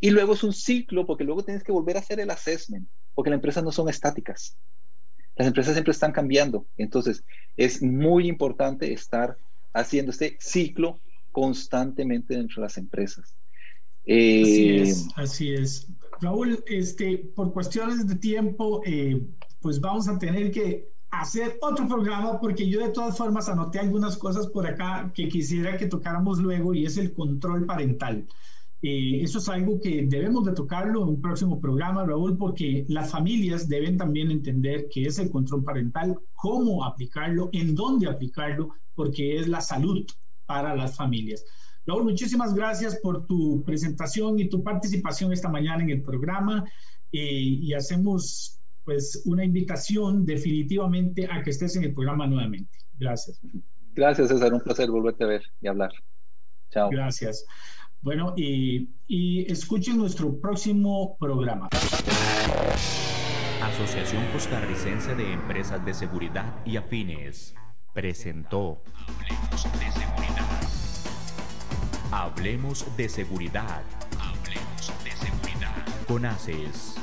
Y 0.00 0.10
luego 0.10 0.34
es 0.34 0.42
un 0.42 0.52
ciclo, 0.52 1.06
porque 1.06 1.24
luego 1.24 1.44
tienes 1.44 1.62
que 1.62 1.72
volver 1.72 1.96
a 1.96 2.00
hacer 2.00 2.18
el 2.18 2.30
assessment, 2.30 2.88
porque 3.14 3.30
las 3.30 3.36
empresas 3.36 3.62
no 3.62 3.70
son 3.70 3.88
estáticas. 3.88 4.58
Las 5.36 5.48
empresas 5.48 5.74
siempre 5.74 5.92
están 5.92 6.12
cambiando. 6.12 6.66
Entonces, 6.76 7.24
es 7.56 7.82
muy 7.82 8.28
importante 8.28 8.92
estar 8.92 9.36
haciendo 9.72 10.10
este 10.10 10.36
ciclo 10.40 11.00
constantemente 11.30 12.36
dentro 12.36 12.56
de 12.60 12.66
las 12.66 12.76
empresas. 12.76 13.34
así 14.04 14.06
eh, 14.06 14.82
es, 14.82 15.08
así 15.16 15.54
es. 15.54 15.88
Raúl, 16.20 16.62
este, 16.66 17.18
por 17.34 17.52
cuestiones 17.52 18.06
de 18.06 18.14
tiempo, 18.16 18.82
eh, 18.84 19.20
pues 19.60 19.80
vamos 19.80 20.08
a 20.08 20.18
tener 20.18 20.50
que 20.50 20.92
hacer 21.10 21.58
otro 21.60 21.86
programa 21.86 22.40
porque 22.40 22.68
yo 22.68 22.80
de 22.80 22.90
todas 22.90 23.16
formas 23.16 23.48
anoté 23.48 23.78
algunas 23.78 24.16
cosas 24.16 24.46
por 24.46 24.66
acá 24.66 25.10
que 25.14 25.28
quisiera 25.28 25.76
que 25.76 25.86
tocáramos 25.86 26.38
luego 26.38 26.74
y 26.74 26.86
es 26.86 26.96
el 26.96 27.12
control 27.12 27.66
parental. 27.66 28.26
Eh, 28.82 29.22
eso 29.22 29.38
es 29.38 29.48
algo 29.48 29.80
que 29.80 30.06
debemos 30.08 30.44
de 30.44 30.52
tocarlo 30.52 31.02
en 31.02 31.08
un 31.10 31.20
próximo 31.20 31.60
programa, 31.60 32.04
Raúl, 32.04 32.36
porque 32.36 32.84
las 32.88 33.10
familias 33.10 33.68
deben 33.68 33.96
también 33.96 34.32
entender 34.32 34.88
qué 34.92 35.04
es 35.04 35.20
el 35.20 35.30
control 35.30 35.62
parental, 35.62 36.18
cómo 36.34 36.84
aplicarlo, 36.84 37.48
en 37.52 37.76
dónde 37.76 38.08
aplicarlo, 38.08 38.70
porque 38.96 39.38
es 39.38 39.46
la 39.46 39.60
salud 39.60 40.04
para 40.46 40.74
las 40.74 40.96
familias. 40.96 41.44
Raúl, 41.86 42.04
muchísimas 42.04 42.54
gracias 42.54 42.96
por 42.96 43.26
tu 43.26 43.62
presentación 43.64 44.40
y 44.40 44.48
tu 44.48 44.64
participación 44.64 45.32
esta 45.32 45.48
mañana 45.48 45.84
en 45.84 45.90
el 45.90 46.02
programa 46.02 46.64
eh, 47.12 47.40
y 47.40 47.72
hacemos 47.74 48.58
pues 48.84 49.22
una 49.26 49.44
invitación 49.44 50.26
definitivamente 50.26 51.28
a 51.30 51.40
que 51.42 51.50
estés 51.50 51.76
en 51.76 51.84
el 51.84 51.94
programa 51.94 52.26
nuevamente. 52.26 52.78
Gracias. 52.98 53.40
Gracias, 53.94 54.28
César. 54.28 54.52
Un 54.52 54.60
placer 54.60 54.90
volverte 54.90 55.22
a 55.22 55.28
ver 55.28 55.42
y 55.60 55.68
hablar. 55.68 55.92
Chao. 56.70 56.90
Gracias. 56.90 57.44
Bueno, 58.02 58.34
y, 58.36 58.88
escuchen 59.48 59.96
nuestro 59.96 60.40
próximo 60.40 61.16
programa. 61.20 61.68
Asociación 63.62 64.26
Costarricense 64.32 65.14
de 65.14 65.32
Empresas 65.32 65.84
de 65.84 65.94
Seguridad 65.94 66.52
y 66.66 66.76
Afines 66.76 67.54
presentó 67.94 68.82
Hablemos 69.06 69.62
de 69.78 69.92
Seguridad. 69.92 70.60
Hablemos 72.10 72.96
de 72.96 73.08
Seguridad. 73.08 73.82
Hablemos 74.18 75.04
de 75.04 75.10
Seguridad. 75.12 76.06
Con 76.08 76.24
ACES. 76.24 76.96